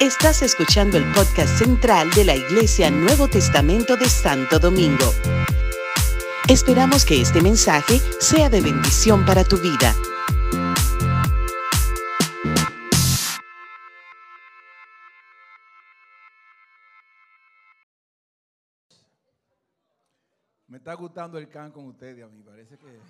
Estás 0.00 0.42
escuchando 0.42 0.98
el 0.98 1.04
podcast 1.12 1.58
central 1.58 2.10
de 2.10 2.24
la 2.24 2.34
Iglesia 2.34 2.90
Nuevo 2.90 3.28
Testamento 3.28 3.96
de 3.96 4.08
Santo 4.08 4.58
Domingo. 4.58 5.12
Esperamos 6.48 7.06
que 7.06 7.22
este 7.22 7.40
mensaje 7.40 8.00
sea 8.20 8.50
de 8.50 8.60
bendición 8.60 9.24
para 9.24 9.44
tu 9.44 9.56
vida. 9.56 9.94
Me 20.66 20.78
está 20.78 20.94
gustando 20.94 21.38
el 21.38 21.48
can 21.48 21.70
con 21.70 21.86
ustedes, 21.86 22.24
a 22.24 22.28
mí. 22.28 22.42
Parece 22.42 22.76
que. 22.76 23.00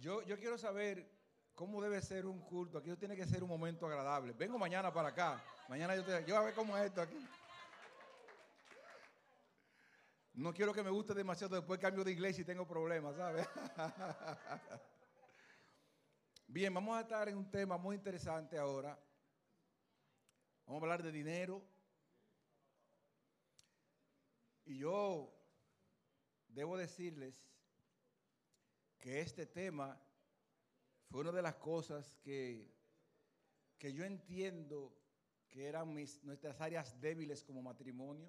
Yo, 0.00 0.22
yo 0.22 0.38
quiero 0.38 0.58
saber 0.58 1.06
cómo 1.54 1.80
debe 1.80 2.00
ser 2.02 2.26
un 2.26 2.40
culto. 2.40 2.78
Aquí 2.78 2.94
tiene 2.96 3.16
que 3.16 3.26
ser 3.26 3.42
un 3.42 3.48
momento 3.48 3.86
agradable. 3.86 4.32
Vengo 4.32 4.58
mañana 4.58 4.92
para 4.92 5.08
acá. 5.08 5.42
Mañana 5.68 5.94
yo, 5.94 6.04
te, 6.04 6.24
yo 6.24 6.34
voy 6.34 6.42
a 6.42 6.46
ver 6.46 6.54
cómo 6.54 6.76
es 6.76 6.86
esto 6.86 7.00
aquí. 7.00 7.28
No 10.34 10.52
quiero 10.52 10.74
que 10.74 10.82
me 10.82 10.90
guste 10.90 11.14
demasiado, 11.14 11.54
después 11.54 11.78
cambio 11.78 12.02
de 12.02 12.10
iglesia 12.10 12.42
y 12.42 12.44
tengo 12.44 12.66
problemas, 12.66 13.16
¿sabes? 13.16 13.46
Bien, 16.48 16.74
vamos 16.74 16.96
a 16.96 17.02
estar 17.02 17.28
en 17.28 17.38
un 17.38 17.48
tema 17.50 17.78
muy 17.78 17.94
interesante 17.94 18.58
ahora. 18.58 18.98
Vamos 20.66 20.82
a 20.82 20.84
hablar 20.84 21.02
de 21.04 21.12
dinero. 21.12 21.62
Y 24.64 24.78
yo 24.78 25.32
debo 26.48 26.76
decirles 26.76 27.48
que 28.98 29.20
este 29.20 29.46
tema 29.46 30.00
fue 31.14 31.20
una 31.20 31.30
de 31.30 31.42
las 31.42 31.54
cosas 31.54 32.18
que, 32.24 32.74
que 33.78 33.92
yo 33.92 34.04
entiendo 34.04 34.92
que 35.48 35.66
eran 35.66 35.94
nuestras 35.94 36.60
áreas 36.60 37.00
débiles 37.00 37.44
como 37.44 37.62
matrimonio. 37.62 38.28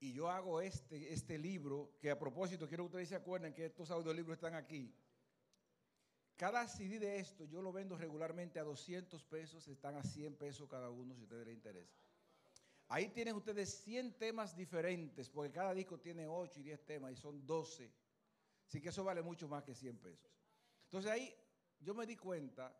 Y 0.00 0.14
yo 0.14 0.30
hago 0.30 0.62
este, 0.62 1.12
este 1.12 1.36
libro, 1.36 1.92
que 2.00 2.10
a 2.10 2.18
propósito 2.18 2.66
quiero 2.66 2.84
que 2.84 2.86
ustedes 2.86 3.10
se 3.10 3.16
acuerden 3.16 3.52
que 3.52 3.66
estos 3.66 3.90
audiolibros 3.90 4.38
están 4.38 4.54
aquí. 4.54 4.96
Cada 6.36 6.66
CD 6.68 6.98
de 6.98 7.18
esto 7.18 7.44
yo 7.44 7.60
lo 7.60 7.70
vendo 7.70 7.98
regularmente 7.98 8.58
a 8.58 8.64
200 8.64 9.22
pesos, 9.24 9.68
están 9.68 9.96
a 9.96 10.02
100 10.02 10.36
pesos 10.36 10.66
cada 10.70 10.88
uno 10.88 11.14
si 11.14 11.20
a 11.20 11.24
ustedes 11.24 11.48
les 11.48 11.54
interesa. 11.54 11.98
Ahí 12.88 13.10
tienen 13.10 13.36
ustedes 13.36 13.82
100 13.84 14.16
temas 14.16 14.56
diferentes, 14.56 15.28
porque 15.28 15.52
cada 15.52 15.74
disco 15.74 16.00
tiene 16.00 16.26
8 16.26 16.60
y 16.60 16.62
10 16.62 16.86
temas 16.86 17.12
y 17.12 17.16
son 17.16 17.44
12. 17.44 17.92
Así 18.66 18.80
que 18.80 18.88
eso 18.88 19.04
vale 19.04 19.20
mucho 19.20 19.46
más 19.48 19.64
que 19.64 19.74
100 19.74 19.98
pesos. 19.98 20.35
Entonces 20.86 21.10
ahí 21.10 21.34
yo 21.80 21.94
me 21.94 22.06
di 22.06 22.16
cuenta 22.16 22.74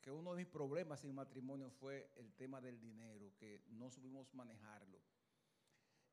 que 0.00 0.10
uno 0.10 0.32
de 0.32 0.38
mis 0.38 0.46
problemas 0.46 1.04
en 1.04 1.14
matrimonio 1.14 1.70
fue 1.70 2.10
el 2.16 2.32
tema 2.34 2.60
del 2.60 2.80
dinero, 2.80 3.32
que 3.36 3.62
no 3.68 3.88
supimos 3.88 4.34
manejarlo. 4.34 5.00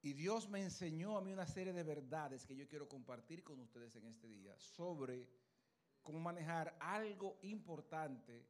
Y 0.02 0.14
Dios 0.14 0.48
me 0.48 0.62
enseñó 0.62 1.18
a 1.18 1.22
mí 1.22 1.34
una 1.34 1.48
serie 1.48 1.74
de 1.74 1.84
verdades 1.84 2.46
que 2.46 2.56
yo 2.56 2.68
quiero 2.68 2.88
compartir 2.88 3.44
con 3.44 3.60
ustedes 3.60 3.96
en 3.96 4.06
este 4.06 4.28
día 4.28 4.58
sobre 4.60 5.28
cómo 6.04 6.20
manejar 6.20 6.78
algo 6.80 7.38
importante 7.42 8.46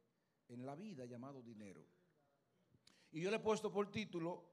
en 0.48 0.64
la 0.64 0.76
vida 0.76 1.06
llamado 1.06 1.42
dinero. 1.42 1.84
Y 3.10 3.20
yo 3.20 3.30
le 3.30 3.38
he 3.38 3.40
puesto 3.40 3.72
por 3.72 3.90
título 3.90 4.44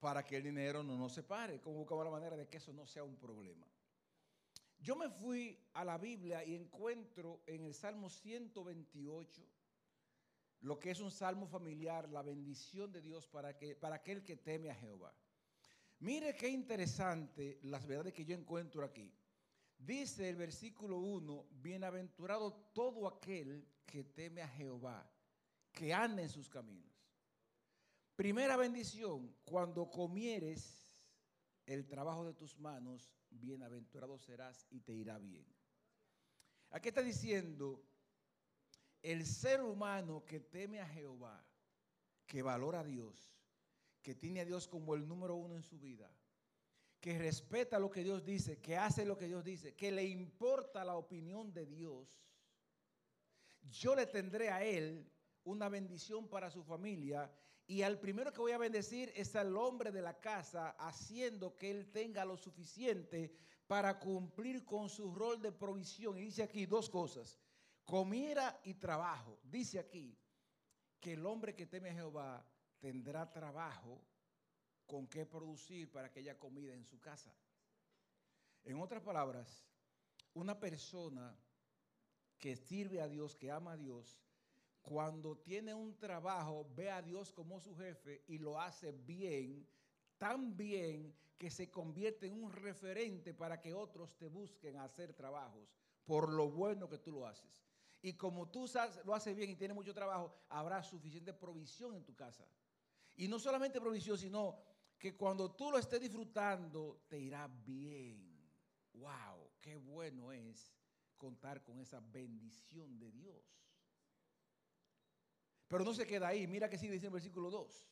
para 0.00 0.24
que 0.24 0.36
el 0.36 0.42
dinero 0.42 0.82
no 0.82 0.96
nos 0.96 1.12
separe, 1.12 1.60
como 1.60 1.78
buscamos 1.78 2.04
la 2.04 2.10
manera 2.10 2.36
de 2.36 2.48
que 2.48 2.58
eso 2.58 2.72
no 2.72 2.86
sea 2.86 3.04
un 3.04 3.16
problema. 3.16 3.66
Yo 4.80 4.96
me 4.96 5.10
fui 5.10 5.58
a 5.74 5.84
la 5.84 5.98
Biblia 5.98 6.42
y 6.44 6.54
encuentro 6.54 7.42
en 7.46 7.64
el 7.64 7.74
Salmo 7.74 8.08
128 8.08 9.46
lo 10.62 10.78
que 10.78 10.90
es 10.90 11.00
un 11.00 11.10
salmo 11.10 11.46
familiar, 11.46 12.08
la 12.10 12.22
bendición 12.22 12.92
de 12.92 13.00
Dios 13.00 13.26
para, 13.26 13.56
que, 13.56 13.74
para 13.74 13.96
aquel 13.96 14.22
que 14.22 14.36
teme 14.36 14.70
a 14.70 14.74
Jehová. 14.74 15.14
Mire 16.00 16.34
qué 16.36 16.48
interesante 16.48 17.58
las 17.62 17.86
verdades 17.86 18.12
que 18.12 18.24
yo 18.24 18.34
encuentro 18.34 18.84
aquí. 18.84 19.12
Dice 19.78 20.28
el 20.28 20.36
versículo 20.36 20.98
1, 20.98 21.46
bienaventurado 21.62 22.52
todo 22.74 23.06
aquel 23.06 23.66
que 23.86 24.04
teme 24.04 24.42
a 24.42 24.48
Jehová, 24.48 25.10
que 25.72 25.94
anda 25.94 26.22
en 26.22 26.28
sus 26.28 26.48
caminos. 26.48 26.90
Primera 28.14 28.58
bendición, 28.58 29.34
cuando 29.44 29.90
comieres 29.90 30.94
el 31.64 31.86
trabajo 31.86 32.26
de 32.26 32.34
tus 32.34 32.58
manos, 32.58 33.10
bienaventurado 33.30 34.18
serás 34.18 34.66
y 34.70 34.80
te 34.80 34.92
irá 34.92 35.18
bien. 35.18 35.46
Aquí 36.70 36.88
está 36.88 37.02
diciendo, 37.02 37.82
el 39.02 39.26
ser 39.26 39.62
humano 39.62 40.24
que 40.24 40.40
teme 40.40 40.80
a 40.80 40.86
Jehová, 40.86 41.44
que 42.26 42.42
valora 42.42 42.80
a 42.80 42.84
Dios, 42.84 43.34
que 44.02 44.14
tiene 44.14 44.40
a 44.40 44.44
Dios 44.44 44.68
como 44.68 44.94
el 44.94 45.06
número 45.06 45.34
uno 45.34 45.56
en 45.56 45.62
su 45.62 45.78
vida, 45.78 46.10
que 47.00 47.18
respeta 47.18 47.78
lo 47.78 47.90
que 47.90 48.04
Dios 48.04 48.24
dice, 48.24 48.60
que 48.60 48.76
hace 48.76 49.04
lo 49.04 49.16
que 49.16 49.26
Dios 49.26 49.42
dice, 49.42 49.74
que 49.74 49.90
le 49.90 50.04
importa 50.04 50.84
la 50.84 50.96
opinión 50.96 51.52
de 51.52 51.66
Dios, 51.66 52.22
yo 53.62 53.94
le 53.94 54.06
tendré 54.06 54.50
a 54.50 54.64
él 54.64 55.10
una 55.44 55.68
bendición 55.68 56.28
para 56.28 56.50
su 56.50 56.62
familia 56.62 57.30
y 57.70 57.84
al 57.84 58.00
primero 58.00 58.32
que 58.32 58.40
voy 58.40 58.50
a 58.50 58.58
bendecir 58.58 59.12
es 59.14 59.36
al 59.36 59.56
hombre 59.56 59.92
de 59.92 60.02
la 60.02 60.18
casa, 60.18 60.70
haciendo 60.70 61.56
que 61.56 61.70
él 61.70 61.92
tenga 61.92 62.24
lo 62.24 62.36
suficiente 62.36 63.32
para 63.68 64.00
cumplir 64.00 64.64
con 64.64 64.88
su 64.88 65.14
rol 65.14 65.40
de 65.40 65.52
provisión. 65.52 66.18
Y 66.18 66.22
dice 66.22 66.42
aquí 66.42 66.66
dos 66.66 66.90
cosas, 66.90 67.38
comiera 67.84 68.60
y 68.64 68.74
trabajo. 68.74 69.38
Dice 69.44 69.78
aquí 69.78 70.18
que 70.98 71.12
el 71.12 71.24
hombre 71.24 71.54
que 71.54 71.66
teme 71.66 71.90
a 71.90 71.94
Jehová 71.94 72.44
tendrá 72.80 73.30
trabajo 73.30 74.04
con 74.84 75.06
qué 75.06 75.24
producir 75.24 75.92
para 75.92 76.10
que 76.10 76.18
haya 76.18 76.36
comida 76.40 76.74
en 76.74 76.84
su 76.84 76.98
casa. 76.98 77.32
En 78.64 78.80
otras 78.80 79.00
palabras, 79.00 79.64
una 80.34 80.58
persona 80.58 81.38
que 82.36 82.56
sirve 82.56 83.00
a 83.00 83.06
Dios, 83.06 83.36
que 83.36 83.52
ama 83.52 83.74
a 83.74 83.76
Dios, 83.76 84.20
cuando 84.82 85.36
tiene 85.36 85.74
un 85.74 85.96
trabajo, 85.98 86.66
ve 86.74 86.90
a 86.90 87.02
Dios 87.02 87.32
como 87.32 87.60
su 87.60 87.74
jefe 87.76 88.24
y 88.26 88.38
lo 88.38 88.60
hace 88.60 88.92
bien, 88.92 89.66
tan 90.18 90.56
bien 90.56 91.14
que 91.36 91.50
se 91.50 91.70
convierte 91.70 92.26
en 92.26 92.42
un 92.42 92.52
referente 92.52 93.32
para 93.32 93.60
que 93.60 93.72
otros 93.72 94.16
te 94.16 94.28
busquen 94.28 94.76
hacer 94.76 95.14
trabajos 95.14 95.74
por 96.04 96.28
lo 96.28 96.50
bueno 96.50 96.88
que 96.88 96.98
tú 96.98 97.12
lo 97.12 97.26
haces. 97.26 97.64
Y 98.02 98.14
como 98.14 98.48
tú 98.48 98.68
lo 99.04 99.14
haces 99.14 99.36
bien 99.36 99.50
y 99.50 99.56
tienes 99.56 99.74
mucho 99.74 99.94
trabajo, 99.94 100.34
habrá 100.48 100.82
suficiente 100.82 101.32
provisión 101.32 101.94
en 101.94 102.04
tu 102.04 102.14
casa. 102.14 102.46
Y 103.16 103.28
no 103.28 103.38
solamente 103.38 103.80
provisión, 103.80 104.16
sino 104.16 104.58
que 104.98 105.16
cuando 105.16 105.50
tú 105.52 105.70
lo 105.70 105.78
estés 105.78 106.00
disfrutando, 106.00 107.04
te 107.08 107.18
irá 107.18 107.46
bien. 107.46 108.38
¡Wow! 108.94 109.50
¡Qué 109.60 109.76
bueno 109.76 110.32
es 110.32 110.74
contar 111.16 111.62
con 111.62 111.78
esa 111.78 112.00
bendición 112.00 112.98
de 112.98 113.12
Dios! 113.12 113.69
Pero 115.70 115.84
no 115.84 115.94
se 115.94 116.04
queda 116.04 116.26
ahí. 116.26 116.48
Mira 116.48 116.68
que 116.68 116.76
sigue 116.76 116.94
dice 116.94 117.06
el 117.06 117.12
versículo 117.12 117.48
2. 117.48 117.88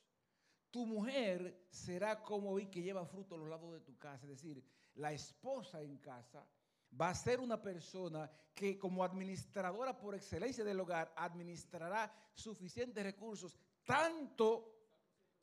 Tu 0.73 0.85
mujer 0.85 1.69
será 1.71 2.21
como 2.21 2.57
vi 2.57 2.67
que 2.67 2.83
lleva 2.83 3.07
fruto 3.07 3.37
a 3.37 3.39
los 3.39 3.49
lados 3.49 3.73
de 3.73 3.81
tu 3.81 3.97
casa. 3.97 4.25
Es 4.25 4.31
decir, 4.31 4.61
la 4.97 5.13
esposa 5.13 5.81
en 5.81 5.97
casa 5.99 6.45
va 7.01 7.11
a 7.11 7.15
ser 7.15 7.39
una 7.39 7.63
persona 7.63 8.29
que 8.53 8.77
como 8.77 9.05
administradora 9.05 9.97
por 9.97 10.17
excelencia 10.17 10.65
del 10.65 10.81
hogar 10.81 11.15
administrará 11.17 12.13
suficientes 12.35 13.05
recursos, 13.05 13.57
tanto 13.85 14.75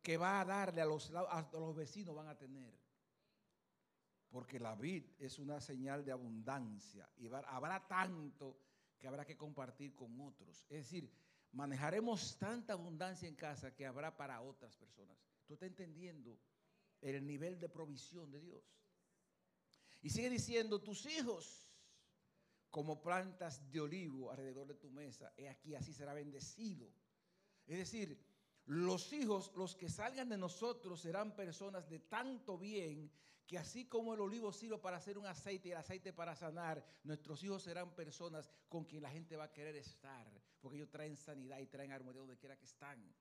que 0.01 0.17
va 0.17 0.41
a 0.41 0.45
darle 0.45 0.81
a 0.81 0.85
los, 0.85 1.09
a 1.15 1.49
los 1.53 1.73
vecinos 1.73 2.13
van 2.13 2.27
a 2.27 2.37
tener. 2.37 2.77
Porque 4.27 4.59
la 4.59 4.75
vid 4.75 5.05
es 5.19 5.39
una 5.39 5.61
señal 5.61 6.03
de 6.03 6.11
abundancia 6.11 7.09
y 7.15 7.27
habrá 7.27 7.87
tanto 7.87 8.59
que 8.97 9.07
habrá 9.07 9.23
que 9.23 9.37
compartir 9.37 9.95
con 9.95 10.19
otros. 10.19 10.65
Es 10.67 10.79
decir, 10.79 11.09
manejaremos 11.55 12.37
tanta 12.37 12.73
abundancia 12.73 13.27
en 13.27 13.35
casa 13.35 13.73
que 13.73 13.85
habrá 13.85 14.15
para 14.15 14.41
otras 14.41 14.75
personas. 14.75 15.17
¿Tú 15.47 15.53
estás 15.53 15.69
entendiendo 15.69 16.37
el 17.01 17.25
nivel 17.25 17.59
de 17.59 17.69
provisión 17.69 18.29
de 18.29 18.41
Dios? 18.41 18.63
Y 20.01 20.09
sigue 20.09 20.29
diciendo, 20.29 20.81
tus 20.81 21.05
hijos 21.05 21.67
como 22.69 23.01
plantas 23.01 23.71
de 23.71 23.79
olivo 23.79 24.31
alrededor 24.31 24.67
de 24.67 24.75
tu 24.75 24.91
mesa, 24.91 25.31
he 25.37 25.47
aquí, 25.47 25.75
así 25.75 25.93
será 25.93 26.13
bendecido. 26.13 26.91
Es 27.65 27.77
decir, 27.77 28.21
los 28.65 29.13
hijos, 29.13 29.53
los 29.55 29.75
que 29.75 29.89
salgan 29.89 30.27
de 30.27 30.37
nosotros, 30.37 30.99
serán 30.99 31.35
personas 31.35 31.89
de 31.89 31.99
tanto 31.99 32.57
bien 32.57 33.09
que 33.45 33.57
así 33.57 33.85
como 33.85 34.13
el 34.13 34.21
olivo 34.21 34.51
sirve 34.51 34.77
para 34.79 34.97
hacer 34.97 35.17
un 35.17 35.25
aceite 35.25 35.69
y 35.69 35.71
el 35.71 35.77
aceite 35.77 36.13
para 36.13 36.35
sanar, 36.35 36.83
nuestros 37.03 37.43
hijos 37.43 37.63
serán 37.63 37.93
personas 37.93 38.49
con 38.67 38.85
quien 38.85 39.03
la 39.03 39.11
gente 39.11 39.35
va 39.35 39.45
a 39.45 39.53
querer 39.53 39.75
estar, 39.75 40.27
porque 40.59 40.77
ellos 40.77 40.89
traen 40.89 41.15
sanidad 41.15 41.59
y 41.59 41.67
traen 41.67 41.91
armonía 41.91 42.21
donde 42.21 42.37
quiera 42.37 42.57
que 42.57 42.65
están. 42.65 43.15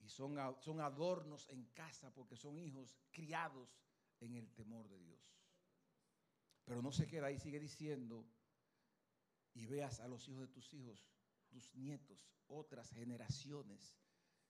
Y 0.00 0.08
son, 0.08 0.36
son 0.60 0.80
adornos 0.80 1.48
en 1.48 1.66
casa 1.66 2.12
porque 2.12 2.36
son 2.36 2.58
hijos 2.58 2.98
criados 3.12 3.78
en 4.18 4.34
el 4.34 4.50
temor 4.52 4.88
de 4.88 4.98
Dios. 4.98 5.20
Pero 6.64 6.82
no 6.82 6.90
se 6.90 7.06
queda 7.06 7.26
ahí, 7.26 7.38
sigue 7.38 7.60
diciendo, 7.60 8.26
y 9.54 9.66
veas 9.66 10.00
a 10.00 10.08
los 10.08 10.28
hijos 10.28 10.42
de 10.42 10.48
tus 10.48 10.72
hijos 10.74 11.06
tus 11.48 11.74
nietos, 11.76 12.32
otras 12.46 12.90
generaciones 12.90 13.94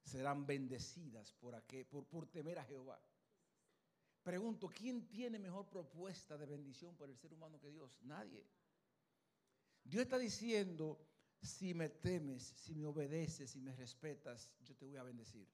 serán 0.05 0.47
bendecidas 0.47 1.33
por, 1.35 1.61
por, 1.91 2.07
por 2.07 2.27
temer 2.29 2.59
a 2.59 2.65
Jehová. 2.65 3.03
Pregunto, 4.23 4.69
¿quién 4.69 5.09
tiene 5.09 5.39
mejor 5.39 5.69
propuesta 5.69 6.39
de 6.39 6.47
bendición 6.47 6.97
para 6.97 7.11
el 7.11 7.19
ser 7.19 7.33
humano 7.33 7.59
que 7.59 7.71
Dios? 7.71 7.99
Nadie. 8.03 8.47
Dios 9.85 10.05
está 10.05 10.19
diciendo, 10.19 11.05
si 11.41 11.75
me 11.75 11.89
temes, 11.89 12.43
si 12.57 12.75
me 12.75 12.87
obedeces, 12.87 13.51
si 13.51 13.61
me 13.61 13.73
respetas, 13.73 14.53
yo 14.61 14.77
te 14.77 14.85
voy 14.85 14.97
a 14.97 15.03
bendecir. 15.03 15.49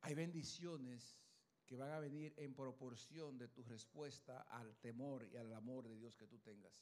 Hay 0.00 0.14
bendiciones 0.14 1.18
que 1.66 1.76
van 1.76 1.90
a 1.90 1.98
venir 1.98 2.32
en 2.38 2.54
proporción 2.54 3.36
de 3.36 3.48
tu 3.48 3.62
respuesta 3.64 4.42
al 4.42 4.76
temor 4.78 5.28
y 5.30 5.36
al 5.36 5.52
amor 5.52 5.88
de 5.88 5.96
Dios 5.96 6.16
que 6.16 6.26
tú 6.26 6.38
tengas. 6.38 6.80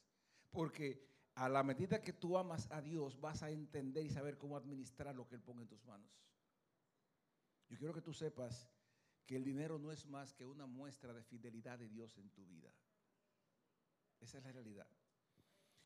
Porque 0.51 1.09
a 1.35 1.49
la 1.49 1.65
medida 1.65 2.01
que 2.01 2.13
tú 2.13 2.39
amas 2.39 2.71
a 2.71 2.81
Dios, 2.81 3.21
vas 3.21 3.43
a 3.43 3.51
entender 3.51 4.05
y 4.05 4.11
saber 4.11 4.39
cómo 4.39 4.57
administrar 4.57 5.17
lo 5.17 5.27
que 5.27 5.35
Él 5.35 5.43
pone 5.43 5.63
en 5.63 5.69
tus 5.69 5.85
manos. 5.85 6.13
Yo 7.69 7.77
quiero 7.79 7.95
que 7.95 8.03
tú 8.03 8.13
sepas 8.13 8.69
que 9.27 9.37
el 9.37 9.45
dinero 9.45 9.79
no 9.79 9.91
es 9.91 10.07
más 10.07 10.33
que 10.35 10.45
una 10.45 10.67
muestra 10.67 11.13
de 11.13 11.23
fidelidad 11.23 11.79
de 11.79 11.89
Dios 11.89 12.17
en 12.19 12.31
tu 12.31 12.45
vida. 12.47 12.71
Esa 14.21 14.39
es 14.39 14.45
la 14.45 14.53
realidad. 14.53 14.87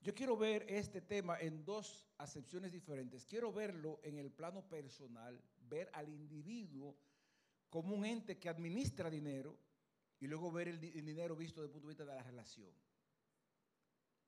Yo 0.01 0.15
quiero 0.15 0.37
ver 0.37 0.65
este 0.69 1.01
tema 1.01 1.39
en 1.41 1.65
dos 1.65 2.07
acepciones 2.19 2.73
diferentes. 2.73 3.27
Quiero 3.27 3.53
verlo 3.53 4.01
en 4.03 4.17
el 4.19 4.31
plano 4.31 4.63
personal, 4.63 5.43
ver 5.69 5.91
al 5.93 6.09
individuo 6.09 6.97
como 7.69 7.95
un 7.95 8.05
ente 8.05 8.39
que 8.39 8.49
administra 8.49 9.11
dinero 9.11 9.59
y 10.21 10.27
luego 10.27 10.51
ver 10.53 10.69
el, 10.69 10.81
dinero 10.81 11.37
visto 11.37 11.63
desde 11.63 11.69
el 11.69 11.73
punto 11.73 11.89
de 11.89 11.91
vista 11.91 12.05
de 12.05 12.15
la 12.15 12.23
relación. 12.23 12.73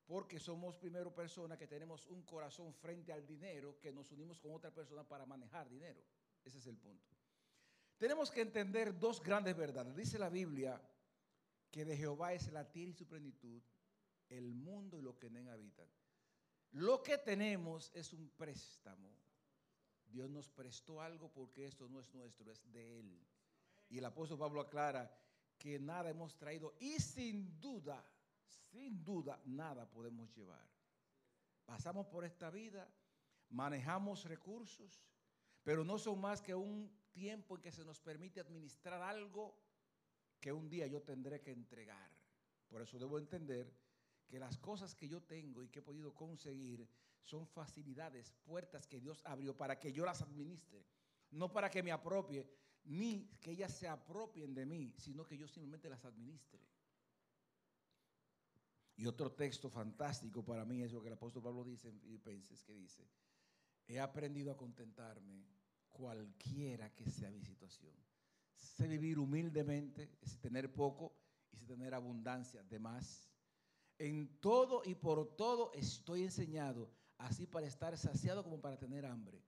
Porque 0.07 0.41
somos 0.41 0.77
primero 0.77 1.15
personas 1.15 1.57
que 1.57 1.69
tenemos 1.69 2.07
un 2.09 2.23
corazón 2.23 2.75
frente 2.75 3.13
al 3.13 3.25
dinero, 3.25 3.79
que 3.81 3.93
nos 3.93 4.11
unimos 4.11 4.41
con 4.41 4.53
otra 4.53 4.73
persona 4.73 5.05
para 5.05 5.25
manejar 5.25 5.69
dinero. 5.69 6.03
Ese 6.45 6.59
es 6.59 6.67
el 6.67 6.77
punto. 6.77 7.20
Tenemos 8.01 8.31
que 8.31 8.41
entender 8.41 8.99
dos 8.99 9.23
grandes 9.23 9.55
verdades. 9.55 9.95
Dice 9.95 10.19
la 10.19 10.31
Biblia 10.31 10.81
que 11.71 11.85
de 11.85 11.95
Jehová 11.95 12.33
es 12.33 12.51
la 12.51 12.67
tierra 12.67 12.93
y 12.93 12.95
su 12.95 13.07
plenitud, 13.07 13.61
el 14.31 14.55
mundo 14.55 14.99
y 14.99 15.03
lo 15.03 15.19
que 15.19 15.27
en 15.27 15.37
él 15.37 15.49
habitan. 15.51 15.87
Lo 16.71 17.03
que 17.03 17.19
tenemos 17.19 17.91
es 17.95 18.15
un 18.15 18.31
préstamo. 18.31 19.15
Dios 20.07 20.31
nos 20.31 20.49
prestó 20.49 21.03
algo 21.03 21.31
porque 21.31 21.67
esto 21.67 21.91
no 21.91 22.01
es 22.01 22.11
nuestro, 22.15 22.51
es 22.51 22.73
de 22.73 23.01
Él. 23.01 23.21
Y 23.91 23.99
el 23.99 24.05
apóstol 24.07 24.39
Pablo 24.39 24.63
aclara 24.63 25.15
que 25.59 25.79
nada 25.79 26.09
hemos 26.09 26.39
traído 26.39 26.75
y 26.81 26.99
sin 27.01 27.61
duda, 27.61 28.03
sin 28.71 29.05
duda, 29.05 29.39
nada 29.45 29.85
podemos 29.91 30.35
llevar. 30.35 30.67
Pasamos 31.67 32.07
por 32.07 32.25
esta 32.25 32.49
vida, 32.49 32.91
manejamos 33.51 34.25
recursos, 34.25 35.05
pero 35.63 35.85
no 35.85 35.99
son 35.99 36.19
más 36.19 36.41
que 36.41 36.55
un 36.55 36.91
tiempo 37.13 37.57
en 37.57 37.63
que 37.63 37.73
se 37.73 37.85
nos 37.85 38.01
permite 38.01 38.41
administrar 38.41 39.03
algo 39.03 39.57
que 40.41 40.53
un 40.53 40.69
día 40.69 40.87
yo 40.87 41.03
tendré 41.03 41.41
que 41.41 41.53
entregar. 41.53 42.11
Por 42.69 42.83
eso 42.83 42.99
debo 42.99 43.19
entender 43.19 43.73
que 44.27 44.39
las 44.39 44.57
cosas 44.59 44.95
que 44.95 45.09
yo 45.09 45.23
tengo 45.23 45.63
y 45.63 45.69
que 45.69 45.81
he 45.81 45.83
podido 45.83 46.15
conseguir 46.15 46.89
son 47.21 47.47
facilidades, 47.47 48.33
puertas 48.45 48.87
que 48.87 49.01
Dios 49.01 49.23
abrió 49.25 49.57
para 49.57 49.79
que 49.79 49.93
yo 49.93 50.05
las 50.05 50.23
administre, 50.23 50.87
no 51.33 51.53
para 51.53 51.71
que 51.71 51.83
me 51.83 51.93
apropie, 51.93 52.49
ni 52.85 53.29
que 53.41 53.53
ellas 53.53 53.77
se 53.77 53.89
apropien 53.89 54.55
de 54.55 54.65
mí, 54.65 54.95
sino 54.97 55.27
que 55.27 55.37
yo 55.37 55.47
simplemente 55.47 55.91
las 55.91 56.05
administre. 56.05 56.61
Y 58.97 59.07
otro 59.07 59.33
texto 59.33 59.71
fantástico 59.71 60.45
para 60.45 60.65
mí 60.65 60.83
es 60.83 60.93
lo 60.93 61.01
que 61.01 61.09
el 61.09 61.15
apóstol 61.15 61.43
Pablo 61.43 61.65
dice 61.65 61.89
en 61.89 62.01
Filipenses, 62.01 62.63
que 62.63 62.75
dice, 62.75 63.09
he 63.87 63.99
aprendido 63.99 64.53
a 64.53 64.57
contentarme 64.57 65.45
cualquiera 65.93 66.95
que 66.95 67.11
sea 67.11 67.31
mi 67.31 67.43
situación. 67.43 67.95
Sé 68.55 68.87
vivir 68.87 69.19
humildemente, 69.19 70.19
es 70.21 70.39
tener 70.39 70.73
poco 70.73 71.13
y 71.53 71.57
sé 71.57 71.67
tener 71.67 71.95
abundancia 71.95 72.63
de 72.63 72.79
más 72.79 73.31
en 74.01 74.41
todo 74.41 74.83
y 74.85 74.95
por 74.95 75.37
todo 75.37 75.71
estoy 75.75 76.23
enseñado, 76.23 76.91
así 77.19 77.47
para 77.47 77.67
estar 77.67 77.97
saciado 77.99 78.43
como 78.43 78.59
para 78.59 78.79
tener 78.79 79.05
hambre, 79.05 79.43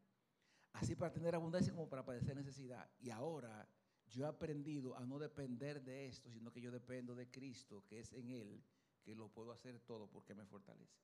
así 0.74 0.94
para 0.94 1.10
tener 1.10 1.34
abundancia 1.34 1.72
como 1.72 1.88
para 1.88 2.04
padecer 2.04 2.36
necesidad. 2.36 2.88
Y 3.00 3.08
ahora 3.08 3.66
yo 4.06 4.26
he 4.26 4.28
aprendido 4.28 4.94
a 4.94 5.06
no 5.06 5.18
depender 5.18 5.82
de 5.82 6.06
esto, 6.06 6.30
sino 6.30 6.52
que 6.52 6.60
yo 6.60 6.70
dependo 6.70 7.14
de 7.14 7.30
Cristo, 7.30 7.82
que 7.86 8.00
es 8.00 8.12
en 8.12 8.28
Él, 8.28 8.62
que 9.02 9.14
lo 9.14 9.30
puedo 9.30 9.52
hacer 9.52 9.80
todo 9.80 10.06
porque 10.06 10.34
me 10.34 10.44
fortalece. 10.44 11.00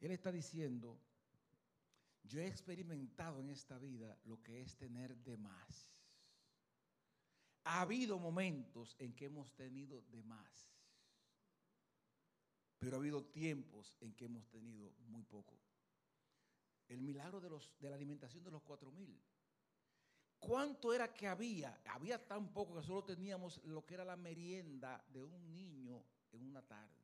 Él 0.00 0.10
está 0.10 0.30
diciendo, 0.30 1.00
yo 2.24 2.40
he 2.40 2.46
experimentado 2.46 3.40
en 3.40 3.50
esta 3.50 3.78
vida 3.78 4.18
lo 4.24 4.42
que 4.42 4.62
es 4.62 4.76
tener 4.76 5.16
de 5.16 5.36
más. 5.36 5.88
Ha 7.64 7.80
habido 7.80 8.18
momentos 8.18 8.96
en 8.98 9.14
que 9.14 9.26
hemos 9.26 9.54
tenido 9.54 10.02
de 10.10 10.22
más 10.22 10.74
pero 12.84 12.96
ha 12.96 13.00
habido 13.00 13.24
tiempos 13.24 13.96
en 14.00 14.12
que 14.12 14.26
hemos 14.26 14.46
tenido 14.50 14.92
muy 15.06 15.22
poco. 15.22 15.58
El 16.86 17.00
milagro 17.00 17.40
de, 17.40 17.48
los, 17.48 17.72
de 17.80 17.88
la 17.88 17.96
alimentación 17.96 18.44
de 18.44 18.50
los 18.50 18.62
cuatro 18.62 18.92
mil. 18.92 19.18
¿Cuánto 20.38 20.92
era 20.92 21.14
que 21.14 21.26
había? 21.26 21.80
Había 21.86 22.22
tan 22.28 22.52
poco 22.52 22.74
que 22.74 22.82
solo 22.82 23.02
teníamos 23.02 23.64
lo 23.64 23.86
que 23.86 23.94
era 23.94 24.04
la 24.04 24.16
merienda 24.16 25.02
de 25.08 25.22
un 25.22 25.56
niño 25.56 26.04
en 26.32 26.42
una 26.42 26.60
tarde. 26.60 27.03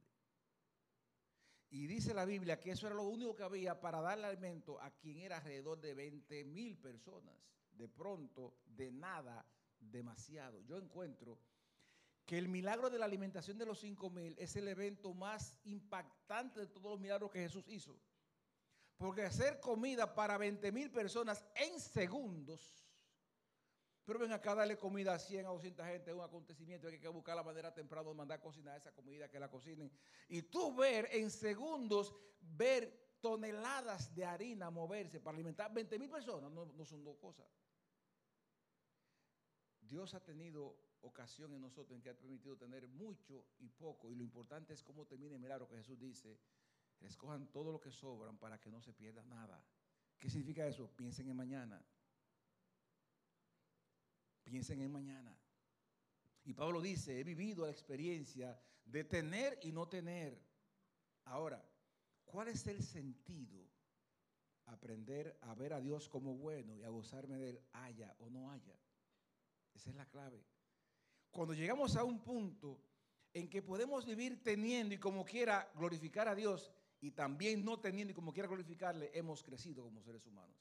Y 1.71 1.87
dice 1.87 2.13
la 2.13 2.25
Biblia 2.25 2.59
que 2.59 2.73
eso 2.73 2.87
era 2.87 2.97
lo 2.97 3.05
único 3.05 3.35
que 3.35 3.45
había 3.45 3.81
para 3.81 4.01
darle 4.01 4.27
alimento 4.27 4.81
a 4.81 4.91
quien 4.91 5.19
era 5.19 5.37
alrededor 5.37 5.81
de 5.81 5.95
20 5.95 6.45
mil 6.45 6.77
personas. 6.77 7.35
De 7.71 7.89
pronto, 7.89 8.57
de 8.67 8.91
nada, 8.91 9.47
demasiado. 9.79 10.61
Yo 10.63 10.77
encuentro 10.77 11.39
que 12.27 12.39
el 12.39 12.49
milagro 12.49 12.91
de 12.91 12.99
la 12.99 13.07
alimentación 13.07 13.57
de 13.57 13.67
los 13.67 13.81
cinco 13.81 14.11
mil 14.11 14.35
es 14.39 14.57
el 14.57 14.69
evento 14.69 15.15
más 15.15 15.59
impactante 15.65 16.61
de 16.61 16.67
todos 16.67 16.91
los 16.91 17.01
milagros 17.01 17.31
que 17.31 17.41
Jesús 17.41 17.65
hizo. 17.69 17.97
Porque 18.97 19.23
hacer 19.23 19.61
comida 19.61 20.15
para 20.15 20.37
20 20.39 20.73
mil 20.73 20.91
personas 20.91 21.45
en 21.55 21.81
segundos, 21.81 22.85
pero 24.05 24.19
ven 24.19 24.33
acá 24.33 24.55
darle 24.55 24.77
comida 24.77 25.15
a 25.15 25.19
100 25.19 25.47
a 25.47 25.51
200 25.51 25.87
gente 25.87 26.11
es 26.11 26.17
un 26.17 26.23
acontecimiento, 26.23 26.89
hay 26.89 26.99
que 26.99 27.09
buscar 27.09 27.37
la 27.37 27.43
manera 27.43 27.73
temprano 27.73 28.11
de 28.11 28.15
mandar 28.15 28.39
a 28.39 28.43
cocinar 28.43 28.77
esa 28.77 28.93
comida, 28.93 29.29
que 29.29 29.39
la 29.39 29.49
cocinen. 29.49 29.91
Y 30.29 30.43
tú 30.43 30.75
ver 30.75 31.09
en 31.13 31.31
segundos, 31.31 32.15
ver 32.41 33.17
toneladas 33.21 34.15
de 34.15 34.25
harina 34.25 34.71
moverse 34.71 35.21
para 35.21 35.37
alimentar 35.37 35.73
20 35.73 35.99
mil 35.99 36.11
personas, 36.11 36.51
no, 36.51 36.85
son 36.85 37.05
dos 37.05 37.17
cosas. 37.19 37.47
Dios 39.81 40.15
ha 40.15 40.21
tenido 40.21 40.77
ocasión 41.03 41.53
en 41.53 41.61
nosotros 41.61 41.97
en 41.97 42.03
que 42.03 42.11
ha 42.11 42.15
permitido 42.15 42.57
tener 42.57 42.87
mucho 42.89 43.47
y 43.59 43.69
poco. 43.69 44.11
Y 44.11 44.15
lo 44.15 44.23
importante 44.23 44.73
es 44.73 44.83
cómo 44.83 45.07
termina 45.07 45.35
el 45.35 45.41
milagro 45.41 45.69
que 45.69 45.77
Jesús 45.77 45.99
dice, 45.99 46.39
escojan 47.01 47.51
todo 47.51 47.73
lo 47.73 47.81
que 47.81 47.91
sobran 47.91 48.39
para 48.39 48.61
que 48.61 48.71
no 48.71 48.81
se 48.81 48.93
pierda 48.93 49.25
nada. 49.25 49.63
¿Qué 50.19 50.29
significa 50.29 50.67
eso? 50.67 50.89
Piensen 50.97 51.29
en 51.29 51.37
mañana. 51.37 51.83
Piensen 54.51 54.83
en 54.83 54.91
mañana. 54.91 55.39
Y 56.43 56.55
Pablo 56.55 56.81
dice, 56.81 57.21
he 57.21 57.23
vivido 57.23 57.65
la 57.65 57.71
experiencia 57.71 58.61
de 58.85 59.05
tener 59.05 59.57
y 59.63 59.71
no 59.71 59.87
tener. 59.87 60.43
Ahora, 61.27 61.65
¿cuál 62.25 62.49
es 62.49 62.67
el 62.67 62.83
sentido? 62.83 63.65
Aprender 64.67 65.39
a 65.43 65.55
ver 65.55 65.73
a 65.73 65.81
Dios 65.81 66.09
como 66.09 66.35
bueno 66.35 66.77
y 66.77 66.83
a 66.83 66.89
gozarme 66.89 67.39
de 67.39 67.51
él, 67.51 67.61
haya 67.73 68.13
o 68.19 68.29
no 68.29 68.51
haya. 68.51 68.77
Esa 69.73 69.91
es 69.91 69.97
la 69.97 70.07
clave. 70.07 70.45
Cuando 71.31 71.55
llegamos 71.55 71.95
a 71.95 72.03
un 72.03 72.21
punto 72.21 72.83
en 73.33 73.49
que 73.49 73.63
podemos 73.63 74.05
vivir 74.05 74.43
teniendo 74.43 74.97
y 74.97 74.99
como 74.99 75.25
quiera 75.25 75.71
glorificar 75.77 76.27
a 76.27 76.35
Dios 76.35 76.73
y 77.01 77.13
también 77.13 77.65
no 77.65 77.79
teniendo 77.79 78.11
y 78.11 78.15
como 78.15 78.33
quiera 78.33 78.49
glorificarle, 78.49 79.13
hemos 79.15 79.45
crecido 79.45 79.85
como 79.85 80.03
seres 80.03 80.27
humanos. 80.27 80.59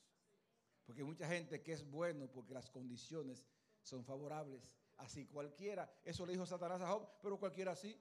Porque 0.86 1.02
hay 1.02 1.08
mucha 1.08 1.28
gente 1.28 1.64
que 1.64 1.74
es 1.74 1.84
bueno 1.90 2.32
porque 2.32 2.54
las 2.54 2.70
condiciones 2.70 3.48
son 3.90 4.06
favorables. 4.06 4.78
Así 4.98 5.26
cualquiera, 5.26 5.92
eso 6.04 6.26
le 6.26 6.34
dijo 6.34 6.46
Satanás 6.46 6.82
a 6.82 6.88
Job, 6.88 7.10
pero 7.22 7.40
cualquiera 7.40 7.72
así. 7.72 8.00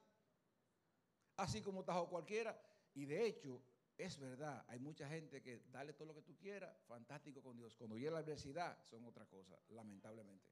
Así 1.37 1.63
como 1.63 1.81
está 1.81 1.95
Job 1.95 2.11
cualquiera. 2.11 2.61
Y 2.95 3.07
de 3.07 3.27
hecho, 3.27 3.63
es 3.97 4.19
verdad, 4.19 4.65
hay 4.69 4.79
mucha 4.79 5.09
gente 5.09 5.41
que 5.43 5.65
dale 5.71 5.93
todo 5.93 6.09
lo 6.09 6.15
que 6.15 6.23
tú 6.23 6.37
quieras, 6.37 6.77
fantástico 6.87 7.43
con 7.43 7.57
Dios. 7.57 7.77
Cuando 7.77 7.97
llega 7.97 8.13
la 8.13 8.19
adversidad, 8.19 8.79
son 8.85 9.05
otra 9.05 9.27
cosa, 9.27 9.59
lamentablemente. 9.71 10.49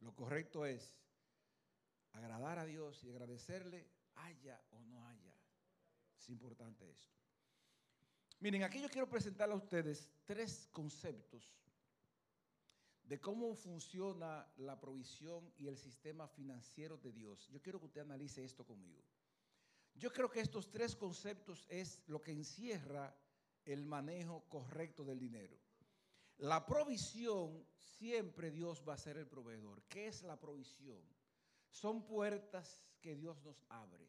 Lo 0.00 0.14
correcto 0.14 0.64
es 0.64 0.96
agradar 2.12 2.58
a 2.58 2.64
Dios 2.64 3.04
y 3.04 3.10
agradecerle, 3.10 3.88
haya 4.14 4.60
o 4.70 4.80
no 4.84 5.06
haya. 5.06 5.34
Es 6.18 6.28
importante 6.28 6.90
esto. 6.90 7.16
Miren, 8.40 8.62
aquí 8.62 8.80
yo 8.80 8.88
quiero 8.88 9.08
presentarle 9.08 9.54
a 9.54 9.58
ustedes 9.58 10.08
tres 10.24 10.66
conceptos 10.72 11.52
de 13.10 13.20
cómo 13.20 13.56
funciona 13.56 14.46
la 14.58 14.78
provisión 14.78 15.52
y 15.56 15.66
el 15.66 15.76
sistema 15.76 16.28
financiero 16.28 16.96
de 16.96 17.10
Dios. 17.10 17.48
Yo 17.48 17.60
quiero 17.60 17.80
que 17.80 17.86
usted 17.86 18.02
analice 18.02 18.44
esto 18.44 18.64
conmigo. 18.64 19.02
Yo 19.96 20.12
creo 20.12 20.30
que 20.30 20.38
estos 20.38 20.70
tres 20.70 20.94
conceptos 20.94 21.66
es 21.68 22.04
lo 22.06 22.22
que 22.22 22.30
encierra 22.30 23.12
el 23.64 23.84
manejo 23.84 24.44
correcto 24.48 25.04
del 25.04 25.18
dinero. 25.18 25.58
La 26.36 26.64
provisión, 26.64 27.66
siempre 27.74 28.52
Dios 28.52 28.80
va 28.88 28.94
a 28.94 28.98
ser 28.98 29.16
el 29.16 29.26
proveedor. 29.26 29.82
¿Qué 29.88 30.06
es 30.06 30.22
la 30.22 30.38
provisión? 30.38 31.02
Son 31.68 32.06
puertas 32.06 32.80
que 33.00 33.16
Dios 33.16 33.42
nos 33.42 33.64
abre, 33.70 34.08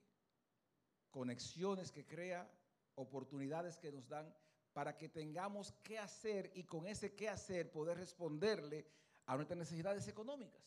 conexiones 1.10 1.92
que 1.92 2.06
crea, 2.06 2.48
oportunidades 2.94 3.80
que 3.80 3.92
nos 3.92 4.08
dan 4.08 4.32
para 4.74 4.98
que 4.98 5.10
tengamos 5.10 5.74
qué 5.84 6.00
hacer 6.00 6.52
y 6.56 6.64
con 6.64 6.88
ese 6.88 7.14
qué 7.16 7.30
hacer 7.30 7.72
poder 7.72 7.98
responderle 7.98 8.86
a 9.26 9.36
nuestras 9.36 9.58
necesidades 9.58 10.08
económicas. 10.08 10.62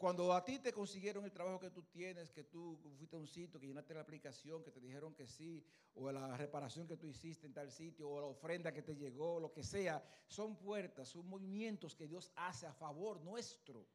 Cuando 0.00 0.32
a 0.32 0.42
ti 0.42 0.58
te 0.58 0.72
consiguieron 0.72 1.26
el 1.26 1.30
trabajo 1.30 1.60
que 1.60 1.70
tú 1.70 1.82
tienes, 1.82 2.30
que 2.30 2.44
tú 2.44 2.78
fuiste 2.96 3.16
a 3.16 3.18
un 3.18 3.26
sitio, 3.26 3.60
que 3.60 3.66
llenaste 3.66 3.92
la 3.92 4.00
aplicación, 4.00 4.62
que 4.62 4.70
te 4.70 4.80
dijeron 4.80 5.14
que 5.14 5.26
sí, 5.26 5.62
o 5.94 6.10
la 6.10 6.38
reparación 6.38 6.88
que 6.88 6.96
tú 6.96 7.06
hiciste 7.06 7.46
en 7.46 7.52
tal 7.52 7.70
sitio, 7.70 8.08
o 8.08 8.18
la 8.18 8.26
ofrenda 8.26 8.72
que 8.72 8.80
te 8.80 8.96
llegó, 8.96 9.38
lo 9.38 9.52
que 9.52 9.62
sea, 9.62 10.02
son 10.26 10.56
puertas, 10.56 11.08
son 11.08 11.28
movimientos 11.28 11.94
que 11.94 12.08
Dios 12.08 12.32
hace 12.34 12.66
a 12.66 12.72
favor 12.72 13.20
nuestro. 13.20 13.86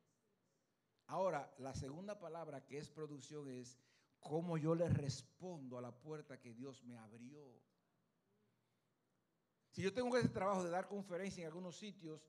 Ahora, 1.07 1.51
la 1.57 1.73
segunda 1.73 2.19
palabra 2.19 2.63
que 2.63 2.77
es 2.77 2.91
producción 2.91 3.49
es 3.49 3.79
cómo 4.19 4.59
yo 4.59 4.75
le 4.75 4.87
respondo 4.89 5.79
a 5.79 5.81
la 5.81 5.91
puerta 5.91 6.39
que 6.39 6.53
Dios 6.53 6.83
me 6.83 6.97
abrió. 6.97 7.61
Si 9.75 9.82
yo 9.82 9.91
tengo 9.91 10.15
ese 10.15 10.29
trabajo 10.29 10.63
de 10.63 10.70
dar 10.70 10.88
conferencia 10.88 11.41
en 11.41 11.48
algunos 11.48 11.75
sitios 11.75 12.25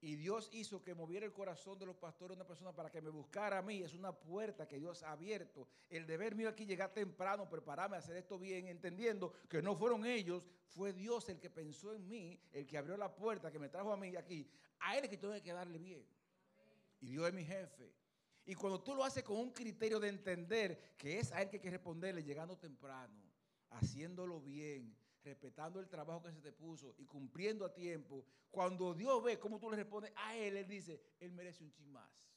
y 0.00 0.16
Dios 0.16 0.50
hizo 0.52 0.82
que 0.82 0.92
moviera 0.92 1.24
el 1.24 1.32
corazón 1.32 1.78
de 1.78 1.86
los 1.86 1.94
pastores 1.94 2.34
una 2.34 2.44
persona 2.44 2.74
para 2.74 2.90
que 2.90 3.00
me 3.00 3.10
buscara 3.10 3.58
a 3.58 3.62
mí, 3.62 3.80
es 3.80 3.94
una 3.94 4.10
puerta 4.10 4.66
que 4.66 4.80
Dios 4.80 5.04
ha 5.04 5.12
abierto. 5.12 5.68
El 5.88 6.04
deber 6.04 6.34
mío 6.34 6.48
aquí 6.48 6.66
llegar 6.66 6.92
temprano, 6.92 7.48
prepararme 7.48 7.94
a 7.94 8.00
hacer 8.00 8.16
esto 8.16 8.40
bien, 8.40 8.66
entendiendo 8.66 9.32
que 9.48 9.62
no 9.62 9.76
fueron 9.76 10.04
ellos, 10.04 10.44
fue 10.66 10.92
Dios 10.92 11.28
el 11.28 11.38
que 11.38 11.48
pensó 11.48 11.94
en 11.94 12.08
mí, 12.08 12.42
el 12.50 12.66
que 12.66 12.76
abrió 12.76 12.96
la 12.96 13.14
puerta, 13.14 13.52
que 13.52 13.60
me 13.60 13.68
trajo 13.68 13.92
a 13.92 13.96
mí 13.96 14.16
aquí. 14.16 14.50
A 14.80 14.98
Él 14.98 15.04
es 15.04 15.10
que 15.10 15.16
tengo 15.16 15.40
que 15.40 15.52
darle 15.52 15.78
bien. 15.78 16.04
Y 16.98 17.12
Dios 17.12 17.28
es 17.28 17.32
mi 17.32 17.44
jefe. 17.44 17.94
Y 18.46 18.56
cuando 18.56 18.82
tú 18.82 18.96
lo 18.96 19.04
haces 19.04 19.22
con 19.22 19.36
un 19.36 19.52
criterio 19.52 20.00
de 20.00 20.08
entender 20.08 20.96
que 20.98 21.20
es 21.20 21.30
a 21.30 21.40
Él 21.40 21.50
que 21.50 21.58
hay 21.58 21.62
que 21.62 21.70
responderle 21.70 22.24
llegando 22.24 22.58
temprano, 22.58 23.30
haciéndolo 23.68 24.40
bien, 24.40 24.92
respetando 25.22 25.80
el 25.80 25.88
trabajo 25.88 26.22
que 26.22 26.32
se 26.32 26.40
te 26.40 26.52
puso 26.52 26.94
y 26.98 27.04
cumpliendo 27.04 27.64
a 27.64 27.72
tiempo, 27.72 28.24
cuando 28.50 28.94
Dios 28.94 29.22
ve 29.22 29.38
cómo 29.38 29.58
tú 29.58 29.70
le 29.70 29.76
respondes 29.76 30.12
a 30.16 30.36
Él, 30.36 30.56
Él 30.56 30.66
dice, 30.66 31.00
Él 31.20 31.32
merece 31.32 31.62
un 31.62 31.72
ching 31.72 31.90
más. 31.90 32.30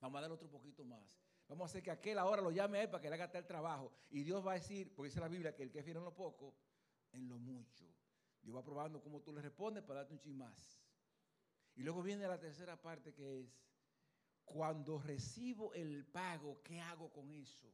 Vamos 0.00 0.18
a 0.18 0.20
darle 0.22 0.34
otro 0.34 0.48
poquito 0.48 0.84
más. 0.84 1.20
Vamos 1.48 1.64
a 1.64 1.66
hacer 1.66 1.82
que 1.82 1.90
aquel 1.90 2.18
ahora 2.18 2.42
lo 2.42 2.50
llame 2.50 2.78
a 2.78 2.82
Él 2.82 2.90
para 2.90 3.02
que 3.02 3.08
le 3.08 3.14
haga 3.14 3.38
el 3.38 3.46
trabajo. 3.46 3.92
Y 4.10 4.22
Dios 4.22 4.44
va 4.44 4.52
a 4.52 4.54
decir, 4.54 4.92
porque 4.94 5.08
dice 5.08 5.20
la 5.20 5.28
Biblia, 5.28 5.54
que 5.54 5.62
el 5.62 5.70
que 5.70 5.82
fiera 5.82 5.98
en 5.98 6.04
lo 6.04 6.14
poco, 6.14 6.54
en 7.12 7.28
lo 7.28 7.38
mucho. 7.38 7.84
Dios 8.42 8.56
va 8.56 8.64
probando 8.64 9.00
cómo 9.00 9.20
tú 9.22 9.32
le 9.32 9.40
respondes 9.40 9.82
para 9.82 10.00
darte 10.00 10.14
un 10.14 10.20
ching 10.20 10.36
más. 10.36 10.82
Y 11.74 11.82
luego 11.82 12.02
viene 12.02 12.26
la 12.26 12.38
tercera 12.38 12.80
parte 12.80 13.12
que 13.12 13.40
es, 13.40 13.60
cuando 14.44 14.98
recibo 14.98 15.74
el 15.74 16.06
pago, 16.06 16.62
¿qué 16.62 16.80
hago 16.80 17.12
con 17.12 17.30
eso? 17.32 17.72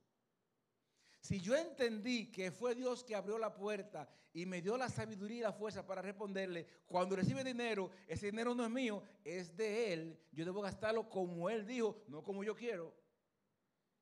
Si 1.23 1.41
yo 1.41 1.55
entendí 1.55 2.33
que 2.33 2.51
fue 2.51 2.75
Dios 2.75 3.05
que 3.05 3.15
abrió 3.15 3.39
la 3.39 3.55
puerta 3.55 4.09
y 4.35 4.45
me 4.45 4.61
dio 4.61 4.77
la 4.77 4.89
sabiduría 4.89 5.39
y 5.39 5.43
la 5.43 5.53
fuerza 5.53 5.87
para 5.87 6.03
responderle, 6.03 6.67
cuando 6.85 7.15
recibe 7.15 7.45
dinero, 7.45 7.93
ese 8.09 8.27
dinero 8.27 8.57
no 8.57 8.65
es 8.65 8.71
mío, 8.71 9.05
es 9.23 9.57
de 9.57 9.93
Él, 9.93 10.19
yo 10.33 10.45
debo 10.45 10.61
gastarlo 10.61 11.09
como 11.09 11.49
Él 11.49 11.65
dijo, 11.65 12.03
no 12.09 12.25
como 12.25 12.43
yo 12.43 12.57
quiero. 12.57 12.93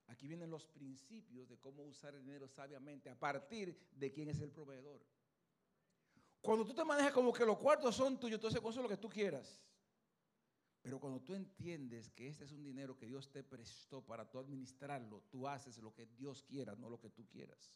Aquí 0.07 0.27
vienen 0.27 0.51
los 0.51 0.67
principios 0.67 1.47
de 1.47 1.59
cómo 1.59 1.83
usar 1.85 2.15
el 2.15 2.25
dinero 2.25 2.49
sabiamente 2.49 3.11
a 3.11 3.19
partir 3.19 3.79
de 3.93 4.11
quién 4.11 4.31
es 4.31 4.41
el 4.41 4.51
proveedor. 4.51 5.05
Cuando 6.41 6.65
tú 6.65 6.73
te 6.73 6.87
manejas 6.87 7.13
como 7.13 7.35
que 7.35 7.45
los 7.45 7.59
cuartos 7.59 7.95
son 7.95 8.19
tuyos, 8.19 8.39
entonces 8.39 8.63
con 8.63 8.73
eso 8.73 8.81
lo 8.81 8.89
que 8.89 8.97
tú 8.97 9.11
quieras. 9.11 9.61
Pero 10.91 10.99
cuando 10.99 11.21
tú 11.21 11.35
entiendes 11.35 12.11
que 12.11 12.27
este 12.27 12.43
es 12.43 12.51
un 12.51 12.65
dinero 12.65 12.99
que 12.99 13.07
Dios 13.07 13.31
te 13.31 13.45
prestó 13.45 14.05
para 14.05 14.29
tú 14.29 14.41
administrarlo, 14.41 15.23
tú 15.31 15.47
haces 15.47 15.79
lo 15.79 15.95
que 15.95 16.05
Dios 16.05 16.43
quiera, 16.43 16.75
no 16.75 16.91
lo 16.91 16.99
que 16.99 17.11
tú 17.11 17.29
quieras. 17.29 17.73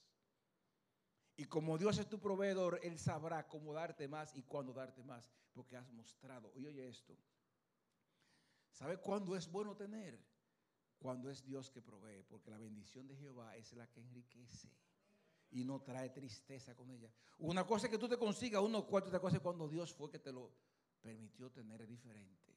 Y 1.36 1.44
como 1.44 1.78
Dios 1.78 1.96
es 1.98 2.08
tu 2.08 2.18
proveedor, 2.18 2.80
Él 2.82 2.98
sabrá 2.98 3.46
cómo 3.46 3.72
darte 3.72 4.08
más 4.08 4.34
y 4.34 4.42
cuándo 4.42 4.72
darte 4.72 5.04
más, 5.04 5.30
porque 5.52 5.76
has 5.76 5.88
mostrado. 5.92 6.50
Oye, 6.56 6.66
oye 6.66 6.88
esto. 6.88 7.16
¿Sabe 8.72 8.96
cuándo 8.96 9.36
es 9.36 9.48
bueno 9.48 9.76
tener? 9.76 10.18
Cuando 10.98 11.30
es 11.30 11.44
Dios 11.44 11.70
que 11.70 11.82
provee, 11.82 12.24
porque 12.28 12.50
la 12.50 12.58
bendición 12.58 13.06
de 13.06 13.14
Jehová 13.14 13.56
es 13.56 13.72
la 13.74 13.86
que 13.92 14.00
enriquece 14.00 14.72
y 15.52 15.62
no 15.62 15.82
trae 15.82 16.10
tristeza 16.10 16.74
con 16.74 16.90
ella. 16.90 17.12
Una 17.38 17.64
cosa 17.64 17.86
es 17.86 17.92
que 17.92 17.98
tú 17.98 18.08
te 18.08 18.18
consigas 18.18 18.60
unos 18.60 18.86
cuartos, 18.86 19.10
otra 19.10 19.20
cosa 19.20 19.36
es 19.36 19.42
cuando 19.42 19.68
Dios 19.68 19.94
fue 19.94 20.10
que 20.10 20.18
te 20.18 20.32
lo 20.32 20.50
permitió 21.00 21.52
tener 21.52 21.86
diferente 21.86 22.53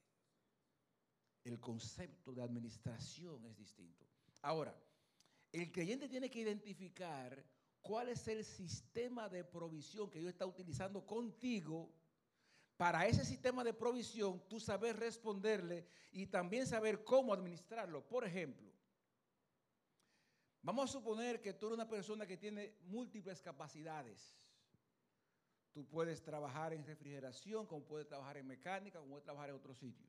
el 1.48 1.60
concepto 1.60 2.34
de 2.34 2.42
administración 2.42 3.46
es 3.46 3.58
distinto. 3.58 4.06
Ahora, 4.42 4.75
el 5.51 5.72
creyente 5.72 6.10
tiene 6.10 6.30
que 6.30 6.39
identificar 6.39 7.44
cuál 7.82 8.10
es 8.10 8.27
el 8.27 8.44
sistema 8.44 9.30
de 9.30 9.44
provisión 9.44 10.10
que 10.10 10.20
Dios 10.20 10.34
está 10.34 10.46
utilizando 10.46 11.06
contigo. 11.06 11.94
Para 12.75 13.08
ese 13.08 13.25
sistema 13.25 13.63
de 13.63 13.74
provisión, 13.74 14.44
tú 14.48 14.60
saber 14.60 14.98
responderle 14.98 15.88
y 16.12 16.27
también 16.27 16.68
saber 16.68 17.04
cómo 17.04 17.34
administrarlo. 17.34 18.08
Por 18.08 18.25
ejemplo, 18.25 18.72
vamos 20.62 20.89
a 20.89 20.94
suponer 20.94 21.42
que 21.42 21.54
tú 21.54 21.68
eres 21.68 21.75
una 21.75 21.88
persona 21.88 22.27
que 22.27 22.38
tiene 22.38 22.75
múltiples 22.82 23.42
capacidades. 23.42 24.38
Tú 25.72 25.88
puedes 25.88 26.22
trabajar 26.22 26.74
en 26.74 26.86
refrigeración, 26.86 27.66
como 27.66 27.86
puedes 27.86 28.08
trabajar 28.08 28.38
en 28.38 28.48
mecánica, 28.48 29.00
como 29.00 29.12
puedes 29.12 29.24
trabajar 29.24 29.50
en 29.50 29.56
otro 29.56 29.74
sitio. 29.74 30.08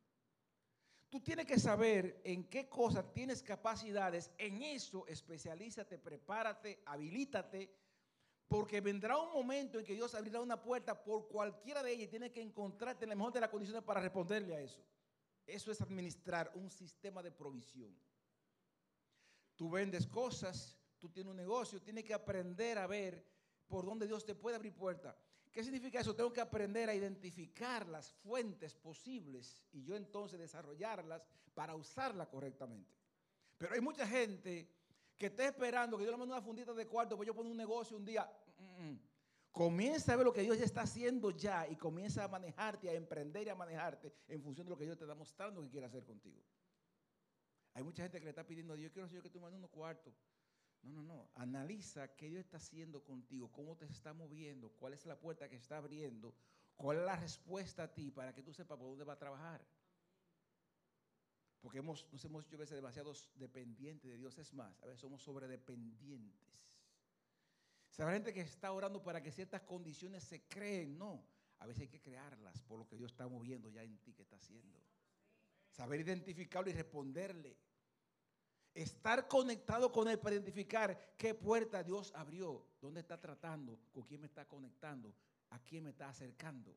Tú 1.08 1.20
tienes 1.20 1.46
que 1.46 1.58
saber 1.58 2.20
en 2.24 2.44
qué 2.44 2.68
cosas 2.68 3.12
tienes 3.12 3.42
capacidades, 3.42 4.30
en 4.36 4.62
eso 4.62 5.06
especialízate, 5.06 5.98
prepárate, 5.98 6.82
habilítate, 6.84 7.74
porque 8.46 8.80
vendrá 8.80 9.16
un 9.16 9.32
momento 9.32 9.78
en 9.78 9.84
que 9.84 9.94
Dios 9.94 10.14
abrirá 10.14 10.40
una 10.40 10.60
puerta 10.60 11.02
por 11.02 11.28
cualquiera 11.28 11.82
de 11.82 11.92
ellas 11.92 12.04
y 12.04 12.10
tienes 12.10 12.32
que 12.32 12.42
encontrarte 12.42 13.04
en 13.04 13.10
la 13.10 13.14
mejor 13.14 13.32
de 13.32 13.40
las 13.40 13.50
condiciones 13.50 13.84
para 13.84 14.00
responderle 14.00 14.56
a 14.56 14.60
eso. 14.60 14.82
Eso 15.46 15.72
es 15.72 15.80
administrar 15.80 16.52
un 16.54 16.70
sistema 16.70 17.22
de 17.22 17.30
provisión. 17.30 17.94
Tú 19.56 19.70
vendes 19.70 20.06
cosas, 20.06 20.78
tú 20.98 21.08
tienes 21.08 21.30
un 21.30 21.36
negocio, 21.36 21.80
tienes 21.80 22.04
que 22.04 22.12
aprender 22.12 22.78
a 22.78 22.86
ver 22.86 23.24
por 23.66 23.84
dónde 23.84 24.06
Dios 24.06 24.24
te 24.24 24.34
puede 24.34 24.56
abrir 24.56 24.74
puerta. 24.74 25.16
¿Qué 25.52 25.64
significa 25.64 26.00
eso? 26.00 26.14
Tengo 26.14 26.32
que 26.32 26.40
aprender 26.40 26.88
a 26.88 26.94
identificar 26.94 27.86
las 27.88 28.12
fuentes 28.12 28.74
posibles 28.74 29.64
y 29.72 29.82
yo 29.82 29.96
entonces 29.96 30.38
desarrollarlas 30.38 31.22
para 31.54 31.74
usarlas 31.74 32.28
correctamente. 32.28 32.94
Pero 33.56 33.74
hay 33.74 33.80
mucha 33.80 34.06
gente 34.06 34.70
que 35.16 35.26
está 35.26 35.46
esperando 35.46 35.98
que 35.98 36.04
yo 36.04 36.10
le 36.12 36.16
mande 36.16 36.32
una 36.32 36.42
fundita 36.42 36.72
de 36.72 36.86
cuarto, 36.86 37.16
pues 37.16 37.26
yo 37.26 37.34
pongo 37.34 37.50
un 37.50 37.56
negocio 37.56 37.96
un 37.96 38.04
día. 38.04 38.30
Mm, 38.58 38.90
mm. 38.90 39.00
Comienza 39.50 40.12
a 40.12 40.16
ver 40.16 40.24
lo 40.24 40.32
que 40.32 40.42
Dios 40.42 40.56
ya 40.56 40.64
está 40.64 40.82
haciendo 40.82 41.30
ya 41.30 41.66
y 41.66 41.74
comienza 41.74 42.22
a 42.22 42.28
manejarte, 42.28 42.88
a 42.88 42.92
emprender 42.92 43.48
y 43.48 43.50
a 43.50 43.56
manejarte 43.56 44.12
en 44.28 44.40
función 44.40 44.66
de 44.66 44.70
lo 44.70 44.76
que 44.78 44.84
Dios 44.84 44.96
te 44.96 45.04
está 45.04 45.16
mostrando 45.16 45.60
que 45.62 45.68
quiere 45.68 45.86
hacer 45.86 46.04
contigo. 46.04 46.40
Hay 47.74 47.82
mucha 47.82 48.02
gente 48.02 48.18
que 48.18 48.24
le 48.24 48.30
está 48.30 48.46
pidiendo 48.46 48.74
a 48.74 48.76
Dios, 48.76 48.92
quiero 48.92 49.22
que 49.22 49.30
tú 49.30 49.40
mandes 49.40 49.58
unos 49.58 49.70
cuartos. 49.70 50.14
No, 50.88 51.02
no, 51.02 51.14
no. 51.14 51.30
Analiza 51.34 52.08
qué 52.16 52.28
Dios 52.28 52.40
está 52.40 52.56
haciendo 52.56 53.02
contigo, 53.02 53.50
cómo 53.52 53.76
te 53.76 53.86
está 53.86 54.12
moviendo, 54.12 54.70
cuál 54.70 54.94
es 54.94 55.04
la 55.06 55.18
puerta 55.18 55.48
que 55.48 55.56
está 55.56 55.78
abriendo, 55.78 56.34
cuál 56.76 56.98
es 56.98 57.04
la 57.04 57.16
respuesta 57.16 57.84
a 57.84 57.92
ti 57.92 58.10
para 58.10 58.34
que 58.34 58.42
tú 58.42 58.52
sepas 58.52 58.78
por 58.78 58.88
dónde 58.88 59.04
va 59.04 59.14
a 59.14 59.18
trabajar. 59.18 59.64
Porque 61.60 61.78
hemos, 61.78 62.06
nos 62.12 62.24
hemos 62.24 62.44
hecho 62.44 62.56
a 62.56 62.60
veces 62.60 62.76
demasiados 62.76 63.30
dependientes 63.34 64.10
de 64.10 64.16
Dios. 64.16 64.38
Es 64.38 64.54
más, 64.54 64.80
a 64.82 64.86
veces 64.86 65.00
somos 65.00 65.22
sobredependientes. 65.22 66.48
Saber 67.90 68.14
gente 68.14 68.32
que 68.32 68.42
está 68.42 68.72
orando 68.72 69.02
para 69.02 69.22
que 69.22 69.32
ciertas 69.32 69.62
condiciones 69.62 70.22
se 70.22 70.46
creen. 70.46 70.96
No, 70.96 71.24
a 71.58 71.66
veces 71.66 71.82
hay 71.82 71.88
que 71.88 72.00
crearlas 72.00 72.62
por 72.62 72.78
lo 72.78 72.86
que 72.86 72.96
Dios 72.96 73.10
está 73.10 73.26
moviendo 73.26 73.68
ya 73.70 73.82
en 73.82 73.98
ti 73.98 74.14
que 74.14 74.22
está 74.22 74.36
haciendo. 74.36 74.80
Saber 75.70 76.00
identificarlo 76.00 76.70
y 76.70 76.74
responderle. 76.74 77.56
Estar 78.78 79.26
conectado 79.26 79.90
con 79.90 80.06
Él 80.06 80.20
para 80.20 80.36
identificar 80.36 81.16
qué 81.18 81.34
puerta 81.34 81.82
Dios 81.82 82.12
abrió, 82.14 82.64
dónde 82.80 83.00
está 83.00 83.20
tratando, 83.20 83.76
con 83.90 84.04
quién 84.04 84.20
me 84.20 84.28
está 84.28 84.46
conectando, 84.46 85.12
a 85.50 85.58
quién 85.58 85.82
me 85.82 85.90
está 85.90 86.08
acercando. 86.08 86.76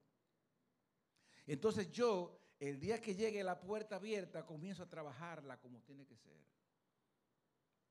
Entonces 1.46 1.92
yo, 1.92 2.40
el 2.60 2.80
día 2.80 3.00
que 3.00 3.14
llegue 3.14 3.44
la 3.44 3.62
puerta 3.62 3.98
abierta, 3.98 4.48
comienzo 4.48 4.82
a 4.82 4.90
trabajarla 4.90 5.60
como 5.60 5.80
tiene 5.82 6.08
que 6.08 6.18
ser. 6.18 6.42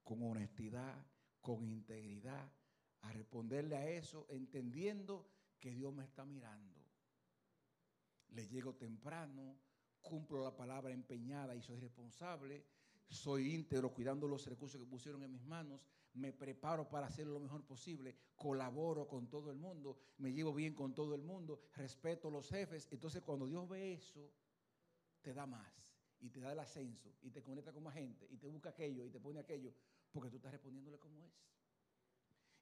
Con 0.02 0.20
honestidad, 0.24 1.06
con 1.40 1.64
integridad, 1.64 2.50
a 3.02 3.12
responderle 3.12 3.76
a 3.76 3.88
eso, 3.88 4.26
entendiendo 4.28 5.24
que 5.60 5.70
Dios 5.70 5.94
me 5.94 6.02
está 6.02 6.24
mirando. 6.24 6.84
Le 8.30 8.48
llego 8.48 8.74
temprano, 8.74 9.56
cumplo 10.00 10.42
la 10.42 10.56
palabra 10.56 10.92
empeñada 10.92 11.54
y 11.54 11.62
soy 11.62 11.78
responsable 11.78 12.79
soy 13.10 13.54
íntegro 13.54 13.92
cuidando 13.92 14.26
los 14.28 14.46
recursos 14.46 14.80
que 14.80 14.86
pusieron 14.86 15.22
en 15.22 15.32
mis 15.32 15.44
manos, 15.44 15.84
me 16.14 16.32
preparo 16.32 16.88
para 16.88 17.06
hacer 17.06 17.26
lo 17.26 17.40
mejor 17.40 17.64
posible, 17.64 18.16
colaboro 18.36 19.06
con 19.06 19.28
todo 19.28 19.50
el 19.50 19.56
mundo, 19.56 19.98
me 20.18 20.32
llevo 20.32 20.54
bien 20.54 20.74
con 20.74 20.94
todo 20.94 21.14
el 21.14 21.22
mundo, 21.22 21.60
respeto 21.74 22.28
a 22.28 22.30
los 22.30 22.48
jefes. 22.48 22.88
Entonces 22.90 23.22
cuando 23.22 23.46
Dios 23.46 23.68
ve 23.68 23.92
eso, 23.92 24.30
te 25.22 25.34
da 25.34 25.46
más 25.46 25.96
y 26.20 26.30
te 26.30 26.40
da 26.40 26.52
el 26.52 26.58
ascenso 26.58 27.14
y 27.22 27.30
te 27.30 27.42
conecta 27.42 27.72
con 27.72 27.82
más 27.82 27.94
gente 27.94 28.26
y 28.30 28.36
te 28.36 28.46
busca 28.46 28.70
aquello 28.70 29.04
y 29.04 29.10
te 29.10 29.20
pone 29.20 29.40
aquello, 29.40 29.72
porque 30.12 30.30
tú 30.30 30.36
estás 30.36 30.52
respondiéndole 30.52 30.98
como 30.98 31.22
es. 31.22 31.32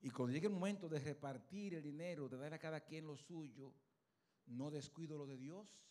Y 0.01 0.11
cuando 0.11 0.33
llegue 0.33 0.47
el 0.47 0.53
momento 0.53 0.89
de 0.89 1.01
repartir 1.01 1.75
el 1.75 1.83
dinero, 1.83 2.29
de 2.29 2.37
dar 2.37 2.55
a 2.55 2.59
cada 2.59 2.81
quien 2.81 3.07
lo 3.07 3.17
suyo, 3.17 3.73
no 4.47 4.71
descuido 4.71 5.19
lo 5.19 5.27
de 5.27 5.37
Dios. 5.37 5.83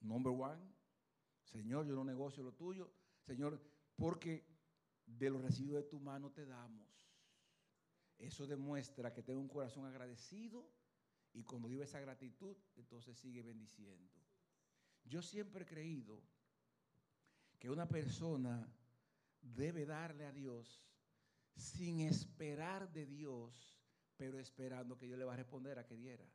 Number 0.00 0.32
one, 0.32 0.60
Señor, 1.44 1.86
yo 1.86 1.94
no 1.94 2.04
negocio 2.04 2.42
lo 2.42 2.52
tuyo. 2.52 2.90
Señor, 3.26 3.60
porque 3.96 4.46
de 5.04 5.30
los 5.30 5.42
residuos 5.42 5.82
de 5.82 5.88
tu 5.88 5.98
mano 5.98 6.30
te 6.30 6.46
damos. 6.46 6.86
Eso 8.18 8.46
demuestra 8.46 9.12
que 9.12 9.22
tengo 9.22 9.40
un 9.40 9.48
corazón 9.48 9.84
agradecido 9.84 10.66
y 11.32 11.42
cuando 11.42 11.68
vive 11.68 11.84
esa 11.84 12.00
gratitud, 12.00 12.56
entonces 12.76 13.18
sigue 13.18 13.42
bendiciendo. 13.42 14.10
Yo 15.04 15.20
siempre 15.22 15.64
he 15.64 15.66
creído 15.66 16.22
que 17.58 17.68
una 17.68 17.86
persona 17.86 18.66
debe 19.42 19.84
darle 19.84 20.24
a 20.26 20.32
Dios 20.32 20.82
sin 21.54 22.00
esperar 22.00 22.92
de 22.92 23.06
Dios, 23.06 23.76
pero 24.16 24.38
esperando 24.38 24.96
que 24.96 25.06
Dios 25.06 25.18
le 25.18 25.24
va 25.24 25.34
a 25.34 25.36
responder 25.36 25.78
a 25.78 25.86
que 25.86 25.96
diera. 25.96 26.26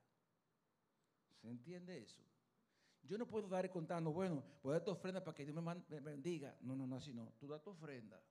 ¿Se 1.42 1.50
entiende 1.50 1.98
eso? 1.98 2.22
Yo 3.04 3.18
no 3.18 3.28
puedo 3.28 3.48
dar 3.48 3.70
contando, 3.70 4.12
bueno, 4.12 4.44
voy 4.62 4.72
a 4.72 4.74
dar 4.76 4.84
tu 4.84 4.92
ofrenda 4.92 5.24
para 5.24 5.36
que 5.36 5.46
Dios 5.46 5.56
me, 5.62 6.00
bendiga. 6.00 6.56
No, 6.62 6.76
no, 6.76 6.88
no, 6.88 6.98
así 6.98 7.14
no. 7.14 7.34
Tú 7.40 7.48
das 7.48 7.62
tu 7.62 7.72
ofrenda. 7.72 8.22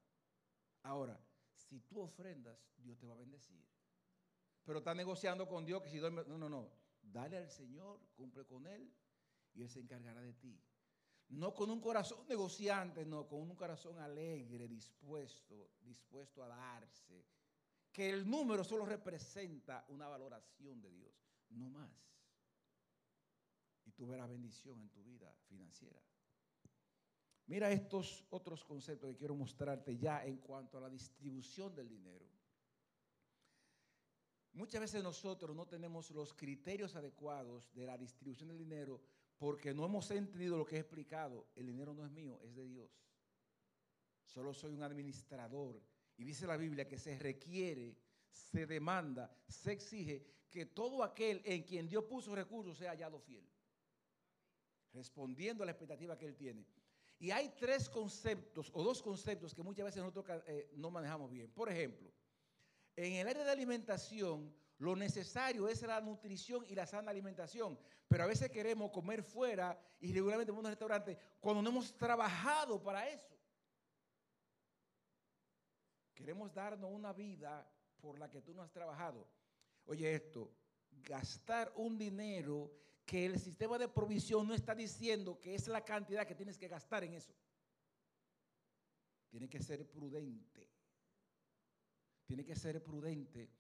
Ahora, 0.82 1.20
si 1.54 1.80
tú 1.80 2.00
ofrendas, 2.00 2.58
Dios 2.78 2.98
te 2.98 3.06
va 3.06 3.14
a 3.14 3.18
bendecir. 3.18 3.62
Pero 4.64 4.78
está 4.78 4.94
negociando 4.94 5.48
con 5.48 5.64
Dios 5.64 5.82
que 5.82 5.90
si 5.90 5.98
duerme, 5.98 6.24
no, 6.26 6.38
no, 6.38 6.48
no. 6.48 6.70
Dale 7.02 7.36
al 7.36 7.50
Señor, 7.50 8.00
cumple 8.14 8.44
con 8.44 8.66
Él 8.66 8.92
y 9.54 9.62
Él 9.62 9.68
se 9.68 9.80
encargará 9.80 10.20
de 10.20 10.34
ti. 10.34 10.60
No 11.30 11.54
con 11.54 11.70
un 11.70 11.80
corazón 11.80 12.26
negociante, 12.28 13.04
no, 13.04 13.26
con 13.26 13.40
un 13.40 13.54
corazón 13.54 13.98
alegre, 13.98 14.66
dispuesto, 14.68 15.70
dispuesto 15.80 16.42
a 16.42 16.48
darse. 16.48 17.24
Que 17.92 18.10
el 18.10 18.28
número 18.28 18.64
solo 18.64 18.84
representa 18.84 19.84
una 19.88 20.08
valoración 20.08 20.80
de 20.80 20.90
Dios, 20.90 21.14
no 21.50 21.68
más. 21.70 21.90
Tú 24.00 24.06
verás 24.06 24.30
bendición 24.30 24.80
en 24.80 24.88
tu 24.88 25.02
vida 25.02 25.30
financiera. 25.46 26.00
Mira 27.48 27.70
estos 27.70 28.24
otros 28.30 28.64
conceptos 28.64 29.10
que 29.10 29.18
quiero 29.18 29.34
mostrarte 29.34 29.98
ya 29.98 30.24
en 30.24 30.38
cuanto 30.38 30.78
a 30.78 30.80
la 30.80 30.88
distribución 30.88 31.74
del 31.74 31.86
dinero. 31.86 32.26
Muchas 34.54 34.80
veces 34.80 35.02
nosotros 35.02 35.54
no 35.54 35.66
tenemos 35.66 36.10
los 36.12 36.32
criterios 36.32 36.96
adecuados 36.96 37.70
de 37.74 37.84
la 37.84 37.98
distribución 37.98 38.48
del 38.48 38.56
dinero 38.56 39.02
porque 39.36 39.74
no 39.74 39.84
hemos 39.84 40.10
entendido 40.12 40.56
lo 40.56 40.64
que 40.64 40.76
he 40.76 40.80
explicado. 40.80 41.48
El 41.54 41.66
dinero 41.66 41.92
no 41.92 42.06
es 42.06 42.10
mío, 42.10 42.40
es 42.42 42.54
de 42.54 42.64
Dios. 42.64 42.90
Solo 44.24 44.54
soy 44.54 44.72
un 44.72 44.82
administrador. 44.82 45.78
Y 46.16 46.24
dice 46.24 46.46
la 46.46 46.56
Biblia 46.56 46.88
que 46.88 46.96
se 46.96 47.18
requiere, 47.18 47.98
se 48.30 48.64
demanda, 48.64 49.30
se 49.46 49.72
exige 49.72 50.24
que 50.48 50.64
todo 50.64 51.04
aquel 51.04 51.42
en 51.44 51.64
quien 51.64 51.86
Dios 51.86 52.04
puso 52.04 52.34
recursos 52.34 52.78
sea 52.78 52.92
hallado 52.92 53.20
fiel. 53.20 53.46
Respondiendo 54.92 55.62
a 55.62 55.66
la 55.66 55.72
expectativa 55.72 56.16
que 56.16 56.26
Él 56.26 56.36
tiene. 56.36 56.66
Y 57.18 57.30
hay 57.30 57.50
tres 57.58 57.88
conceptos 57.88 58.70
o 58.72 58.82
dos 58.82 59.02
conceptos 59.02 59.54
que 59.54 59.62
muchas 59.62 59.84
veces 59.84 60.02
nosotros 60.02 60.42
eh, 60.46 60.70
no 60.76 60.90
manejamos 60.90 61.30
bien. 61.30 61.50
Por 61.50 61.70
ejemplo, 61.70 62.10
en 62.96 63.12
el 63.14 63.28
área 63.28 63.44
de 63.44 63.50
alimentación, 63.50 64.54
lo 64.78 64.96
necesario 64.96 65.68
es 65.68 65.82
la 65.82 66.00
nutrición 66.00 66.64
y 66.66 66.74
la 66.74 66.86
sana 66.86 67.10
alimentación. 67.10 67.78
Pero 68.08 68.24
a 68.24 68.26
veces 68.26 68.50
queremos 68.50 68.90
comer 68.90 69.22
fuera 69.22 69.78
y 70.00 70.12
regularmente 70.12 70.50
en 70.50 70.58
un 70.58 70.64
restaurante 70.64 71.18
cuando 71.40 71.62
no 71.62 71.68
hemos 71.68 71.96
trabajado 71.96 72.82
para 72.82 73.06
eso. 73.08 73.36
Queremos 76.14 76.52
darnos 76.52 76.90
una 76.90 77.12
vida 77.12 77.70
por 78.00 78.18
la 78.18 78.30
que 78.30 78.40
tú 78.40 78.54
no 78.54 78.62
has 78.62 78.72
trabajado. 78.72 79.28
Oye 79.84 80.14
esto, 80.14 80.50
gastar 80.90 81.72
un 81.76 81.98
dinero 81.98 82.72
que 83.10 83.26
el 83.26 83.40
sistema 83.40 83.76
de 83.76 83.88
provisión 83.88 84.46
no 84.46 84.54
está 84.54 84.72
diciendo 84.72 85.40
que 85.40 85.56
es 85.56 85.66
la 85.66 85.84
cantidad 85.84 86.24
que 86.24 86.36
tienes 86.36 86.56
que 86.56 86.68
gastar 86.68 87.02
en 87.02 87.14
eso. 87.14 87.34
Tiene 89.28 89.48
que 89.48 89.60
ser 89.60 89.84
prudente. 89.90 90.70
Tiene 92.24 92.44
que 92.44 92.54
ser 92.54 92.80
prudente 92.84 93.50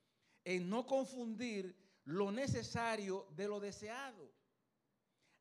en 0.44 0.70
no 0.70 0.86
confundir 0.86 1.74
lo 2.04 2.30
necesario 2.30 3.26
de 3.34 3.48
lo 3.48 3.58
deseado. 3.58 4.30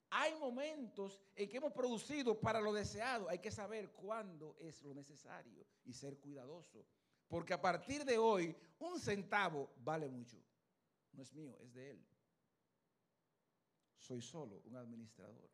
Hay 0.09 0.33
momentos 0.39 1.21
en 1.35 1.47
que 1.47 1.57
hemos 1.57 1.73
producido 1.73 2.41
para 2.41 2.59
lo 2.59 2.73
deseado. 2.73 3.29
Hay 3.29 3.37
que 3.37 3.51
saber 3.51 3.91
cuándo 3.91 4.57
es 4.59 4.81
lo 4.81 4.95
necesario 4.95 5.67
y 5.85 5.93
ser 5.93 6.17
cuidadoso. 6.17 6.83
Porque 7.27 7.53
a 7.53 7.61
partir 7.61 8.03
de 8.05 8.17
hoy, 8.17 8.55
un 8.79 8.99
centavo 8.99 9.71
vale 9.83 10.09
mucho. 10.09 10.43
No 11.11 11.21
es 11.21 11.31
mío, 11.31 11.55
es 11.61 11.75
de 11.75 11.91
él. 11.91 12.03
Soy 13.99 14.21
solo 14.21 14.61
un 14.65 14.75
administrador. 14.75 15.49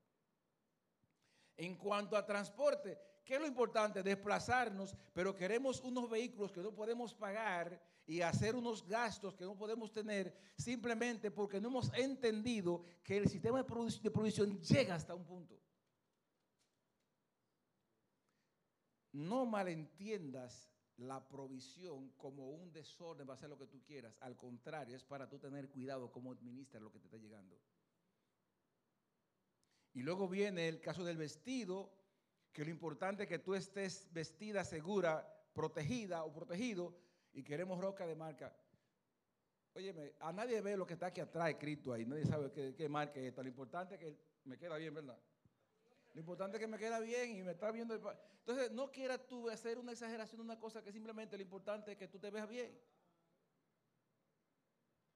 En 1.57 1.75
cuanto 1.75 2.15
a 2.15 2.25
transporte, 2.25 2.97
¿qué 3.23 3.35
es 3.35 3.41
lo 3.41 3.47
importante? 3.47 4.03
Desplazarnos, 4.03 4.95
pero 5.13 5.35
queremos 5.35 5.81
unos 5.81 6.09
vehículos 6.09 6.51
que 6.51 6.61
no 6.61 6.73
podemos 6.73 7.13
pagar 7.13 7.81
y 8.07 8.21
hacer 8.21 8.55
unos 8.55 8.85
gastos 8.87 9.35
que 9.35 9.45
no 9.45 9.57
podemos 9.57 9.91
tener 9.91 10.35
simplemente 10.57 11.31
porque 11.31 11.59
no 11.59 11.69
hemos 11.69 11.91
entendido 11.93 12.83
que 13.03 13.17
el 13.17 13.27
sistema 13.27 13.63
de, 13.63 13.63
provisión 14.11 14.59
llega 14.61 14.95
hasta 14.95 15.15
un 15.15 15.25
punto. 15.25 15.59
No 19.11 19.45
malentiendas 19.45 20.69
la 20.97 21.25
provisión 21.27 22.09
como 22.11 22.49
un 22.49 22.71
desorden 22.71 23.27
va 23.27 23.33
a 23.33 23.35
hacer 23.35 23.49
lo 23.49 23.57
que 23.57 23.67
tú 23.67 23.81
quieras. 23.81 24.17
Al 24.21 24.35
contrario, 24.35 24.95
es 24.95 25.03
para 25.03 25.27
tú 25.27 25.39
tener 25.39 25.69
cuidado 25.69 26.11
cómo 26.11 26.31
administras 26.31 26.83
lo 26.83 26.91
que 26.91 26.99
te 26.99 27.05
está 27.05 27.17
llegando. 27.17 27.57
Y 29.95 30.03
luego 30.03 30.27
viene 30.27 30.67
el 30.67 30.81
caso 30.81 31.05
del 31.05 31.15
vestido, 31.17 31.89
que 32.51 32.65
lo 32.65 32.69
importante 32.69 33.23
es 33.23 33.29
que 33.29 33.39
tú 33.39 33.55
estés 33.55 34.09
vestida, 34.11 34.65
segura, 34.65 35.25
protegida 35.53 36.25
o 36.25 36.33
protegido, 36.33 36.93
y 37.31 37.43
queremos 37.43 37.79
roca 37.79 38.05
de 38.05 38.13
marca. 38.13 38.53
Óyeme, 39.73 40.13
a 40.19 40.33
nadie 40.33 40.59
ve 40.59 40.75
lo 40.75 40.85
que 40.85 40.93
está 40.93 41.07
aquí 41.07 41.21
atrás 41.21 41.49
escrito 41.49 41.93
ahí, 41.93 42.05
nadie 42.05 42.25
sabe 42.25 42.51
qué, 42.51 42.89
marca 42.89 43.21
es 43.21 43.27
esto. 43.27 43.41
Lo 43.41 43.47
importante 43.47 43.95
es 43.95 44.01
que 44.01 44.17
me 44.43 44.57
queda 44.57 44.75
bien, 44.75 44.93
¿verdad? 44.93 45.17
Lo 46.13 46.19
importante 46.19 46.57
es 46.57 46.61
que 46.61 46.67
me 46.67 46.77
queda 46.77 46.99
bien 46.99 47.37
y 47.37 47.43
me 47.43 47.51
está 47.51 47.71
viendo. 47.71 47.95
Entonces, 47.95 48.71
no 48.71 48.91
quieras 48.91 49.25
tú 49.27 49.49
hacer 49.49 49.79
una 49.79 49.93
exageración 49.93 50.39
de 50.39 50.43
una 50.43 50.59
cosa 50.59 50.83
que 50.83 50.91
simplemente 50.91 51.37
lo 51.37 51.43
importante 51.43 51.93
es 51.93 51.97
que 51.97 52.09
tú 52.09 52.19
te 52.19 52.29
veas 52.29 52.49
bien. 52.49 52.77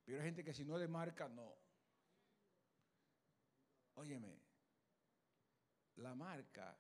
Pero 0.06 0.20
hay 0.20 0.26
gente 0.26 0.44
que 0.44 0.54
si 0.54 0.64
no 0.64 0.78
de 0.78 0.88
marca, 0.88 1.28
no. 1.28 1.54
Óyeme, 3.96 4.49
la 6.00 6.16
marca 6.16 6.78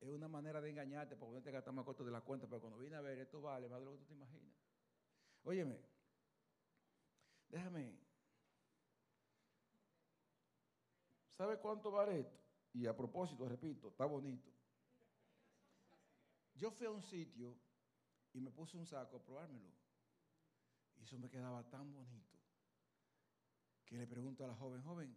es 0.00 0.10
una 0.10 0.28
manera 0.28 0.60
de 0.60 0.70
engañarte 0.70 1.16
porque 1.16 1.34
no 1.34 1.42
te 1.42 1.50
gastas 1.50 1.74
más 1.74 1.84
corto 1.84 2.04
de 2.04 2.10
la 2.10 2.20
cuenta, 2.20 2.46
pero 2.46 2.60
cuando 2.60 2.78
viene 2.78 2.96
a 2.96 3.00
ver, 3.00 3.18
esto 3.18 3.40
vale 3.40 3.68
más 3.68 3.80
de 3.80 3.86
lo 3.86 3.92
que 3.92 3.98
tú 3.98 4.04
te 4.04 4.14
imaginas. 4.14 4.54
Óyeme, 5.44 5.80
déjame. 7.48 7.98
¿Sabe 11.36 11.58
cuánto 11.58 11.90
vale 11.90 12.20
esto? 12.20 12.38
Y 12.72 12.86
a 12.86 12.96
propósito, 12.96 13.48
repito, 13.48 13.88
está 13.88 14.04
bonito. 14.04 14.50
Yo 16.54 16.70
fui 16.70 16.86
a 16.86 16.90
un 16.90 17.02
sitio 17.02 17.58
y 18.32 18.40
me 18.40 18.50
puse 18.50 18.76
un 18.76 18.86
saco 18.86 19.16
a 19.16 19.22
probármelo. 19.22 19.74
Y 20.96 21.02
eso 21.02 21.18
me 21.18 21.28
quedaba 21.28 21.68
tan 21.68 21.92
bonito 21.92 22.38
que 23.84 23.96
le 23.96 24.06
pregunto 24.06 24.44
a 24.44 24.48
la 24.48 24.54
joven, 24.54 24.82
joven, 24.82 25.16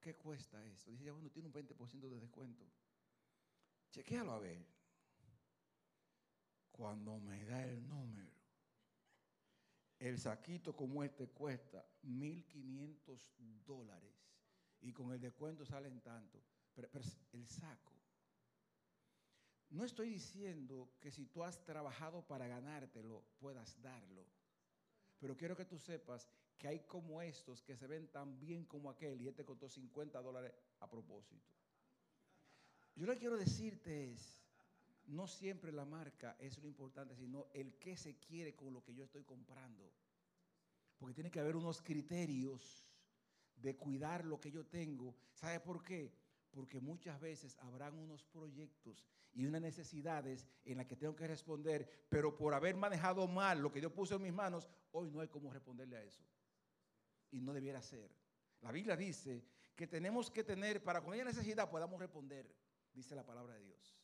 ¿qué 0.00 0.14
cuesta 0.14 0.64
esto? 0.64 0.90
Dice, 0.90 1.10
bueno, 1.10 1.30
tiene 1.30 1.48
un 1.48 1.54
20% 1.54 2.08
de 2.08 2.20
descuento. 2.20 2.64
Chequéalo 3.90 4.32
a 4.32 4.38
ver. 4.38 4.66
Cuando 6.70 7.18
me 7.18 7.44
da 7.44 7.64
el 7.64 7.88
número, 7.88 8.30
el 9.98 10.18
saquito 10.18 10.76
como 10.76 11.02
este 11.02 11.28
cuesta 11.28 11.86
1.500 12.02 13.32
dólares 13.64 14.14
y 14.82 14.92
con 14.92 15.12
el 15.12 15.20
descuento 15.20 15.64
salen 15.64 16.00
tanto. 16.00 16.42
Pero, 16.74 16.90
el 17.32 17.46
saco. 17.46 17.96
No 19.70 19.84
estoy 19.84 20.10
diciendo 20.10 20.92
que 21.00 21.10
si 21.10 21.26
tú 21.26 21.42
has 21.42 21.64
trabajado 21.64 22.26
para 22.26 22.46
ganártelo, 22.46 23.24
puedas 23.38 23.80
darlo. 23.80 24.26
Pero 25.18 25.36
quiero 25.36 25.56
que 25.56 25.64
tú 25.64 25.78
sepas 25.78 26.28
que 26.58 26.68
hay 26.68 26.80
como 26.80 27.20
estos 27.20 27.62
que 27.62 27.76
se 27.76 27.86
ven 27.86 28.08
tan 28.08 28.38
bien 28.38 28.64
como 28.64 28.90
aquel 28.90 29.20
y 29.20 29.28
este 29.28 29.44
costó 29.44 29.68
50 29.68 30.20
dólares 30.22 30.52
a 30.80 30.88
propósito. 30.88 31.46
Yo 32.94 33.06
lo 33.06 33.12
que 33.12 33.18
quiero 33.18 33.36
decirte 33.36 34.12
es, 34.12 34.40
no 35.06 35.26
siempre 35.26 35.70
la 35.70 35.84
marca 35.84 36.36
es 36.40 36.58
lo 36.58 36.66
importante, 36.66 37.14
sino 37.14 37.46
el 37.52 37.74
que 37.78 37.96
se 37.96 38.16
quiere 38.16 38.54
con 38.54 38.72
lo 38.72 38.82
que 38.82 38.94
yo 38.94 39.04
estoy 39.04 39.22
comprando. 39.22 39.92
Porque 40.98 41.14
tiene 41.14 41.30
que 41.30 41.40
haber 41.40 41.56
unos 41.56 41.82
criterios 41.82 42.86
de 43.56 43.76
cuidar 43.76 44.24
lo 44.24 44.40
que 44.40 44.50
yo 44.50 44.64
tengo. 44.66 45.14
¿Sabe 45.34 45.60
por 45.60 45.82
qué? 45.82 46.12
Porque 46.50 46.80
muchas 46.80 47.20
veces 47.20 47.56
habrán 47.58 47.98
unos 47.98 48.24
proyectos 48.24 49.04
y 49.34 49.44
unas 49.44 49.60
necesidades 49.60 50.46
en 50.64 50.78
las 50.78 50.86
que 50.86 50.96
tengo 50.96 51.14
que 51.14 51.26
responder, 51.26 52.06
pero 52.08 52.34
por 52.34 52.54
haber 52.54 52.76
manejado 52.76 53.28
mal 53.28 53.60
lo 53.60 53.70
que 53.70 53.82
yo 53.82 53.92
puse 53.92 54.14
en 54.14 54.22
mis 54.22 54.32
manos, 54.32 54.66
hoy 54.92 55.10
no 55.10 55.20
hay 55.20 55.28
cómo 55.28 55.52
responderle 55.52 55.98
a 55.98 56.02
eso. 56.02 56.24
Y 57.30 57.40
no 57.40 57.52
debiera 57.52 57.82
ser. 57.82 58.10
La 58.62 58.72
Biblia 58.72 58.96
dice 58.96 59.44
que 59.74 59.86
tenemos 59.86 60.30
que 60.30 60.44
tener, 60.44 60.82
para 60.82 61.02
con 61.02 61.14
ella 61.14 61.24
necesidad 61.24 61.70
podamos 61.70 62.00
responder, 62.00 62.50
dice 62.92 63.14
la 63.14 63.24
palabra 63.24 63.54
de 63.54 63.64
Dios. 63.64 63.98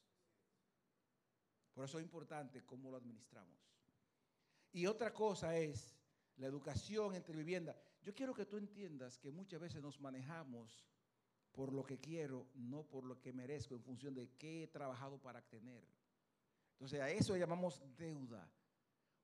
Por 1.73 1.85
eso 1.85 1.99
es 1.99 2.05
importante 2.05 2.65
cómo 2.65 2.91
lo 2.91 2.99
administramos. 2.99 3.59
Y 4.73 4.87
otra 4.87 5.13
cosa 5.13 5.57
es 5.57 5.97
la 6.37 6.47
educación 6.47 7.15
entre 7.15 7.37
vivienda. 7.37 7.77
Yo 8.03 8.15
quiero 8.15 8.35
que 8.35 8.47
tú 8.47 8.57
entiendas 8.57 9.19
que 9.19 9.31
muchas 9.31 9.61
veces 9.61 9.83
nos 9.83 10.01
manejamos 10.01 10.87
por 11.53 11.73
lo 11.73 11.85
que 11.85 11.99
quiero, 11.99 12.49
no 12.55 12.83
por 12.85 13.05
lo 13.05 13.21
que 13.21 13.33
merezco, 13.33 13.75
en 13.75 13.83
función 13.83 14.15
de 14.15 14.31
qué 14.39 14.65
he 14.65 14.67
trabajado 14.69 15.19
para 15.19 15.43
tener. 15.43 15.87
Entonces 16.73 17.01
a 17.01 17.11
eso 17.11 17.37
llamamos 17.37 17.83
deuda, 17.97 18.51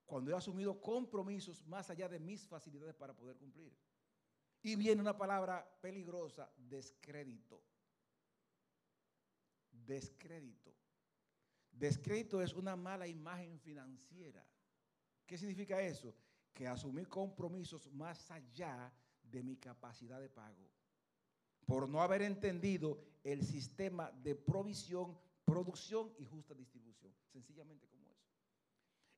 cuando 0.06 0.30
he 0.30 0.34
asumido 0.34 0.80
compromisos 0.80 1.64
más 1.66 1.90
allá 1.90 2.08
de 2.08 2.20
mis 2.20 2.46
facilidades 2.46 2.94
para 2.94 3.14
poder 3.14 3.36
cumplir. 3.36 3.74
Y 4.68 4.76
viene 4.76 5.00
una 5.00 5.16
palabra 5.16 5.66
peligrosa, 5.80 6.52
descrédito. 6.58 7.62
Descrédito. 9.70 10.74
Descrédito 11.72 12.42
es 12.42 12.52
una 12.52 12.76
mala 12.76 13.06
imagen 13.06 13.58
financiera. 13.60 14.46
¿Qué 15.24 15.38
significa 15.38 15.80
eso? 15.80 16.14
Que 16.52 16.68
asumir 16.68 17.08
compromisos 17.08 17.90
más 17.92 18.30
allá 18.30 18.92
de 19.22 19.42
mi 19.42 19.56
capacidad 19.56 20.20
de 20.20 20.28
pago. 20.28 20.68
Por 21.64 21.88
no 21.88 22.02
haber 22.02 22.20
entendido 22.20 23.02
el 23.24 23.46
sistema 23.46 24.12
de 24.22 24.34
provisión, 24.34 25.18
producción 25.46 26.12
y 26.18 26.26
justa 26.26 26.52
distribución. 26.52 27.14
Sencillamente 27.32 27.88
como 27.88 28.10
eso. 28.10 28.28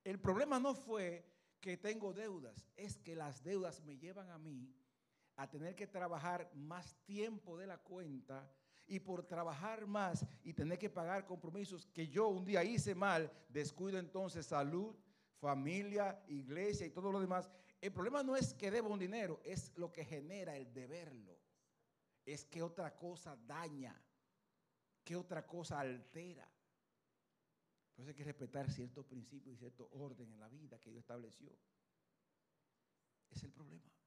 El 0.04 0.20
problema 0.20 0.60
no 0.60 0.76
fue 0.76 1.26
que 1.58 1.76
tengo 1.76 2.12
deudas, 2.12 2.68
es 2.76 2.98
que 2.98 3.16
las 3.16 3.42
deudas 3.42 3.82
me 3.82 3.98
llevan 3.98 4.30
a 4.30 4.38
mí 4.38 4.72
a 5.40 5.48
tener 5.48 5.74
que 5.74 5.86
trabajar 5.86 6.50
más 6.54 6.94
tiempo 7.06 7.56
de 7.56 7.66
la 7.66 7.78
cuenta 7.78 8.46
y 8.86 9.00
por 9.00 9.24
trabajar 9.24 9.86
más 9.86 10.26
y 10.42 10.52
tener 10.52 10.78
que 10.78 10.90
pagar 10.90 11.24
compromisos 11.24 11.86
que 11.86 12.08
yo 12.08 12.28
un 12.28 12.44
día 12.44 12.62
hice 12.62 12.94
mal, 12.94 13.32
descuido 13.48 13.98
entonces 13.98 14.44
salud, 14.44 14.94
familia, 15.38 16.22
iglesia 16.28 16.86
y 16.86 16.90
todo 16.90 17.10
lo 17.10 17.18
demás. 17.18 17.48
El 17.80 17.90
problema 17.90 18.22
no 18.22 18.36
es 18.36 18.52
que 18.52 18.70
debo 18.70 18.90
un 18.90 18.98
dinero, 18.98 19.40
es 19.42 19.72
lo 19.78 19.90
que 19.90 20.04
genera 20.04 20.58
el 20.58 20.74
deberlo. 20.74 21.38
Es 22.26 22.44
que 22.44 22.62
otra 22.62 22.94
cosa 22.94 23.34
daña, 23.46 23.98
que 25.02 25.16
otra 25.16 25.46
cosa 25.46 25.80
altera. 25.80 26.46
Por 27.94 28.02
eso 28.02 28.10
hay 28.10 28.14
que 28.14 28.24
respetar 28.24 28.70
ciertos 28.70 29.06
principios 29.06 29.54
y 29.54 29.58
cierto 29.58 29.88
orden 29.92 30.30
en 30.30 30.38
la 30.38 30.48
vida 30.48 30.78
que 30.78 30.90
Dios 30.90 31.00
estableció. 31.00 31.50
Es 33.30 33.42
el 33.42 33.52
problema. 33.52 33.99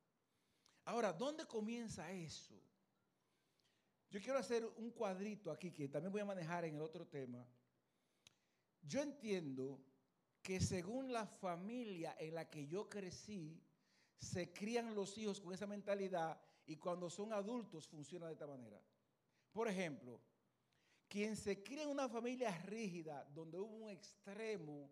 Ahora, 0.85 1.13
¿dónde 1.13 1.45
comienza 1.45 2.11
eso? 2.11 2.59
Yo 4.09 4.21
quiero 4.21 4.37
hacer 4.37 4.65
un 4.77 4.91
cuadrito 4.91 5.49
aquí 5.49 5.71
que 5.71 5.87
también 5.87 6.11
voy 6.11 6.21
a 6.21 6.25
manejar 6.25 6.65
en 6.65 6.75
el 6.75 6.81
otro 6.81 7.07
tema. 7.07 7.45
Yo 8.81 9.01
entiendo 9.01 9.79
que 10.41 10.59
según 10.59 11.11
la 11.11 11.25
familia 11.25 12.15
en 12.19 12.35
la 12.35 12.49
que 12.49 12.67
yo 12.67 12.89
crecí, 12.89 13.63
se 14.19 14.53
crían 14.53 14.93
los 14.93 15.17
hijos 15.17 15.39
con 15.39 15.53
esa 15.53 15.65
mentalidad 15.65 16.39
y 16.65 16.77
cuando 16.77 17.09
son 17.09 17.33
adultos 17.33 17.87
funciona 17.87 18.27
de 18.27 18.33
esta 18.33 18.45
manera. 18.45 18.81
Por 19.51 19.67
ejemplo, 19.67 20.21
quien 21.07 21.35
se 21.35 21.63
cría 21.63 21.83
en 21.83 21.89
una 21.89 22.09
familia 22.09 22.51
rígida, 22.65 23.23
donde 23.33 23.59
hubo 23.59 23.85
un 23.85 23.89
extremo 23.89 24.91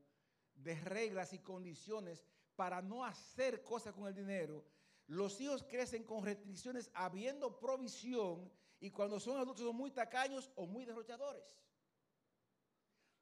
de 0.53 0.75
reglas 0.81 1.33
y 1.33 1.39
condiciones 1.39 2.23
para 2.55 2.81
no 2.81 3.03
hacer 3.03 3.63
cosas 3.63 3.93
con 3.93 4.07
el 4.07 4.15
dinero, 4.15 4.63
los 5.11 5.41
hijos 5.41 5.63
crecen 5.63 6.05
con 6.05 6.23
restricciones 6.23 6.89
habiendo 6.93 7.59
provisión 7.59 8.49
y 8.79 8.91
cuando 8.91 9.19
son 9.19 9.35
adultos 9.37 9.65
son 9.65 9.75
muy 9.75 9.91
tacaños 9.91 10.49
o 10.55 10.65
muy 10.65 10.85
derrochadores. 10.85 11.43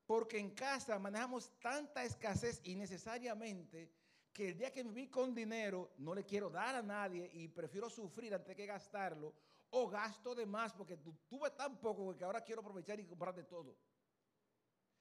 Porque 0.06 0.38
en 0.38 0.52
casa 0.52 1.00
manejamos 1.00 1.50
tanta 1.60 2.04
escasez 2.04 2.62
innecesariamente 2.64 3.92
que 4.32 4.50
el 4.50 4.58
día 4.60 4.72
que 4.72 4.84
viví 4.84 5.08
con 5.08 5.34
dinero 5.34 5.94
no 5.98 6.14
le 6.14 6.24
quiero 6.24 6.52
dar 6.52 6.76
a 6.76 6.84
nadie 6.84 7.28
y 7.34 7.48
prefiero 7.48 7.90
sufrir 7.90 8.36
antes 8.36 8.56
que 8.56 8.68
gastarlo 8.68 9.34
o 9.72 9.90
gasto 9.90 10.36
de 10.36 10.46
más 10.46 10.72
porque 10.74 10.96
tuve 11.28 11.50
tan 11.50 11.80
poco 11.80 12.16
que 12.16 12.24
ahora 12.24 12.44
quiero 12.44 12.62
aprovechar 12.62 13.00
y 13.00 13.06
comprar 13.06 13.34
de 13.34 13.46
todo. 13.46 13.76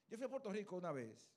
Yo 0.09 0.17
fui 0.17 0.25
a 0.25 0.31
Puerto 0.31 0.51
Rico 0.51 0.77
una 0.77 0.93
vez 0.93 1.31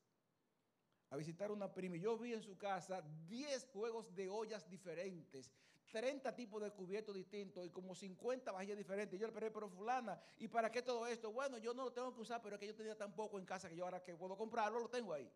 a 1.11 1.17
visitar 1.17 1.51
una 1.51 1.71
prima 1.71 1.97
y 1.97 1.99
yo 1.99 2.17
vi 2.17 2.33
en 2.33 2.41
su 2.41 2.57
casa 2.57 3.03
10 3.27 3.67
juegos 3.67 4.13
de 4.15 4.29
ollas 4.29 4.67
diferentes 4.69 5.51
30 5.91 6.33
tipos 6.33 6.61
de 6.61 6.71
cubiertos 6.71 7.13
distintos 7.13 7.65
y 7.65 7.69
como 7.69 7.93
50 7.93 8.49
vajillas 8.49 8.77
diferentes. 8.77 9.19
Yo 9.19 9.27
le 9.27 9.33
pregunté, 9.33 9.53
pero 9.53 9.69
fulana, 9.69 10.17
¿y 10.39 10.47
para 10.47 10.71
qué 10.71 10.81
todo 10.81 11.05
esto? 11.05 11.33
Bueno, 11.33 11.57
yo 11.57 11.73
no 11.73 11.83
lo 11.83 11.91
tengo 11.91 12.13
que 12.13 12.21
usar, 12.21 12.41
pero 12.41 12.55
es 12.55 12.61
que 12.61 12.67
yo 12.67 12.75
tenía 12.75 12.97
tan 12.97 13.13
poco 13.13 13.37
en 13.37 13.45
casa 13.45 13.67
que 13.67 13.75
yo 13.75 13.83
ahora 13.83 14.01
que 14.01 14.15
puedo 14.15 14.37
comprarlo, 14.37 14.79
lo 14.79 14.89
tengo 14.89 15.11
ahí. 15.11 15.29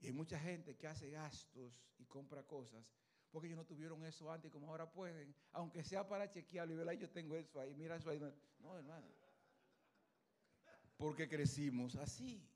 Y 0.00 0.06
hay 0.06 0.12
mucha 0.12 0.40
gente 0.40 0.76
que 0.76 0.88
hace 0.88 1.08
gastos 1.08 1.72
y 1.98 2.04
compra 2.04 2.42
cosas 2.42 2.84
porque 3.30 3.46
ellos 3.46 3.58
no 3.58 3.66
tuvieron 3.66 4.02
eso 4.04 4.30
antes 4.32 4.50
como 4.50 4.68
ahora 4.68 4.90
pueden, 4.90 5.34
aunque 5.52 5.84
sea 5.84 6.06
para 6.08 6.30
chequearlo 6.30 6.72
y 6.72 6.76
ver, 6.76 6.98
yo 6.98 7.10
tengo 7.10 7.36
eso 7.36 7.60
ahí, 7.60 7.74
mira 7.74 7.96
eso 7.96 8.10
ahí. 8.10 8.18
No, 8.58 8.76
hermano. 8.76 9.06
Porque 10.98 11.28
crecimos 11.28 11.96
así. 11.96 12.46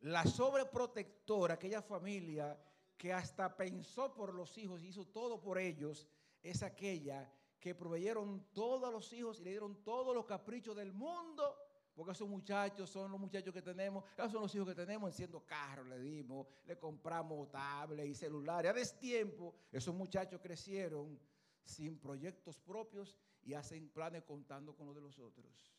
La 0.00 0.24
sobreprotectora, 0.24 1.54
aquella 1.54 1.82
familia 1.82 2.58
que 2.96 3.12
hasta 3.12 3.56
pensó 3.56 4.14
por 4.14 4.32
los 4.32 4.56
hijos 4.56 4.82
y 4.82 4.88
hizo 4.88 5.04
todo 5.06 5.40
por 5.40 5.58
ellos, 5.58 6.08
es 6.42 6.62
aquella 6.62 7.30
que 7.60 7.74
proveyeron 7.74 8.46
todos 8.52 8.92
los 8.92 9.12
hijos 9.12 9.40
y 9.40 9.44
le 9.44 9.50
dieron 9.50 9.82
todos 9.84 10.14
los 10.14 10.24
caprichos 10.24 10.76
del 10.76 10.92
mundo, 10.92 11.56
porque 11.94 12.12
esos 12.12 12.28
muchachos 12.28 12.90
son 12.90 13.10
los 13.10 13.20
muchachos 13.20 13.52
que 13.52 13.62
tenemos, 13.62 14.04
esos 14.16 14.32
son 14.32 14.42
los 14.42 14.54
hijos 14.54 14.68
que 14.68 14.74
tenemos, 14.74 15.10
enciendo 15.10 15.44
carros 15.44 15.86
le 15.86 15.98
dimos, 16.00 16.46
le 16.64 16.78
compramos 16.78 17.50
tablets 17.50 18.08
y 18.08 18.14
celulares. 18.14 18.70
A 18.70 18.74
destiempo, 18.74 19.54
esos 19.70 19.94
muchachos 19.94 20.40
crecieron 20.40 21.18
sin 21.64 21.98
proyectos 21.98 22.58
propios 22.58 23.16
y 23.44 23.54
hacen 23.54 23.88
planes 23.88 24.22
contando 24.24 24.74
con 24.74 24.86
los 24.86 24.94
de 24.94 25.02
los 25.02 25.18
otros. 25.18 25.72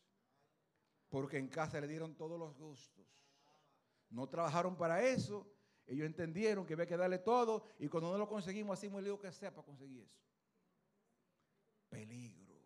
Porque 1.13 1.37
en 1.37 1.47
casa 1.47 1.79
le 1.79 1.87
dieron 1.87 2.15
todos 2.15 2.39
los 2.39 2.57
gustos. 2.57 3.05
No 4.09 4.27
trabajaron 4.27 4.75
para 4.75 5.03
eso 5.03 5.53
ellos 5.85 6.05
entendieron 6.05 6.65
que 6.65 6.73
había 6.73 6.85
que 6.87 6.97
darle 6.97 7.19
todo 7.19 7.65
y 7.79 7.87
cuando 7.87 8.11
no 8.11 8.17
lo 8.17 8.27
conseguimos, 8.27 8.77
hacemos 8.77 8.99
el 8.99 9.05
lío 9.05 9.19
que 9.19 9.31
sea 9.31 9.53
para 9.53 9.65
conseguir 9.65 10.01
eso. 10.01 10.23
Peligro. 11.89 12.59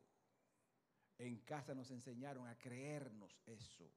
En 1.18 1.40
casa 1.40 1.74
nos 1.74 1.90
enseñaron 1.90 2.48
a 2.48 2.58
creernos 2.58 3.42
eso. 3.46 3.92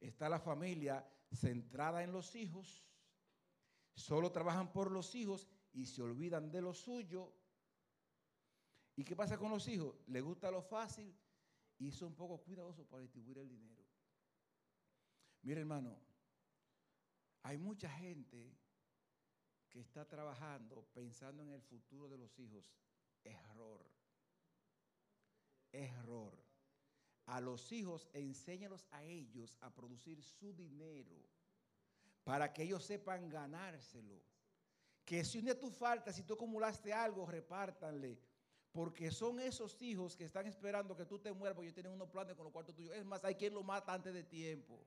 Está 0.00 0.28
la 0.28 0.40
familia 0.40 1.08
centrada 1.32 2.02
en 2.02 2.12
los 2.12 2.34
hijos, 2.34 2.84
solo 3.94 4.32
trabajan 4.32 4.72
por 4.72 4.90
los 4.90 5.14
hijos 5.14 5.48
y 5.72 5.86
se 5.86 6.02
olvidan 6.02 6.50
de 6.50 6.60
lo 6.60 6.74
suyo. 6.74 7.32
¿Y 8.96 9.04
qué 9.04 9.14
pasa 9.14 9.38
con 9.38 9.50
los 9.50 9.68
hijos? 9.68 9.94
Les 10.08 10.22
gusta 10.22 10.50
lo 10.50 10.60
fácil 10.60 11.16
y 11.78 11.90
son 11.92 12.14
poco 12.14 12.38
cuidadosos 12.38 12.86
para 12.86 13.02
distribuir 13.02 13.38
el 13.38 13.48
dinero. 13.48 13.84
Mire 15.42 15.60
hermano, 15.60 15.96
hay 17.42 17.56
mucha 17.58 17.88
gente 17.88 18.56
que 19.68 19.80
está 19.80 20.06
trabajando 20.06 20.84
pensando 20.92 21.42
en 21.42 21.50
el 21.50 21.62
futuro 21.62 22.08
de 22.08 22.18
los 22.18 22.38
hijos. 22.38 22.72
Error. 23.22 23.86
Error. 25.72 26.36
A 27.26 27.40
los 27.40 27.70
hijos 27.72 28.08
enséñalos 28.12 28.86
a 28.90 29.04
ellos 29.04 29.56
a 29.60 29.72
producir 29.72 30.22
su 30.22 30.54
dinero 30.54 31.16
para 32.24 32.52
que 32.52 32.62
ellos 32.62 32.84
sepan 32.84 33.28
ganárselo. 33.28 34.22
Que 35.04 35.24
si 35.24 35.38
un 35.38 35.44
día 35.44 35.58
tú 35.58 35.70
faltas, 35.70 36.16
si 36.16 36.22
tú 36.22 36.34
acumulaste 36.34 36.92
algo, 36.92 37.24
repártanle. 37.24 38.18
Porque 38.72 39.10
son 39.10 39.40
esos 39.40 39.80
hijos 39.82 40.16
que 40.16 40.24
están 40.24 40.46
esperando 40.46 40.94
que 40.96 41.06
tú 41.06 41.18
te 41.18 41.32
mueras 41.32 41.54
porque 41.54 41.68
ellos 41.68 41.74
tienen 41.74 41.92
unos 41.92 42.10
planes 42.10 42.34
con 42.34 42.44
los 42.44 42.52
cuartos 42.52 42.74
tuyos. 42.74 42.94
Es 42.94 43.04
más, 43.04 43.24
hay 43.24 43.34
quien 43.34 43.54
lo 43.54 43.62
mata 43.62 43.92
antes 43.92 44.12
de 44.12 44.22
tiempo 44.24 44.84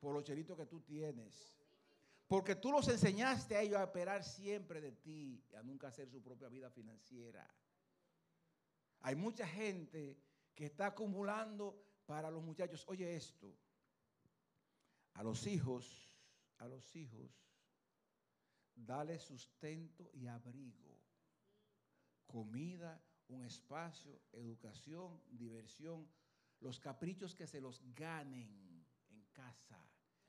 por 0.00 0.14
los 0.14 0.24
chelitos 0.24 0.56
que 0.56 0.66
tú 0.66 0.80
tienes. 0.80 1.56
Porque 2.26 2.56
tú 2.56 2.72
los 2.72 2.88
enseñaste 2.88 3.56
a 3.56 3.62
ellos 3.62 3.78
a 3.78 3.84
esperar 3.84 4.24
siempre 4.24 4.80
de 4.80 4.92
ti 4.92 5.44
y 5.50 5.54
a 5.54 5.62
nunca 5.62 5.88
hacer 5.88 6.10
su 6.10 6.22
propia 6.22 6.48
vida 6.48 6.70
financiera. 6.70 7.46
Hay 9.00 9.14
mucha 9.14 9.46
gente 9.46 10.18
que 10.54 10.66
está 10.66 10.86
acumulando 10.86 11.80
para 12.06 12.30
los 12.30 12.42
muchachos. 12.42 12.84
Oye 12.88 13.14
esto, 13.14 13.54
a 15.14 15.22
los 15.22 15.46
hijos, 15.46 16.12
a 16.58 16.66
los 16.66 16.96
hijos, 16.96 17.30
dale 18.74 19.18
sustento 19.18 20.10
y 20.12 20.26
abrigo, 20.26 20.95
comida, 22.36 23.02
un 23.28 23.46
espacio, 23.46 24.20
educación, 24.30 25.22
diversión, 25.30 26.06
los 26.60 26.78
caprichos 26.78 27.34
que 27.34 27.46
se 27.46 27.62
los 27.62 27.82
ganen 27.94 28.86
en 29.08 29.24
casa, 29.32 29.82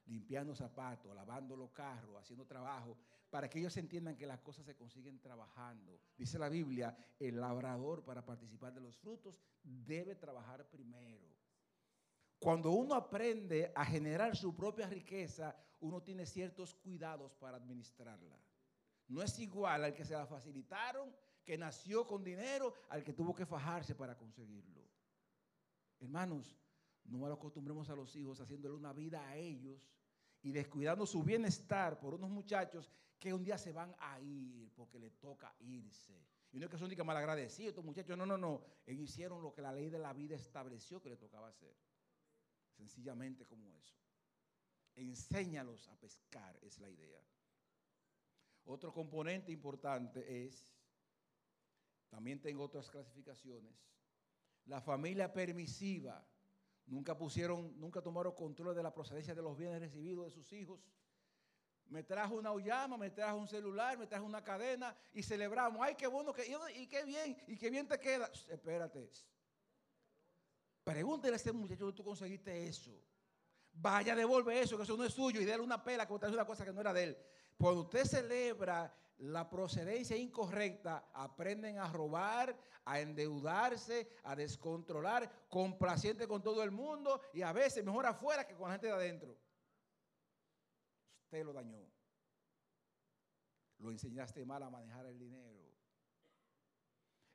limpiando 0.05 0.55
zapatos, 0.55 1.13
lavando 1.13 1.57
los 1.57 1.69
carros, 1.71 2.15
haciendo 2.15 2.45
trabajo, 2.45 2.97
para 3.29 3.49
que 3.49 3.59
ellos 3.59 3.75
entiendan 3.75 4.15
que 4.15 4.25
las 4.25 4.39
cosas 4.39 4.65
se 4.65 4.77
consiguen 4.77 5.19
trabajando. 5.19 5.99
Dice 6.17 6.39
la 6.39 6.47
Biblia, 6.47 6.97
el 7.19 7.41
labrador 7.41 8.05
para 8.05 8.25
participar 8.25 8.73
de 8.73 8.79
los 8.79 8.97
frutos 8.97 9.37
debe 9.61 10.15
trabajar 10.15 10.69
primero. 10.69 11.27
Cuando 12.39 12.71
uno 12.71 12.95
aprende 12.95 13.73
a 13.75 13.83
generar 13.83 14.37
su 14.37 14.55
propia 14.55 14.87
riqueza, 14.87 15.53
uno 15.81 16.01
tiene 16.01 16.25
ciertos 16.25 16.73
cuidados 16.73 17.35
para 17.35 17.57
administrarla. 17.57 18.39
No 19.09 19.21
es 19.21 19.37
igual 19.39 19.83
al 19.83 19.93
que 19.93 20.05
se 20.05 20.13
la 20.13 20.25
facilitaron, 20.25 21.13
que 21.47 21.57
nació 21.57 22.05
con 22.05 22.25
dinero, 22.25 22.73
al 22.89 23.05
que 23.05 23.13
tuvo 23.13 23.33
que 23.33 23.45
fajarse 23.45 23.95
para 23.95 24.17
conseguirlo. 24.17 24.83
Hermanos, 25.97 26.59
no 27.05 27.19
mal 27.19 27.31
acostumbremos 27.31 27.89
a 27.89 27.95
los 27.95 28.13
hijos 28.17 28.41
haciéndole 28.41 28.75
una 28.75 28.91
vida 28.91 29.25
a 29.25 29.37
ellos 29.37 29.89
y 30.41 30.51
descuidando 30.51 31.05
su 31.05 31.23
bienestar 31.23 32.01
por 32.01 32.15
unos 32.15 32.29
muchachos 32.29 32.91
que 33.17 33.33
un 33.33 33.45
día 33.45 33.57
se 33.57 33.71
van 33.71 33.95
a 33.97 34.19
ir 34.19 34.69
porque 34.75 34.99
le 34.99 35.11
toca 35.11 35.55
irse. 35.59 36.21
Y 36.51 36.59
no 36.59 36.65
es 36.65 36.71
que 36.71 36.77
son 36.77 36.89
ni 36.89 36.97
que 36.97 37.03
malagradecidos 37.05 37.69
estos 37.69 37.85
muchachos, 37.85 38.17
no, 38.17 38.25
no, 38.25 38.37
no. 38.37 38.61
Ellos 38.85 39.09
hicieron 39.09 39.41
lo 39.41 39.53
que 39.53 39.61
la 39.61 39.71
ley 39.71 39.89
de 39.89 39.99
la 39.99 40.11
vida 40.11 40.35
estableció 40.35 41.01
que 41.01 41.09
le 41.09 41.15
tocaba 41.15 41.47
hacer. 41.47 41.77
Sencillamente 42.75 43.45
como 43.45 43.73
eso. 43.73 43.95
Enséñalos 44.95 45.87
a 45.87 45.95
pescar, 45.95 46.59
es 46.61 46.77
la 46.79 46.89
idea. 46.89 47.21
Otro 48.65 48.91
componente 48.91 49.53
importante 49.53 50.45
es, 50.45 50.76
también 52.09 52.41
tengo 52.41 52.63
otras 52.63 52.89
clasificaciones, 52.89 53.73
la 54.65 54.81
familia 54.81 55.31
permisiva. 55.31 56.25
Nunca 56.85 57.17
pusieron, 57.17 57.77
nunca 57.79 58.01
tomaron 58.01 58.33
control 58.33 58.73
de 58.73 58.81
la 58.81 58.93
procedencia 58.93 59.35
de 59.35 59.41
los 59.41 59.57
bienes 59.57 59.81
recibidos 59.81 60.25
de 60.25 60.31
sus 60.31 60.53
hijos. 60.53 60.79
Me 61.89 62.03
trajo 62.03 62.35
una 62.35 62.55
llama, 62.57 62.97
me 62.97 63.09
trajo 63.09 63.37
un 63.37 63.47
celular, 63.47 63.97
me 63.97 64.07
trajo 64.07 64.25
una 64.25 64.43
cadena 64.43 64.95
y 65.13 65.23
celebramos. 65.23 65.81
Ay, 65.81 65.95
qué 65.95 66.07
bueno, 66.07 66.33
que, 66.33 66.43
y 66.75 66.87
qué 66.87 67.03
bien, 67.03 67.37
y 67.47 67.57
qué 67.57 67.69
bien 67.69 67.87
te 67.87 67.99
queda. 67.99 68.29
Espérate. 68.49 69.09
Pregúntele 70.83 71.33
a 71.33 71.35
este 71.35 71.51
muchacho 71.51 71.93
tú 71.93 72.03
conseguiste 72.03 72.67
eso. 72.67 72.91
Vaya, 73.73 74.15
devuelve 74.15 74.59
eso, 74.59 74.77
que 74.77 74.83
eso 74.83 74.97
no 74.97 75.03
es 75.03 75.13
suyo, 75.13 75.39
y 75.39 75.45
déle 75.45 75.61
una 75.61 75.83
pela 75.83 76.07
que 76.07 76.13
una 76.13 76.45
cosa 76.45 76.65
que 76.65 76.73
no 76.73 76.81
era 76.81 76.93
de 76.93 77.03
él. 77.03 77.17
Cuando 77.57 77.81
usted 77.81 78.05
celebra 78.05 78.93
la 79.19 79.49
procedencia 79.49 80.15
incorrecta, 80.15 81.09
aprenden 81.13 81.79
a 81.79 81.91
robar, 81.91 82.55
a 82.85 82.99
endeudarse, 82.99 84.07
a 84.23 84.35
descontrolar, 84.35 85.47
complaciente 85.49 86.27
con 86.27 86.41
todo 86.41 86.63
el 86.63 86.71
mundo 86.71 87.21
y 87.33 87.41
a 87.41 87.51
veces 87.51 87.83
mejor 87.83 88.05
afuera 88.05 88.45
que 88.45 88.55
con 88.55 88.67
la 88.67 88.73
gente 88.73 88.87
de 88.87 88.93
adentro. 88.93 89.37
Usted 91.23 91.43
lo 91.43 91.51
dañó. 91.51 91.83
Lo 93.79 93.91
enseñaste 93.91 94.45
mal 94.45 94.63
a 94.63 94.69
manejar 94.69 95.05
el 95.07 95.17
dinero. 95.17 95.67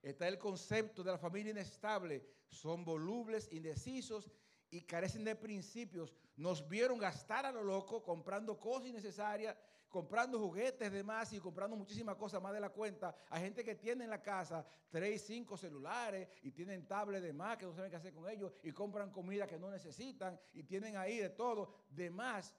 Está 0.00 0.26
el 0.28 0.38
concepto 0.38 1.02
de 1.02 1.12
la 1.12 1.18
familia 1.18 1.50
inestable. 1.50 2.26
Son 2.48 2.85
volubles, 2.85 3.48
indecisos 3.52 4.30
y 4.72 4.80
carecen 4.80 5.22
de 5.22 5.37
principios. 5.37 6.12
Nos 6.37 6.68
vieron 6.68 6.98
gastar 6.98 7.46
a 7.46 7.52
lo 7.52 7.62
loco 7.62 8.02
comprando 8.02 8.58
cosas 8.58 8.88
innecesarias 8.88 9.56
comprando 9.92 10.38
juguetes 10.38 10.90
de 10.90 11.04
más 11.04 11.35
y 11.35 11.38
comprando 11.38 11.76
muchísimas 11.76 12.16
cosas 12.16 12.42
más 12.42 12.54
de 12.54 12.61
la 12.61 12.70
cuenta. 12.70 13.14
Hay 13.28 13.42
gente 13.42 13.62
que 13.62 13.74
tiene 13.74 14.04
en 14.04 14.11
la 14.11 14.22
casa 14.22 14.66
tres, 14.88 15.22
cinco 15.26 15.56
celulares 15.58 16.28
y 16.42 16.50
tienen 16.50 16.87
tablets 16.87 17.22
de 17.22 17.35
más 17.35 17.58
que 17.58 17.66
no 17.66 17.74
saben 17.74 17.90
qué 17.90 17.98
hacer 17.98 18.14
con 18.14 18.28
ellos 18.28 18.52
y 18.62 18.72
compran 18.72 19.11
comida 19.11 19.46
que 19.46 19.58
no 19.58 19.70
necesitan 19.70 20.40
y 20.54 20.62
tienen 20.62 20.96
ahí 20.96 21.18
de 21.18 21.28
todo, 21.28 21.74
de 21.90 22.08
más. 22.11 22.54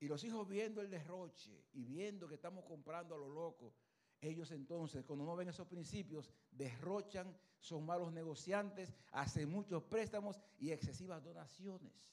Y 0.00 0.08
los 0.08 0.24
hijos 0.24 0.48
viendo 0.48 0.80
el 0.80 0.90
derroche 0.90 1.64
y 1.72 1.84
viendo 1.84 2.26
que 2.26 2.34
estamos 2.34 2.64
comprando 2.64 3.14
a 3.14 3.18
lo 3.18 3.28
loco, 3.28 3.72
ellos 4.20 4.50
entonces, 4.50 5.04
cuando 5.04 5.24
no 5.24 5.36
ven 5.36 5.50
esos 5.50 5.68
principios, 5.68 6.28
derrochan, 6.50 7.36
son 7.62 7.86
malos 7.86 8.12
negociantes, 8.12 8.94
hacen 9.10 9.48
muchos 9.48 9.82
préstamos 9.84 10.38
y 10.58 10.70
excesivas 10.70 11.24
donaciones 11.24 12.12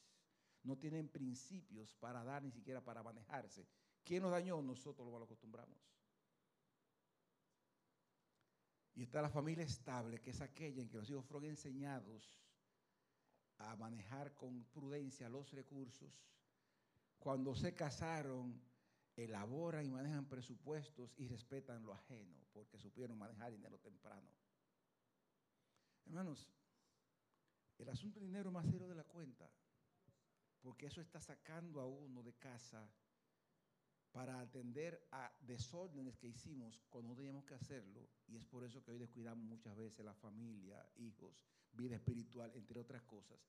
no 0.63 0.77
tienen 0.77 1.07
principios 1.07 1.95
para 1.95 2.23
dar 2.23 2.43
ni 2.43 2.51
siquiera 2.51 2.81
para 2.81 3.03
manejarse. 3.03 3.65
¿Quién 4.03 4.23
nos 4.23 4.31
dañó? 4.31 4.61
Nosotros 4.61 5.07
lo 5.07 5.23
acostumbramos. 5.23 5.77
Y 8.95 9.03
está 9.03 9.21
la 9.21 9.29
familia 9.29 9.63
estable, 9.63 10.19
que 10.19 10.31
es 10.31 10.41
aquella 10.41 10.81
en 10.81 10.89
que 10.89 10.97
los 10.97 11.09
hijos 11.09 11.25
fueron 11.25 11.49
enseñados 11.49 12.37
a 13.57 13.75
manejar 13.77 14.33
con 14.35 14.65
prudencia 14.65 15.29
los 15.29 15.51
recursos. 15.51 16.13
Cuando 17.17 17.55
se 17.55 17.73
casaron, 17.73 18.61
elaboran 19.15 19.85
y 19.85 19.89
manejan 19.89 20.27
presupuestos 20.27 21.13
y 21.17 21.27
respetan 21.27 21.83
lo 21.83 21.93
ajeno, 21.93 22.37
porque 22.51 22.77
supieron 22.77 23.17
manejar 23.17 23.51
dinero 23.51 23.79
temprano. 23.79 24.29
Hermanos, 26.09 26.49
el 27.77 27.87
asunto 27.87 28.19
del 28.19 28.29
dinero 28.29 28.51
más 28.51 28.65
serio 28.65 28.87
de 28.87 28.95
la 28.95 29.03
cuenta 29.03 29.47
porque 30.59 30.87
eso 30.87 31.01
está 31.01 31.21
sacando 31.21 31.79
a 31.79 31.85
uno 31.85 32.23
de 32.23 32.33
casa 32.33 32.89
para 34.11 34.39
atender 34.39 35.07
a 35.11 35.31
desórdenes 35.41 36.17
que 36.17 36.27
hicimos 36.27 36.83
cuando 36.89 37.09
no 37.09 37.15
teníamos 37.15 37.45
que 37.45 37.53
hacerlo. 37.53 38.09
Y 38.27 38.37
es 38.37 38.43
por 38.43 38.63
eso 38.63 38.83
que 38.83 38.91
hoy 38.91 38.97
descuidamos 38.97 39.45
muchas 39.45 39.75
veces 39.77 40.03
la 40.03 40.15
familia, 40.15 40.83
hijos, 40.95 41.45
vida 41.73 41.95
espiritual, 41.95 42.51
entre 42.55 42.79
otras 42.79 43.03
cosas. 43.03 43.39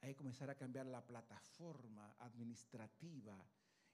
Hay 0.00 0.10
que 0.10 0.16
comenzar 0.16 0.50
a 0.50 0.56
cambiar 0.56 0.86
la 0.86 1.06
plataforma 1.06 2.16
administrativa 2.18 3.46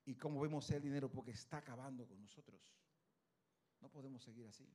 y 0.06 0.14
cómo 0.14 0.40
vemos 0.40 0.70
el 0.70 0.80
dinero 0.80 1.10
porque 1.10 1.32
está 1.32 1.58
acabando 1.58 2.06
con 2.06 2.18
nosotros. 2.18 2.74
No 3.80 3.90
podemos 3.90 4.22
seguir 4.22 4.46
así. 4.46 4.66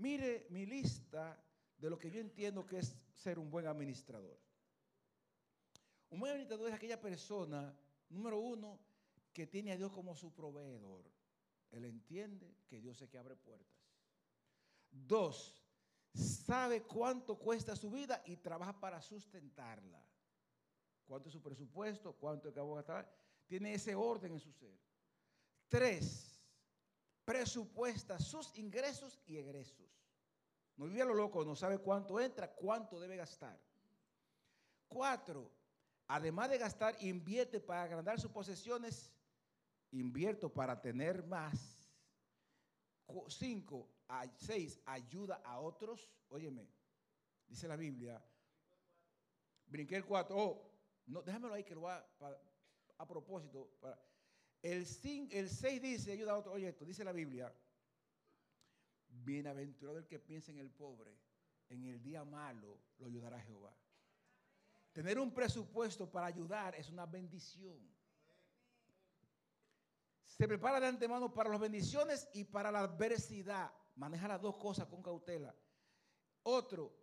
Mire 0.00 0.46
mi 0.48 0.64
lista 0.64 1.38
de 1.76 1.90
lo 1.90 1.98
que 1.98 2.10
yo 2.10 2.20
entiendo 2.20 2.66
que 2.66 2.78
es 2.78 2.96
ser 3.14 3.38
un 3.38 3.50
buen 3.50 3.66
administrador. 3.66 4.38
Un 6.08 6.18
buen 6.18 6.32
administrador 6.32 6.68
es 6.68 6.74
aquella 6.74 6.98
persona, 6.98 7.78
número 8.08 8.40
uno, 8.40 8.80
que 9.30 9.46
tiene 9.46 9.72
a 9.72 9.76
Dios 9.76 9.92
como 9.92 10.16
su 10.16 10.32
proveedor. 10.32 11.04
Él 11.70 11.84
entiende 11.84 12.56
que 12.66 12.80
Dios 12.80 13.00
es 13.02 13.10
que 13.10 13.18
abre 13.18 13.36
puertas. 13.36 13.76
Dos, 14.90 15.62
sabe 16.14 16.82
cuánto 16.82 17.38
cuesta 17.38 17.76
su 17.76 17.90
vida 17.90 18.22
y 18.24 18.38
trabaja 18.38 18.80
para 18.80 19.02
sustentarla. 19.02 20.02
¿Cuánto 21.06 21.28
es 21.28 21.34
su 21.34 21.42
presupuesto? 21.42 22.14
¿Cuánto 22.14 22.48
es 22.48 22.54
que 22.54 22.60
va 22.60 22.72
a 22.72 22.76
gastar? 22.76 23.14
Tiene 23.46 23.74
ese 23.74 23.94
orden 23.94 24.32
en 24.32 24.40
su 24.40 24.50
ser. 24.50 24.80
Tres, 25.68 26.29
presupuesta 27.30 28.18
sus 28.18 28.52
ingresos 28.58 29.20
y 29.24 29.36
egresos. 29.36 29.88
No 30.74 30.86
vive 30.86 31.02
a 31.02 31.04
lo 31.04 31.14
loco, 31.14 31.44
no 31.44 31.54
sabe 31.54 31.78
cuánto 31.78 32.18
entra, 32.18 32.52
cuánto 32.52 32.98
debe 32.98 33.14
gastar. 33.14 33.56
Cuatro, 34.88 35.48
además 36.08 36.50
de 36.50 36.58
gastar, 36.58 36.96
invierte 36.98 37.60
para 37.60 37.84
agrandar 37.84 38.20
sus 38.20 38.32
posesiones, 38.32 39.12
invierto 39.92 40.52
para 40.52 40.80
tener 40.80 41.24
más. 41.24 41.88
Cinco, 43.28 43.88
seis, 44.36 44.80
ayuda 44.84 45.40
a 45.44 45.60
otros. 45.60 46.10
Óyeme, 46.30 46.68
dice 47.46 47.68
la 47.68 47.76
Biblia. 47.76 48.20
Brinqué 49.66 49.94
el 49.94 50.04
cuatro. 50.04 50.36
Oh, 50.36 50.72
no, 51.06 51.22
déjamelo 51.22 51.54
ahí 51.54 51.62
que 51.62 51.76
lo 51.76 51.82
va 51.82 52.04
a, 52.98 53.06
propósito. 53.06 53.70
El, 54.62 54.86
el 55.30 55.48
seis 55.48 55.82
dice, 55.82 56.12
ayuda 56.12 56.32
a 56.32 56.36
otros. 56.36 56.54
Oye, 56.54 56.68
esto 56.68 56.84
dice 56.84 57.04
la 57.04 57.12
Biblia. 57.12 57.52
Bienaventurado 59.08 59.98
el 59.98 60.06
que 60.06 60.18
piensa 60.18 60.52
en 60.52 60.58
el 60.58 60.70
pobre, 60.70 61.18
en 61.68 61.84
el 61.84 62.00
día 62.02 62.24
malo 62.24 62.78
lo 62.98 63.06
ayudará 63.06 63.40
Jehová. 63.40 63.76
Tener 64.92 65.18
un 65.18 65.32
presupuesto 65.32 66.10
para 66.10 66.26
ayudar 66.26 66.74
es 66.74 66.90
una 66.90 67.06
bendición. 67.06 67.78
Se 70.26 70.48
prepara 70.48 70.80
de 70.80 70.86
antemano 70.86 71.32
para 71.32 71.50
las 71.50 71.60
bendiciones 71.60 72.28
y 72.32 72.44
para 72.44 72.72
la 72.72 72.80
adversidad. 72.80 73.72
Maneja 73.96 74.28
las 74.28 74.40
dos 74.40 74.56
cosas 74.56 74.86
con 74.86 75.02
cautela. 75.02 75.54
Otro, 76.42 76.99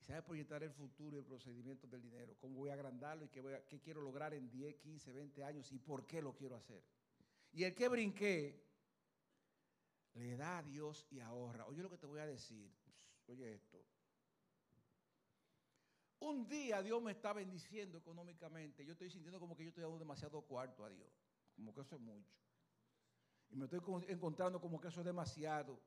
sabe 0.00 0.22
proyectar 0.22 0.62
el 0.62 0.72
futuro 0.72 1.16
y 1.16 1.20
el 1.20 1.24
procedimiento 1.24 1.86
del 1.86 2.02
dinero. 2.02 2.36
Cómo 2.40 2.56
voy 2.56 2.70
a 2.70 2.74
agrandarlo 2.74 3.24
y 3.24 3.28
qué, 3.28 3.64
qué 3.68 3.80
quiero 3.80 4.00
lograr 4.00 4.34
en 4.34 4.50
10, 4.50 4.76
15, 4.76 5.12
20 5.12 5.44
años 5.44 5.72
y 5.72 5.78
por 5.78 6.06
qué 6.06 6.22
lo 6.22 6.34
quiero 6.34 6.56
hacer. 6.56 6.82
Y 7.52 7.64
el 7.64 7.74
que 7.74 7.88
brinqué, 7.88 8.68
le 10.14 10.36
da 10.36 10.58
a 10.58 10.62
Dios 10.62 11.06
y 11.10 11.20
ahorra. 11.20 11.66
Oye 11.66 11.82
lo 11.82 11.90
que 11.90 11.98
te 11.98 12.06
voy 12.06 12.20
a 12.20 12.26
decir. 12.26 12.70
Oye 13.26 13.54
esto. 13.54 13.84
Un 16.20 16.48
día 16.48 16.82
Dios 16.82 17.00
me 17.00 17.12
está 17.12 17.32
bendiciendo 17.32 17.98
económicamente. 17.98 18.84
Yo 18.84 18.92
estoy 18.92 19.10
sintiendo 19.10 19.38
como 19.38 19.56
que 19.56 19.62
yo 19.62 19.68
estoy 19.68 19.82
dando 19.82 19.98
demasiado 19.98 20.42
cuarto 20.42 20.84
a 20.84 20.90
Dios. 20.90 21.08
Como 21.54 21.72
que 21.72 21.82
eso 21.82 21.94
es 21.94 22.00
mucho. 22.00 22.36
Y 23.50 23.56
me 23.56 23.64
estoy 23.64 23.80
encontrando 24.08 24.60
como 24.60 24.80
que 24.80 24.88
eso 24.88 25.00
es 25.00 25.06
demasiado. 25.06 25.80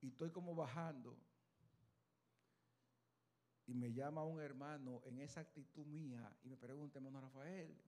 Y 0.00 0.08
estoy 0.08 0.30
como 0.30 0.54
bajando. 0.54 1.16
Y 3.68 3.74
me 3.74 3.92
llama 3.92 4.24
un 4.24 4.40
hermano 4.40 5.02
en 5.04 5.20
esa 5.20 5.40
actitud 5.40 5.86
mía 5.86 6.34
y 6.42 6.48
me 6.48 6.56
pregunta, 6.56 6.98
hermano 6.98 7.20
Rafael, 7.20 7.78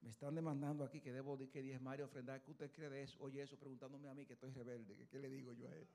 me 0.00 0.10
están 0.10 0.34
demandando 0.34 0.82
aquí 0.82 1.00
que 1.00 1.12
debo 1.12 1.36
de 1.36 1.48
que 1.48 1.62
diezmar 1.62 2.00
y 2.00 2.02
ofrendar. 2.02 2.42
¿Qué 2.42 2.50
usted 2.50 2.72
cree 2.72 2.90
de 2.90 3.02
eso? 3.04 3.16
Oye, 3.20 3.40
eso 3.40 3.56
preguntándome 3.56 4.08
a 4.08 4.14
mí 4.14 4.26
que 4.26 4.32
estoy 4.32 4.50
rebelde. 4.50 5.06
¿Qué 5.06 5.20
le 5.20 5.30
digo 5.30 5.52
yo 5.52 5.68
a 5.68 5.76
él? 5.76 5.88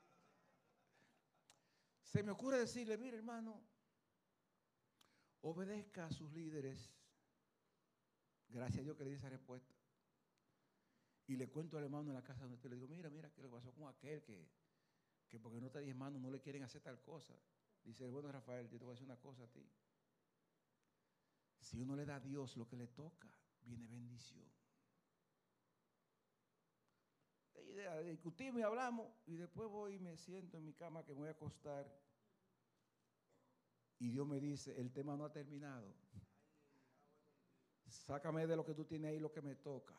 Se 2.04 2.23
me 2.23 2.32
ocurre 2.32 2.58
decirle, 2.58 2.97
mire 2.97 3.17
hermano, 3.17 3.62
obedezca 5.41 6.06
a 6.06 6.12
sus 6.12 6.32
líderes. 6.32 6.97
Gracias 8.47 8.80
a 8.80 8.84
Dios 8.84 8.95
que 8.95 9.04
le 9.04 9.10
di 9.10 9.15
esa 9.17 9.30
respuesta. 9.30 9.73
Y 11.28 11.36
le 11.36 11.49
cuento 11.49 11.78
al 11.78 11.84
hermano 11.84 12.12
en 12.12 12.15
la 12.15 12.23
casa 12.23 12.45
donde 12.45 12.69
le 12.69 12.76
digo, 12.76 12.88
mira, 12.88 13.10
mira, 13.10 13.30
¿qué 13.30 13.41
le 13.41 13.49
pasó 13.49 13.73
con 13.73 13.89
aquel 13.89 14.23
que, 14.23 14.47
que 15.28 15.38
porque 15.38 15.60
no 15.60 15.67
está 15.67 15.80
diezmando 15.80 16.17
no 16.17 16.32
le 16.32 16.39
quieren 16.39 16.63
hacer 16.63 16.82
tal 16.82 17.02
cosa? 17.02 17.34
Dice, 17.83 18.09
bueno, 18.09 18.31
Rafael, 18.31 18.69
yo 18.69 18.77
te 18.77 18.85
voy 18.85 18.93
a 18.93 18.95
decir 18.95 19.05
una 19.05 19.19
cosa 19.19 19.43
a 19.43 19.47
ti. 19.47 19.69
Si 21.59 21.79
uno 21.79 21.95
le 21.95 22.05
da 22.05 22.15
a 22.15 22.19
Dios 22.19 22.57
lo 22.57 22.67
que 22.67 22.77
le 22.77 22.87
toca, 22.87 23.29
viene 23.63 23.87
bendición. 23.87 24.51
Discutimos 28.05 28.59
y 28.59 28.63
hablamos, 28.63 29.11
y 29.25 29.35
después 29.35 29.69
voy 29.69 29.95
y 29.95 29.99
me 29.99 30.15
siento 30.17 30.57
en 30.57 30.65
mi 30.65 30.73
cama 30.73 31.03
que 31.03 31.13
me 31.13 31.19
voy 31.19 31.27
a 31.29 31.31
acostar. 31.31 31.91
Y 33.99 34.09
Dios 34.09 34.27
me 34.27 34.39
dice, 34.39 34.79
el 34.79 34.91
tema 34.91 35.15
no 35.15 35.25
ha 35.25 35.31
terminado. 35.31 35.93
Sácame 37.87 38.47
de 38.47 38.55
lo 38.55 38.65
que 38.65 38.73
tú 38.73 38.85
tienes 38.85 39.11
ahí 39.11 39.19
lo 39.19 39.31
que 39.31 39.41
me 39.41 39.55
toca. 39.55 39.95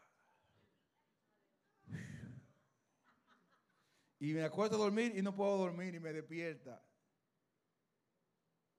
Y 4.20 4.32
me 4.32 4.42
acuesto 4.42 4.76
a 4.76 4.78
dormir 4.78 5.16
y 5.16 5.22
no 5.22 5.34
puedo 5.34 5.58
dormir 5.58 5.94
y 5.94 6.00
me 6.00 6.12
despierta. 6.12 6.82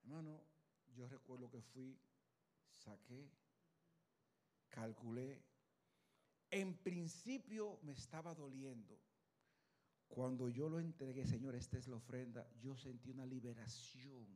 Hermano, 0.06 0.40
yo 0.96 1.08
recuerdo 1.08 1.50
que 1.50 1.64
fui, 1.64 1.98
saqué, 2.70 3.28
calculé. 4.70 5.42
En 6.52 6.78
principio 6.78 7.80
me 7.82 7.94
estaba 7.94 8.36
doliendo. 8.36 9.02
Cuando 10.08 10.48
yo 10.48 10.70
lo 10.70 10.80
entregué, 10.80 11.26
Señor, 11.26 11.56
esta 11.56 11.80
es 11.80 11.88
la 11.88 11.96
ofrenda, 11.96 12.48
yo 12.62 12.76
sentí 12.76 13.10
una 13.10 13.26
liberación 13.26 14.28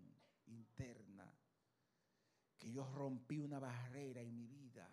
interna, 0.48 1.32
que 2.58 2.72
yo 2.72 2.84
rompí 2.84 3.38
una 3.38 3.60
barrera 3.60 4.24
en 4.24 4.36
mi 4.36 4.48
vida. 4.48 4.92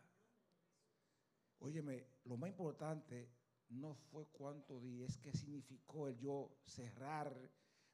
Óyeme, 1.60 2.06
lo 2.24 2.36
más 2.36 2.50
importante 2.50 3.30
no 3.70 3.94
fue 3.94 4.26
cuánto 4.26 4.78
di, 4.78 5.04
es 5.04 5.16
que 5.16 5.32
significó 5.32 6.06
el 6.06 6.18
yo 6.18 6.54
cerrar 6.66 7.34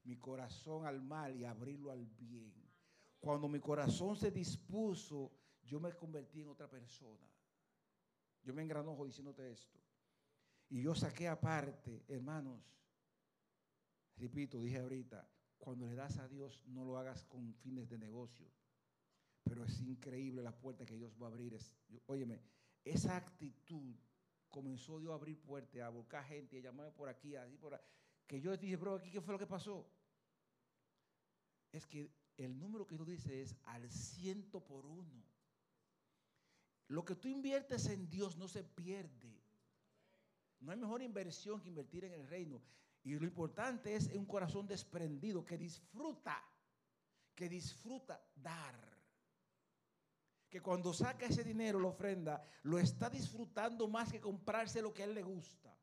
mi 0.02 0.16
corazón 0.16 0.84
al 0.84 1.00
mal 1.00 1.36
y 1.36 1.44
abrirlo 1.44 1.92
al 1.92 2.04
bien. 2.06 2.61
Cuando 3.22 3.48
mi 3.48 3.60
corazón 3.60 4.16
se 4.16 4.32
dispuso, 4.32 5.30
yo 5.62 5.78
me 5.78 5.92
convertí 5.92 6.40
en 6.40 6.48
otra 6.48 6.68
persona. 6.68 7.24
Yo 8.42 8.52
me 8.52 8.62
engranojo 8.62 9.04
diciéndote 9.04 9.48
esto. 9.48 9.78
Y 10.70 10.82
yo 10.82 10.92
saqué 10.92 11.28
aparte, 11.28 12.02
hermanos, 12.08 12.60
repito, 14.16 14.60
dije 14.60 14.80
ahorita, 14.80 15.24
cuando 15.56 15.86
le 15.86 15.94
das 15.94 16.18
a 16.18 16.26
Dios, 16.26 16.60
no 16.66 16.84
lo 16.84 16.98
hagas 16.98 17.24
con 17.26 17.54
fines 17.54 17.88
de 17.88 17.96
negocio. 17.96 18.50
Pero 19.44 19.62
es 19.62 19.80
increíble 19.82 20.42
la 20.42 20.58
puerta 20.58 20.84
que 20.84 20.96
Dios 20.96 21.16
va 21.16 21.26
a 21.26 21.30
abrir. 21.30 21.56
óyeme, 22.06 22.40
esa 22.84 23.16
actitud 23.16 23.94
comenzó 24.50 24.98
Dios 24.98 25.12
a 25.12 25.14
abrir 25.14 25.40
puertas, 25.40 25.80
a 25.80 25.90
buscar 25.90 26.24
gente, 26.24 26.58
a 26.58 26.60
llamarme 26.60 26.90
por 26.90 27.08
aquí, 27.08 27.36
así 27.36 27.56
por 27.56 27.74
ahí. 27.74 27.80
Que 28.26 28.40
yo 28.40 28.56
dije, 28.56 28.74
bro, 28.74 28.96
aquí, 28.96 29.12
¿qué 29.12 29.20
fue 29.20 29.32
lo 29.32 29.38
que 29.38 29.46
pasó? 29.46 29.88
Es 31.70 31.86
que 31.86 32.10
el 32.36 32.58
número 32.58 32.86
que 32.86 32.94
Dios 32.94 33.06
dice 33.06 33.42
es 33.42 33.56
al 33.64 33.90
ciento 33.90 34.60
por 34.60 34.86
uno. 34.86 35.22
Lo 36.88 37.04
que 37.04 37.14
tú 37.14 37.28
inviertes 37.28 37.86
en 37.86 38.08
Dios 38.10 38.36
no 38.36 38.48
se 38.48 38.64
pierde. 38.64 39.40
No 40.60 40.72
hay 40.72 40.78
mejor 40.78 41.02
inversión 41.02 41.60
que 41.60 41.68
invertir 41.68 42.04
en 42.04 42.12
el 42.12 42.26
reino. 42.26 42.62
Y 43.04 43.14
lo 43.14 43.24
importante 43.24 43.94
es 43.96 44.08
un 44.08 44.26
corazón 44.26 44.66
desprendido 44.66 45.44
que 45.44 45.58
disfruta, 45.58 46.42
que 47.34 47.48
disfruta 47.48 48.22
dar. 48.36 48.76
Que 50.48 50.60
cuando 50.60 50.92
saca 50.92 51.26
ese 51.26 51.42
dinero, 51.42 51.80
la 51.80 51.88
ofrenda, 51.88 52.44
lo 52.62 52.78
está 52.78 53.08
disfrutando 53.08 53.88
más 53.88 54.12
que 54.12 54.20
comprarse 54.20 54.82
lo 54.82 54.92
que 54.92 55.02
a 55.02 55.06
él 55.06 55.14
le 55.14 55.22
gusta. 55.22 55.74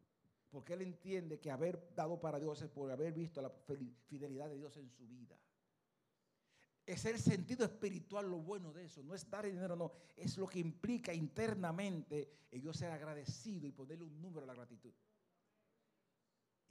Porque 0.50 0.74
él 0.74 0.82
entiende 0.84 1.40
que 1.40 1.52
haber 1.52 1.94
dado 1.94 2.20
para 2.20 2.40
Dios 2.40 2.62
es 2.62 2.70
por 2.70 2.90
haber 2.92 3.14
visto 3.14 3.42
la 3.42 3.50
fidelidad 4.08 4.48
de 4.48 4.58
Dios 4.58 4.78
en 4.78 4.90
su 4.90 5.08
vida. 5.08 5.38
Es 6.90 7.06
el 7.06 7.20
sentido 7.20 7.66
espiritual 7.66 8.28
lo 8.28 8.38
bueno 8.38 8.74
de 8.74 8.86
eso. 8.86 9.04
No 9.04 9.14
es 9.14 9.30
dar 9.30 9.46
dinero, 9.46 9.76
no. 9.76 9.92
Es 10.16 10.40
lo 10.40 10.48
que 10.48 10.58
implica 10.58 11.14
internamente 11.14 12.48
ellos 12.50 12.76
ser 12.76 12.90
agradecido 12.90 13.68
y 13.68 13.72
ponerle 13.72 14.06
un 14.06 14.20
número 14.20 14.46
a 14.46 14.48
la 14.48 14.56
gratitud. 14.56 14.92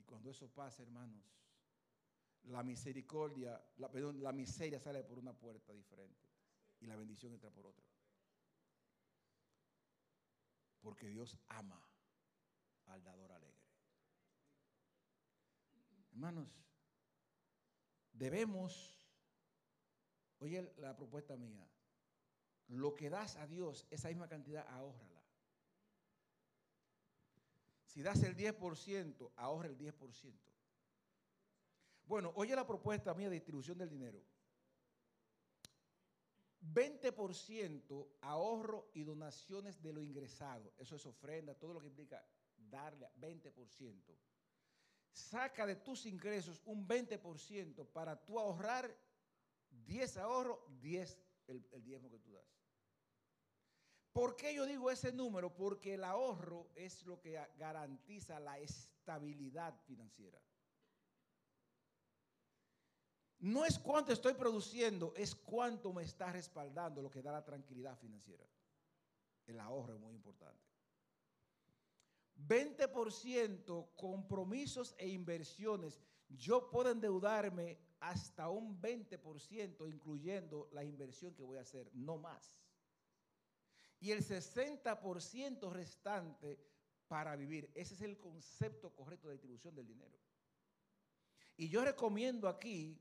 Cuando 0.05 0.29
eso 0.29 0.49
pasa, 0.49 0.83
hermanos, 0.83 1.23
la 2.47 2.65
misericordia, 2.65 3.63
perdón, 3.93 4.21
la 4.21 4.33
miseria 4.33 4.81
sale 4.81 5.05
por 5.05 5.21
una 5.21 5.33
puerta 5.33 5.73
diferente 5.73 6.29
y 6.81 6.87
la 6.87 6.97
bendición 6.97 7.33
entra 7.33 7.51
por 7.51 7.67
otra. 7.67 7.87
Porque 10.81 11.07
Dios 11.07 11.39
ama 11.47 11.81
al 12.87 13.05
dador 13.05 13.31
alegre. 13.31 13.55
Hermanos, 16.11 16.49
debemos, 18.13 18.98
oye 20.41 20.73
la 20.79 20.97
propuesta 20.97 21.37
mía, 21.37 21.69
lo 22.69 22.95
que 22.95 23.11
das 23.11 23.37
a 23.37 23.47
Dios, 23.47 23.87
esa 23.91 24.09
misma 24.09 24.29
cantidad, 24.29 24.67
ahórrala. 24.69 25.23
Si 27.87 28.03
das 28.03 28.23
el 28.23 28.37
10%, 28.37 29.33
ahorra 29.37 29.69
el 29.69 29.79
10%. 29.79 30.49
Bueno, 32.05 32.33
oye 32.37 32.55
la 32.55 32.67
propuesta 32.67 33.15
mía 33.15 33.29
de 33.29 33.37
distribución 33.37 33.79
del 33.79 33.89
dinero. 33.89 34.23
20% 36.63 38.09
ahorro 38.21 38.91
y 38.95 39.03
donaciones 39.03 39.81
de 39.81 39.93
lo 39.93 40.03
ingresado. 40.03 40.73
Eso 40.79 40.97
es 40.97 41.07
ofrenda, 41.07 41.55
todo 41.55 41.75
lo 41.75 41.81
que 41.81 41.87
implica 41.87 42.25
darle 42.57 43.09
20%. 43.21 44.17
Saca 45.13 45.67
de 45.67 45.77
tus 45.77 46.07
ingresos 46.07 46.61
un 46.67 46.87
20% 46.87 47.87
para 47.87 48.17
tú 48.25 48.39
ahorrar 48.39 48.95
10 49.71 50.17
ahorro, 50.19 50.65
10 50.81 51.19
el, 51.49 51.67
el 51.73 51.83
diezmo 51.83 52.11
que 52.11 52.19
tú 52.19 52.33
das. 52.33 52.59
¿Por 54.13 54.37
qué 54.37 54.55
yo 54.55 54.67
digo 54.67 54.91
ese 54.91 55.13
número? 55.13 55.55
Porque 55.55 55.95
el 55.95 56.05
ahorro 56.05 56.71
es 56.75 57.05
lo 57.07 57.21
que 57.21 57.41
garantiza 57.57 58.41
la 58.41 58.59
estabilidad 58.59 59.79
financiera. 59.87 60.41
No 63.41 63.65
es 63.65 63.79
cuánto 63.79 64.13
estoy 64.13 64.35
produciendo, 64.35 65.15
es 65.17 65.35
cuánto 65.35 65.93
me 65.93 66.03
está 66.03 66.33
respaldando 66.33 67.01
lo 67.01 67.11
que 67.11 67.23
da 67.23 67.31
la 67.31 67.45
tranquilidad 67.45 67.97
financiera. 67.97 68.45
El 69.47 69.61
ahorro 69.61 69.95
es 69.95 70.01
muy 70.01 70.15
importante. 70.15 70.67
20% 72.37 73.89
compromisos 73.97 74.95
e 74.99 75.09
inversiones. 75.09 76.01
Yo 76.29 76.69
puedo 76.69 76.91
endeudarme 76.91 77.79
hasta 78.01 78.49
un 78.49 78.81
20%, 78.81 79.89
incluyendo 79.89 80.69
la 80.73 80.85
inversión 80.85 81.35
que 81.35 81.43
voy 81.43 81.59
a 81.59 81.63
hacer, 81.63 81.91
no 81.95 82.19
más 82.19 82.59
y 84.01 84.13
el 84.13 84.25
60% 84.25 85.73
restante 85.73 86.59
para 87.09 87.35
vivir. 87.37 87.71
Ese 87.75 87.95
es 87.95 88.03
el 88.03 88.19
concepto 88.19 88.95
correcto 88.95 89.29
de 89.29 89.35
distribución 89.35 89.75
del 89.75 89.87
dinero. 89.87 90.19
Y 91.57 91.69
yo 91.69 91.85
recomiendo 91.85 92.49
aquí 92.49 93.01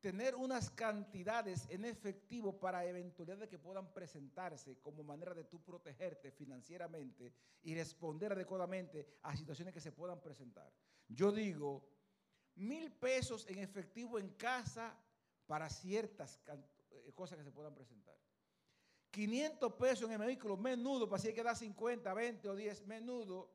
tener 0.00 0.34
unas 0.34 0.70
cantidades 0.70 1.66
en 1.68 1.84
efectivo 1.84 2.58
para 2.58 2.86
eventualidades 2.86 3.48
que 3.48 3.58
puedan 3.58 3.92
presentarse 3.92 4.78
como 4.80 5.02
manera 5.02 5.34
de 5.34 5.44
tú 5.44 5.62
protegerte 5.62 6.30
financieramente 6.30 7.34
y 7.62 7.74
responder 7.74 8.32
adecuadamente 8.32 9.18
a 9.22 9.36
situaciones 9.36 9.74
que 9.74 9.80
se 9.80 9.92
puedan 9.92 10.22
presentar. 10.22 10.72
Yo 11.08 11.32
digo, 11.32 11.84
mil 12.56 12.92
pesos 12.92 13.46
en 13.48 13.58
efectivo 13.58 14.18
en 14.18 14.30
casa 14.30 14.96
para 15.46 15.68
ciertas 15.68 16.40
eh, 16.90 17.12
cosas 17.14 17.38
que 17.38 17.44
se 17.44 17.50
puedan 17.50 17.74
presentar. 17.74 18.16
500 19.10 19.72
pesos 19.74 20.08
en 20.08 20.20
el 20.20 20.26
vehículo, 20.26 20.56
menudo, 20.56 21.08
para 21.08 21.20
si 21.20 21.32
que 21.32 21.42
da 21.42 21.54
50, 21.54 22.14
20 22.14 22.48
o 22.48 22.54
10, 22.54 22.86
menudo. 22.86 23.50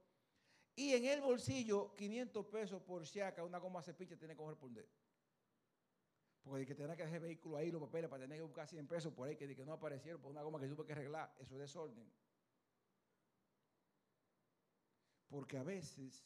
Y 0.76 0.93
en 0.93 1.06
el 1.06 1.22
bolsillo, 1.22 1.96
500 1.96 2.46
pesos 2.48 2.82
por 2.82 3.08
si 3.08 3.22
acá, 3.22 3.43
una 3.43 3.60
goma 3.60 3.82
cepilla 3.82 4.18
tiene 4.18 4.34
que 4.34 4.38
coger 4.38 4.58
por 4.58 4.70
Porque 6.43 6.66
que 6.66 6.76
tenía 6.76 6.98
que 6.98 7.04
dejar 7.04 7.16
el 7.16 7.24
vehículo 7.24 7.56
ahí, 7.56 7.72
los 7.72 7.82
papeles, 7.82 8.10
para 8.10 8.24
tener 8.24 8.38
que 8.38 8.43
buscar 8.43 8.68
100 8.68 8.88
pesos 8.88 9.14
por 9.14 9.30
ahí, 9.30 9.38
que, 9.38 9.56
que 9.56 9.66
no 9.66 9.72
aparecieron 9.72 10.22
por 10.22 10.32
una 10.32 10.41
goma 10.41 10.60
que 10.60 10.68
tuve 10.68 10.86
que 10.86 10.91
arreglar. 10.91 11.34
Eso 11.39 11.56
es 11.56 11.62
desorden. 11.62 12.12
Porque 15.30 15.58
a 15.58 15.64
veces 15.64 16.26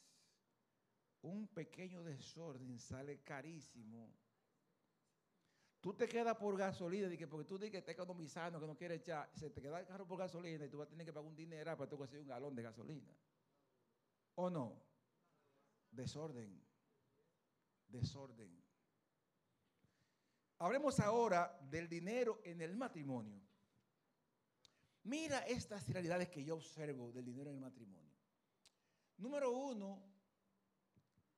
un 1.22 1.48
pequeño 1.48 2.04
desorden 2.04 2.80
sale 2.80 3.22
carísimo. 3.22 4.14
Tú 5.82 5.94
te 5.94 6.08
quedas 6.08 6.36
por 6.36 6.58
gasolina, 6.58 7.10
porque 7.30 7.46
tú 7.46 7.58
dices 7.58 7.72
que 7.72 7.78
estás 7.78 7.94
economizando, 7.94 8.60
que 8.60 8.68
no 8.68 8.76
quieres 8.76 9.00
echar, 9.00 9.30
se 9.34 9.50
te 9.50 9.62
queda 9.62 9.80
el 9.80 9.86
carro 9.86 10.06
por 10.06 10.20
gasolina 10.20 10.66
y 10.66 10.70
tú 10.70 10.78
vas 10.78 10.88
a 10.88 10.90
tener 10.90 11.06
que 11.06 11.14
pagar 11.14 11.30
un 11.30 11.36
dinero 11.36 11.78
para 11.78 11.90
tú 11.90 11.98
conseguir 11.98 12.24
un 12.24 12.28
galón 12.28 12.54
de 12.56 12.64
gasolina. 12.64 13.14
¿O 14.36 14.50
no? 14.50 14.82
Desorden. 15.92 16.62
Desorden. 17.88 18.62
Hablemos 20.60 21.00
ahora 21.00 21.58
del 21.70 21.88
dinero 21.88 22.42
en 22.44 22.62
el 22.62 22.76
matrimonio. 22.76 23.42
Mira 25.04 25.40
estas 25.48 25.88
realidades 25.88 26.30
que 26.30 26.44
yo 26.44 26.56
observo 26.56 27.12
del 27.14 27.24
dinero 27.24 27.50
en 27.50 27.56
el 27.56 27.62
matrimonio. 27.62 28.14
Número 29.18 29.52
uno, 29.52 30.09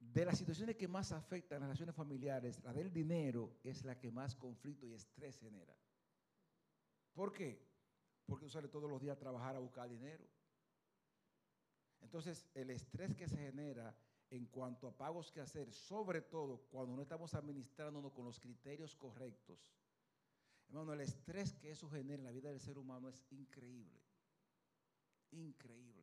de 0.01 0.25
las 0.25 0.37
situaciones 0.37 0.75
que 0.75 0.87
más 0.87 1.11
afectan 1.11 1.59
las 1.59 1.69
relaciones 1.69 1.95
familiares, 1.95 2.59
la 2.63 2.73
del 2.73 2.91
dinero 2.91 3.59
es 3.63 3.85
la 3.85 3.97
que 3.97 4.11
más 4.11 4.35
conflicto 4.35 4.87
y 4.87 4.93
estrés 4.93 5.37
genera. 5.39 5.77
¿Por 7.13 7.31
qué? 7.31 7.63
Porque 8.25 8.45
tú 8.45 8.49
sales 8.49 8.71
todos 8.71 8.89
los 8.89 8.99
días 8.99 9.15
a 9.15 9.19
trabajar 9.19 9.55
a 9.55 9.59
buscar 9.59 9.87
dinero. 9.87 10.27
Entonces, 12.01 12.47
el 12.55 12.71
estrés 12.71 13.15
que 13.15 13.27
se 13.27 13.37
genera 13.37 13.95
en 14.31 14.47
cuanto 14.47 14.87
a 14.87 14.97
pagos 14.97 15.31
que 15.31 15.39
hacer, 15.39 15.71
sobre 15.71 16.21
todo 16.21 16.61
cuando 16.69 16.95
no 16.95 17.03
estamos 17.03 17.33
administrándonos 17.35 18.11
con 18.11 18.25
los 18.25 18.39
criterios 18.39 18.95
correctos. 18.95 19.71
Hermano, 20.67 20.93
el 20.93 21.01
estrés 21.01 21.53
que 21.53 21.71
eso 21.71 21.89
genera 21.89 22.21
en 22.21 22.25
la 22.25 22.31
vida 22.31 22.49
del 22.49 22.59
ser 22.59 22.77
humano 22.77 23.09
es 23.09 23.23
increíble. 23.29 24.01
Increíble. 25.31 26.00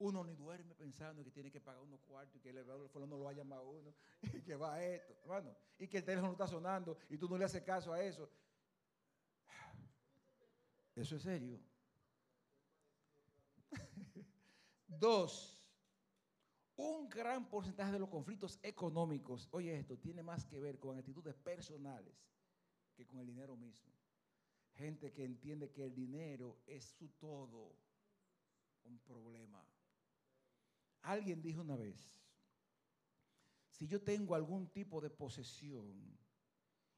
Uno 0.00 0.22
ni 0.22 0.34
duerme 0.36 0.74
pensando 0.74 1.24
que 1.24 1.30
tiene 1.30 1.50
que 1.50 1.60
pagar 1.60 1.82
unos 1.82 2.00
cuartos 2.02 2.36
y 2.36 2.40
que 2.40 2.50
el 2.50 2.56
teléfono 2.64 3.06
no 3.06 3.18
lo 3.18 3.32
llamado 3.32 3.62
a 3.62 3.64
uno 3.64 3.94
y 4.32 4.42
que 4.42 4.54
va 4.54 4.74
a 4.74 4.84
esto, 4.84 5.14
hermano. 5.22 5.56
Y 5.78 5.88
que 5.88 5.98
el 5.98 6.04
teléfono 6.04 6.32
está 6.32 6.46
sonando 6.46 6.96
y 7.08 7.16
tú 7.16 7.28
no 7.28 7.36
le 7.36 7.44
haces 7.44 7.62
caso 7.62 7.92
a 7.92 8.02
eso. 8.02 8.30
Eso 10.94 11.16
es 11.16 11.22
serio. 11.22 11.60
Dos, 14.86 15.58
un 16.76 17.08
gran 17.08 17.48
porcentaje 17.48 17.92
de 17.92 17.98
los 17.98 18.08
conflictos 18.08 18.58
económicos, 18.62 19.48
oye 19.50 19.76
esto, 19.76 19.98
tiene 19.98 20.22
más 20.22 20.46
que 20.46 20.60
ver 20.60 20.78
con 20.78 20.96
actitudes 20.96 21.34
personales 21.34 22.14
que 22.94 23.04
con 23.04 23.18
el 23.18 23.26
dinero 23.26 23.56
mismo. 23.56 23.92
Gente 24.74 25.12
que 25.12 25.24
entiende 25.24 25.70
que 25.70 25.82
el 25.82 25.92
dinero 25.92 26.58
es 26.66 26.84
su 26.84 27.08
todo, 27.18 27.74
un 28.84 28.98
problema. 29.00 29.64
Alguien 31.08 31.40
dijo 31.40 31.62
una 31.62 31.74
vez, 31.74 31.96
si 33.70 33.86
yo 33.86 34.02
tengo 34.02 34.34
algún 34.34 34.68
tipo 34.68 35.00
de 35.00 35.08
posesión 35.08 35.96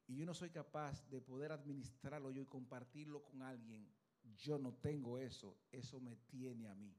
y 0.09 0.17
yo 0.17 0.27
no 0.27 0.35
soy 0.35 0.51
capaz 0.51 1.09
de 1.09 1.21
poder 1.21 1.53
administrarlo 1.53 2.33
yo 2.33 2.43
y 2.43 2.47
compartirlo 2.47 3.23
con 3.23 3.41
alguien, 3.41 3.89
yo 4.37 4.59
no 4.59 4.75
tengo 4.75 5.17
eso, 5.17 5.57
eso 5.71 6.01
me 6.01 6.17
tiene 6.27 6.67
a 6.67 6.75
mí. 6.75 6.93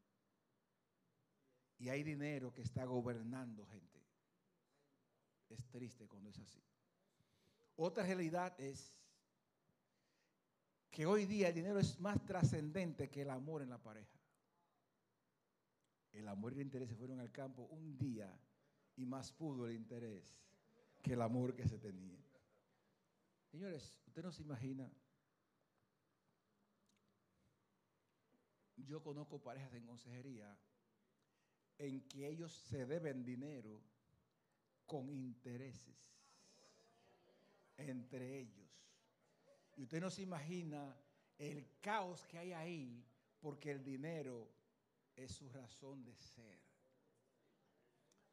Y 1.80 1.90
hay 1.90 2.02
dinero 2.02 2.54
que 2.54 2.62
está 2.62 2.86
gobernando 2.86 3.66
gente. 3.66 4.00
Es 5.50 5.68
triste 5.68 6.08
cuando 6.08 6.30
es 6.30 6.40
así. 6.40 6.64
Otra 7.76 8.06
realidad 8.06 8.58
es 8.58 8.98
que 10.90 11.06
hoy 11.06 11.26
día 11.26 11.50
el 11.50 11.56
dinero 11.56 11.78
es 11.78 12.00
más 12.00 12.24
trascendente 12.26 13.10
que 13.10 13.24
el 13.24 13.32
amor 13.32 13.64
en 13.64 13.70
la 13.70 13.84
pareja. 13.84 14.21
El 16.14 16.28
amor 16.28 16.54
y 16.54 16.56
el 16.56 16.62
interés 16.62 16.90
se 16.90 16.96
fueron 16.96 17.20
al 17.20 17.32
campo 17.32 17.64
un 17.72 17.98
día 17.98 18.32
y 18.98 19.06
más 19.06 19.32
pudo 19.32 19.68
el 19.68 19.76
interés 19.76 20.44
que 21.02 21.14
el 21.14 21.22
amor 21.22 21.56
que 21.56 21.68
se 21.68 21.78
tenía. 21.78 22.20
Señores, 23.50 23.98
usted 24.08 24.24
no 24.24 24.32
se 24.32 24.44
imagina. 24.44 24.92
Yo 28.78 29.02
conozco 29.02 29.42
parejas 29.42 29.74
en 29.74 29.86
consejería 29.86 30.58
en 31.78 32.08
que 32.08 32.28
ellos 32.28 32.52
se 32.52 32.86
deben 32.86 33.24
dinero 33.24 33.82
con 34.86 35.10
intereses 35.10 36.12
entre 37.78 38.40
ellos. 38.40 38.70
Y 39.78 39.84
usted 39.84 40.02
no 40.02 40.10
se 40.10 40.22
imagina 40.22 40.96
el 41.38 41.66
caos 41.82 42.26
que 42.28 42.38
hay 42.38 42.54
ahí 42.54 43.04
porque 43.40 43.72
el 43.72 43.84
dinero 43.84 44.50
es 45.24 45.32
su 45.32 45.50
razón 45.50 46.04
de 46.04 46.16
ser. 46.16 46.60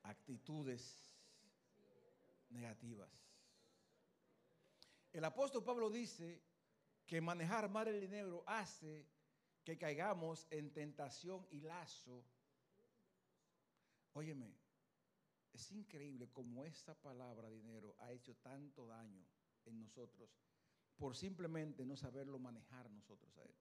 Actitudes 0.03 1.13
negativas. 2.51 3.11
El 5.13 5.25
apóstol 5.25 5.65
Pablo 5.65 5.91
dice 5.91 6.43
que 7.07 7.21
manejar 7.21 7.69
mal 7.69 7.89
el 7.89 8.01
dinero 8.01 8.45
hace 8.47 9.07
que 9.65 9.77
caigamos 9.77 10.47
en 10.51 10.73
tentación 10.73 11.47
y 11.51 11.61
lazo 11.61 12.25
Óyeme, 14.19 14.53
es 15.53 15.71
increíble 15.71 16.29
cómo 16.33 16.65
esta 16.65 16.93
palabra 16.93 17.49
dinero 17.51 17.95
ha 18.01 18.11
hecho 18.11 18.35
tanto 18.37 18.85
daño 18.85 19.25
en 19.65 19.79
nosotros 19.79 20.29
por 20.97 21.15
simplemente 21.15 21.87
no 21.87 21.97
saberlo 21.97 22.41
manejar 22.41 22.91
nosotros 22.91 23.37
a 23.39 23.43
él. 23.43 23.55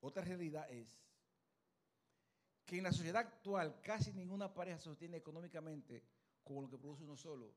Otra 0.00 0.22
realidad 0.22 0.70
es 0.70 1.00
que 2.64 2.78
en 2.78 2.84
la 2.84 2.92
sociedad 2.92 3.22
actual 3.22 3.80
casi 3.80 4.12
ninguna 4.12 4.52
pareja 4.52 4.78
se 4.78 4.84
sostiene 4.84 5.18
económicamente 5.18 6.02
como 6.42 6.62
lo 6.62 6.68
que 6.68 6.78
produce 6.78 7.04
uno 7.04 7.16
solo. 7.16 7.54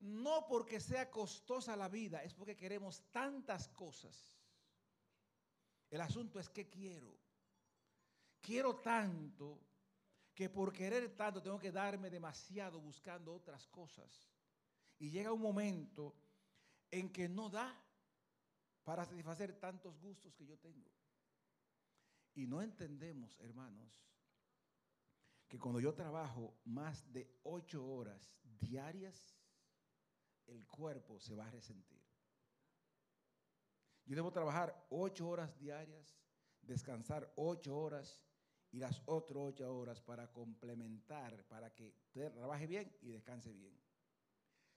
No 0.00 0.46
porque 0.46 0.80
sea 0.80 1.10
costosa 1.10 1.76
la 1.76 1.88
vida, 1.88 2.22
es 2.22 2.34
porque 2.34 2.56
queremos 2.56 3.02
tantas 3.10 3.68
cosas. 3.68 4.36
El 5.90 6.00
asunto 6.00 6.38
es 6.38 6.48
que 6.48 6.68
quiero. 6.68 7.16
Quiero 8.40 8.76
tanto 8.76 9.60
que 10.34 10.50
por 10.50 10.72
querer 10.72 11.16
tanto 11.16 11.42
tengo 11.42 11.58
que 11.58 11.72
darme 11.72 12.10
demasiado 12.10 12.80
buscando 12.80 13.34
otras 13.34 13.66
cosas. 13.68 14.28
Y 14.98 15.10
llega 15.10 15.32
un 15.32 15.40
momento 15.40 16.14
en 16.90 17.10
que 17.10 17.28
no 17.28 17.48
da 17.48 17.74
para 18.84 19.04
satisfacer 19.04 19.58
tantos 19.58 19.98
gustos 19.98 20.34
que 20.34 20.46
yo 20.46 20.58
tengo. 20.58 20.90
Y 22.36 22.46
no 22.46 22.60
entendemos, 22.60 23.34
hermanos, 23.40 23.98
que 25.48 25.58
cuando 25.58 25.80
yo 25.80 25.94
trabajo 25.94 26.54
más 26.66 27.10
de 27.10 27.40
ocho 27.44 27.84
horas 27.86 28.30
diarias, 28.60 29.34
el 30.46 30.66
cuerpo 30.66 31.18
se 31.18 31.34
va 31.34 31.46
a 31.46 31.50
resentir. 31.50 32.04
Yo 34.04 34.14
debo 34.14 34.30
trabajar 34.30 34.86
ocho 34.90 35.26
horas 35.28 35.58
diarias, 35.58 36.20
descansar 36.60 37.32
ocho 37.36 37.74
horas 37.74 38.22
y 38.70 38.80
las 38.80 39.02
otras 39.06 39.38
ocho 39.38 39.74
horas 39.74 40.02
para 40.02 40.30
complementar, 40.30 41.42
para 41.48 41.74
que 41.74 41.94
trabaje 42.12 42.66
bien 42.66 42.94
y 43.00 43.08
descanse 43.08 43.50
bien. 43.50 43.80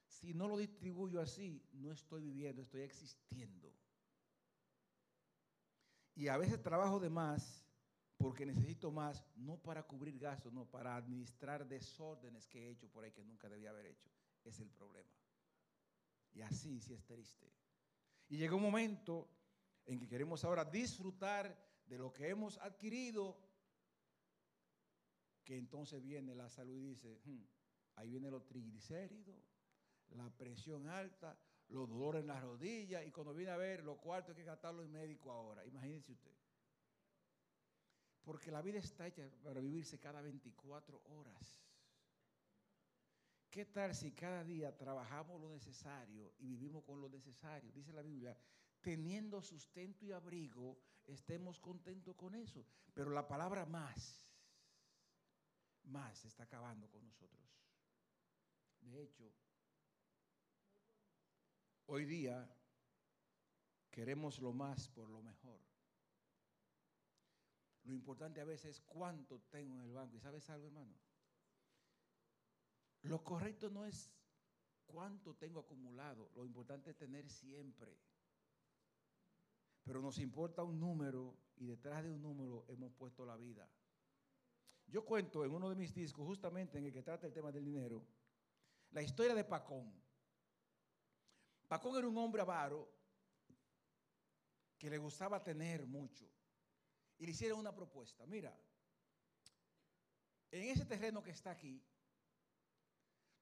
Si 0.08 0.34
no 0.34 0.48
lo 0.48 0.58
distribuyo 0.58 1.20
así, 1.20 1.62
no 1.74 1.92
estoy 1.92 2.24
viviendo, 2.24 2.62
estoy 2.62 2.82
existiendo. 2.82 3.76
Y 6.20 6.28
a 6.28 6.36
veces 6.36 6.62
trabajo 6.62 7.00
de 7.00 7.10
más 7.10 7.66
porque 8.18 8.46
necesito 8.46 8.92
más, 8.92 9.24
no 9.38 9.56
para 9.58 9.84
cubrir 9.84 10.20
gastos, 10.20 10.52
no, 10.52 10.66
para 10.66 10.98
administrar 10.98 11.66
desórdenes 11.66 12.46
que 12.46 12.68
he 12.68 12.72
hecho 12.72 12.90
por 12.90 13.06
ahí 13.06 13.14
que 13.14 13.24
nunca 13.24 13.48
debía 13.48 13.70
haber 13.70 13.86
hecho. 13.86 14.10
Es 14.44 14.60
el 14.60 14.70
problema. 14.70 15.10
Y 16.34 16.42
así 16.42 16.82
sí 16.82 16.94
es 16.94 17.06
triste. 17.06 17.50
Y 18.28 18.36
llega 18.36 18.54
un 18.54 18.62
momento 18.62 19.30
en 19.86 19.98
que 19.98 20.10
queremos 20.10 20.44
ahora 20.44 20.66
disfrutar 20.66 21.58
de 21.86 21.98
lo 21.98 22.12
que 22.12 22.28
hemos 22.28 22.58
adquirido 22.58 23.40
que 25.46 25.56
entonces 25.56 26.04
viene 26.04 26.36
la 26.36 26.50
salud 26.50 26.76
y 26.76 26.90
dice, 26.90 27.22
hmm, 27.24 27.44
ahí 27.96 28.10
vienen 28.10 28.32
los 28.32 28.46
triglicéridos, 28.46 29.42
la 30.10 30.30
presión 30.32 30.86
alta, 30.90 31.40
los 31.70 31.88
dolores 31.90 32.22
en 32.22 32.28
las 32.28 32.42
rodillas, 32.42 33.06
y 33.06 33.12
cuando 33.12 33.34
viene 33.34 33.52
a 33.52 33.58
ver 33.58 33.84
los 33.84 33.98
cuartos 33.98 34.30
hay 34.30 34.44
que 34.44 34.44
gastarlo 34.44 34.84
en 34.84 34.92
médico 34.92 35.32
ahora. 35.32 35.66
Imagínense 35.66 36.12
usted. 36.12 36.36
Porque 38.24 38.52
la 38.52 38.62
vida 38.62 38.80
está 38.80 39.08
hecha 39.08 39.30
para 39.44 39.60
vivirse 39.60 40.00
cada 40.00 40.22
24 40.22 41.02
horas. 41.06 41.60
¿Qué 43.50 43.66
tal 43.66 43.96
si 43.96 44.12
cada 44.12 44.44
día 44.44 44.78
trabajamos 44.78 45.42
lo 45.42 45.50
necesario 45.50 46.34
y 46.38 46.48
vivimos 46.48 46.84
con 46.84 47.02
lo 47.02 47.10
necesario? 47.10 47.72
Dice 47.72 47.92
la 47.92 48.04
Biblia, 48.04 48.38
teniendo 48.82 49.42
sustento 49.42 50.06
y 50.06 50.12
abrigo, 50.12 50.78
estemos 51.08 51.60
contentos 51.60 52.16
con 52.16 52.36
eso. 52.36 52.64
Pero 52.94 53.10
la 53.10 53.28
palabra 53.28 53.66
más 53.66 54.30
más 55.90 56.24
está 56.26 56.44
acabando 56.44 56.90
con 56.90 57.04
nosotros. 57.04 57.40
De 58.82 59.04
hecho, 59.04 59.32
Hoy 61.92 62.06
día 62.06 62.48
queremos 63.90 64.38
lo 64.40 64.54
más 64.54 64.88
por 64.90 65.10
lo 65.10 65.24
mejor. 65.24 65.60
Lo 67.86 67.94
importante 67.96 68.40
a 68.40 68.46
veces 68.46 68.78
es 68.78 68.82
cuánto 68.82 69.42
tengo 69.50 69.80
en 69.80 69.82
el 69.82 69.94
banco. 69.94 70.16
¿Y 70.16 70.20
sabes 70.20 70.48
algo, 70.52 70.68
hermano? 70.68 70.94
Lo 73.02 73.24
correcto 73.24 73.72
no 73.72 73.86
es 73.86 74.12
cuánto 74.86 75.34
tengo 75.34 75.62
acumulado. 75.62 76.30
Lo 76.36 76.46
importante 76.46 76.92
es 76.92 76.96
tener 76.96 77.28
siempre. 77.28 77.98
Pero 79.82 80.00
nos 80.00 80.20
importa 80.20 80.64
un 80.64 80.80
número 80.80 81.36
y 81.56 81.66
detrás 81.66 82.04
de 82.04 82.12
un 82.12 82.22
número 82.22 82.66
hemos 82.68 82.94
puesto 82.94 83.26
la 83.26 83.36
vida. 83.36 83.68
Yo 84.86 85.04
cuento 85.04 85.44
en 85.44 85.52
uno 85.52 85.68
de 85.68 85.76
mis 85.76 85.96
discos, 85.96 86.24
justamente 86.28 86.78
en 86.78 86.86
el 86.86 86.94
que 86.94 87.02
trata 87.02 87.26
el 87.26 87.34
tema 87.34 87.52
del 87.52 87.66
dinero, 87.66 88.06
la 88.92 89.02
historia 89.02 89.34
de 89.34 89.44
Pacón. 89.44 90.08
Pacón 91.70 91.96
era 91.98 92.08
un 92.08 92.18
hombre 92.18 92.42
avaro 92.42 92.92
que 94.80 94.90
le 94.90 94.98
gustaba 94.98 95.44
tener 95.44 95.86
mucho. 95.86 96.26
Y 97.20 97.26
le 97.26 97.32
hicieron 97.32 97.60
una 97.60 97.76
propuesta. 97.76 98.26
Mira, 98.26 98.58
en 100.50 100.64
ese 100.64 100.86
terreno 100.86 101.22
que 101.22 101.30
está 101.30 101.52
aquí, 101.52 101.80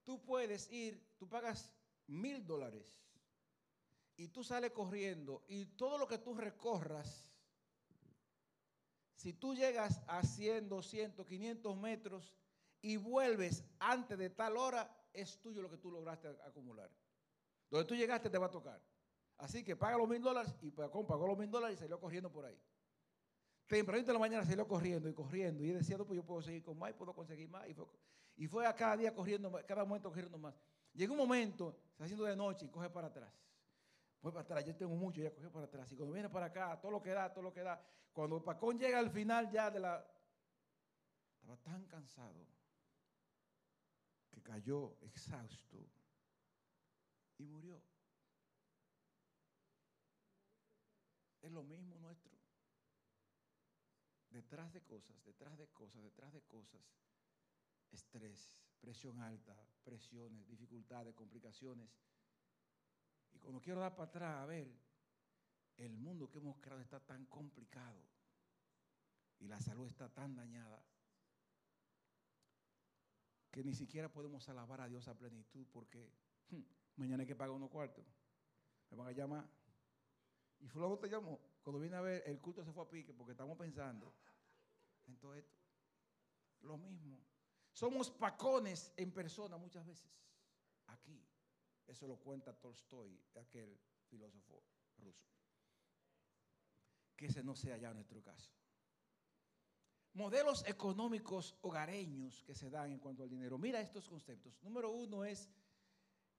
tú 0.04 0.22
puedes 0.22 0.70
ir, 0.70 1.02
tú 1.16 1.26
pagas 1.26 1.72
mil 2.06 2.46
dólares 2.46 3.00
y 4.16 4.28
tú 4.28 4.44
sales 4.44 4.72
corriendo 4.72 5.44
y 5.48 5.64
todo 5.64 5.96
lo 5.96 6.06
que 6.06 6.18
tú 6.18 6.34
recorras, 6.34 7.32
si 9.14 9.32
tú 9.32 9.54
llegas 9.54 10.02
a 10.06 10.22
100, 10.22 10.68
200, 10.68 11.26
500 11.26 11.76
metros 11.78 12.34
y 12.82 12.98
vuelves 12.98 13.64
antes 13.78 14.18
de 14.18 14.28
tal 14.28 14.58
hora, 14.58 15.08
es 15.14 15.40
tuyo 15.40 15.62
lo 15.62 15.70
que 15.70 15.78
tú 15.78 15.90
lograste 15.90 16.28
acumular. 16.44 16.90
Donde 17.70 17.86
tú 17.86 17.94
llegaste 17.94 18.30
te 18.30 18.38
va 18.38 18.46
a 18.46 18.50
tocar. 18.50 18.80
Así 19.38 19.62
que 19.62 19.76
paga 19.76 19.96
los 19.96 20.08
mil 20.08 20.20
dólares 20.20 20.54
y 20.62 20.70
pagó 20.70 21.26
los 21.26 21.38
mil 21.38 21.50
dólares 21.50 21.76
y 21.76 21.80
salió 21.80 22.00
corriendo 22.00 22.30
por 22.30 22.44
ahí. 22.44 22.58
Tempranito 23.66 24.08
de 24.08 24.12
la 24.14 24.18
mañana 24.18 24.44
salió 24.44 24.66
corriendo 24.66 25.08
y 25.08 25.14
corriendo. 25.14 25.62
Y 25.62 25.70
decía, 25.70 25.98
pues 25.98 26.16
yo 26.16 26.24
puedo 26.24 26.42
seguir 26.42 26.62
con 26.62 26.78
más 26.78 26.90
y 26.90 26.94
puedo 26.94 27.14
conseguir 27.14 27.48
más. 27.48 27.66
Y 28.36 28.46
fue, 28.48 28.66
a 28.66 28.74
cada 28.74 28.96
día 28.96 29.14
corriendo, 29.14 29.52
cada 29.66 29.84
momento 29.84 30.08
corriendo 30.08 30.38
más. 30.38 30.54
Llegó 30.94 31.12
un 31.12 31.18
momento, 31.18 31.76
está 31.92 32.04
haciendo 32.04 32.24
de 32.24 32.34
noche 32.34 32.64
y 32.66 32.68
coge 32.68 32.88
para 32.88 33.08
atrás. 33.08 33.32
Fue 34.20 34.32
para 34.32 34.42
atrás, 34.42 34.64
yo 34.64 34.74
tengo 34.74 34.96
mucho, 34.96 35.20
ya 35.20 35.30
coge 35.30 35.50
para 35.50 35.66
atrás. 35.66 35.92
Y 35.92 35.96
cuando 35.96 36.14
viene 36.14 36.28
para 36.28 36.46
acá, 36.46 36.80
todo 36.80 36.90
lo 36.90 37.02
que 37.02 37.10
da, 37.10 37.32
todo 37.32 37.42
lo 37.42 37.52
que 37.52 37.60
da. 37.60 37.80
Cuando 38.12 38.42
Pacón 38.42 38.78
llega 38.78 38.98
al 38.98 39.10
final 39.10 39.50
ya 39.50 39.70
de 39.70 39.78
la... 39.78 40.04
Estaba 41.34 41.56
tan 41.58 41.86
cansado 41.86 42.46
que 44.30 44.42
cayó 44.42 44.96
exhausto 45.02 45.86
y 47.38 47.46
murió. 47.46 47.82
Es 51.40 51.52
lo 51.52 51.62
mismo 51.62 51.98
nuestro. 51.98 52.36
Detrás 54.30 54.72
de 54.72 54.82
cosas, 54.82 55.24
detrás 55.24 55.56
de 55.56 55.68
cosas, 55.68 56.02
detrás 56.02 56.32
de 56.32 56.42
cosas, 56.42 56.82
estrés, 57.90 58.58
presión 58.80 59.20
alta, 59.20 59.56
presiones, 59.82 60.46
dificultades, 60.46 61.14
complicaciones. 61.14 61.88
Y 63.32 63.38
cuando 63.38 63.60
quiero 63.60 63.80
dar 63.80 63.94
para 63.94 64.08
atrás, 64.08 64.42
a 64.42 64.46
ver, 64.46 64.68
el 65.78 65.96
mundo 65.96 66.28
que 66.28 66.38
hemos 66.38 66.58
creado 66.58 66.82
está 66.82 67.00
tan 67.00 67.24
complicado 67.26 68.02
y 69.38 69.46
la 69.46 69.60
salud 69.60 69.86
está 69.86 70.08
tan 70.08 70.34
dañada 70.34 70.84
que 73.50 73.62
ni 73.64 73.74
siquiera 73.74 74.12
podemos 74.12 74.48
alabar 74.48 74.80
a 74.80 74.88
Dios 74.88 75.08
a 75.08 75.16
plenitud 75.16 75.66
porque 75.72 76.12
hmm, 76.50 76.62
mañana 76.98 77.22
hay 77.22 77.26
que 77.26 77.36
pagar 77.36 77.54
unos 77.54 77.70
cuartos. 77.70 78.04
Me 78.90 78.96
van 78.96 79.08
a 79.08 79.12
llamar. 79.12 79.48
Y 80.60 80.66
luego 80.74 80.98
te 80.98 81.08
llamó. 81.08 81.40
Cuando 81.62 81.80
viene 81.80 81.96
a 81.96 82.00
ver, 82.00 82.22
el 82.26 82.40
culto 82.40 82.64
se 82.64 82.72
fue 82.72 82.82
a 82.82 82.88
pique 82.88 83.12
porque 83.14 83.32
estamos 83.32 83.56
pensando 83.56 84.14
en 85.06 85.16
todo 85.18 85.34
esto. 85.34 85.56
Lo 86.62 86.76
mismo. 86.76 87.18
Somos 87.72 88.10
pacones 88.10 88.92
en 88.96 89.12
persona 89.12 89.56
muchas 89.56 89.86
veces. 89.86 90.10
Aquí. 90.86 91.24
Eso 91.86 92.06
lo 92.06 92.16
cuenta 92.16 92.52
Tolstoy, 92.52 93.18
aquel 93.36 93.78
filósofo 94.08 94.62
ruso. 94.98 95.26
Que 97.16 97.26
ese 97.26 97.42
no 97.42 97.54
sea 97.54 97.76
ya 97.76 97.94
nuestro 97.94 98.22
caso. 98.22 98.50
Modelos 100.14 100.64
económicos 100.66 101.56
hogareños 101.62 102.42
que 102.42 102.54
se 102.54 102.70
dan 102.70 102.90
en 102.90 102.98
cuanto 102.98 103.22
al 103.22 103.28
dinero. 103.28 103.56
Mira 103.58 103.80
estos 103.80 104.08
conceptos. 104.08 104.60
Número 104.62 104.90
uno 104.90 105.24
es 105.24 105.48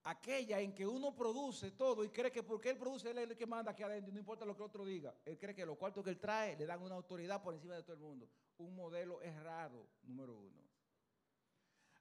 aquella 0.04 0.60
en 0.60 0.74
que 0.74 0.86
uno 0.86 1.14
produce 1.14 1.72
todo 1.72 2.04
y 2.04 2.10
cree 2.10 2.30
que 2.30 2.42
porque 2.42 2.70
él 2.70 2.78
produce, 2.78 3.10
él 3.10 3.18
es 3.18 3.30
el 3.30 3.36
que 3.36 3.46
manda 3.46 3.72
aquí 3.72 3.82
adentro, 3.82 4.12
no 4.12 4.18
importa 4.18 4.44
lo 4.44 4.56
que 4.56 4.62
otro 4.62 4.84
diga. 4.84 5.14
Él 5.24 5.38
cree 5.38 5.54
que 5.54 5.66
los 5.66 5.76
cuartos 5.76 6.02
que 6.02 6.10
él 6.10 6.18
trae 6.18 6.56
le 6.56 6.66
dan 6.66 6.82
una 6.82 6.94
autoridad 6.94 7.42
por 7.42 7.54
encima 7.54 7.74
de 7.74 7.82
todo 7.82 7.94
el 7.94 8.00
mundo. 8.00 8.28
Un 8.58 8.74
modelo 8.74 9.20
errado, 9.22 9.86
número 10.02 10.36
uno. 10.36 10.60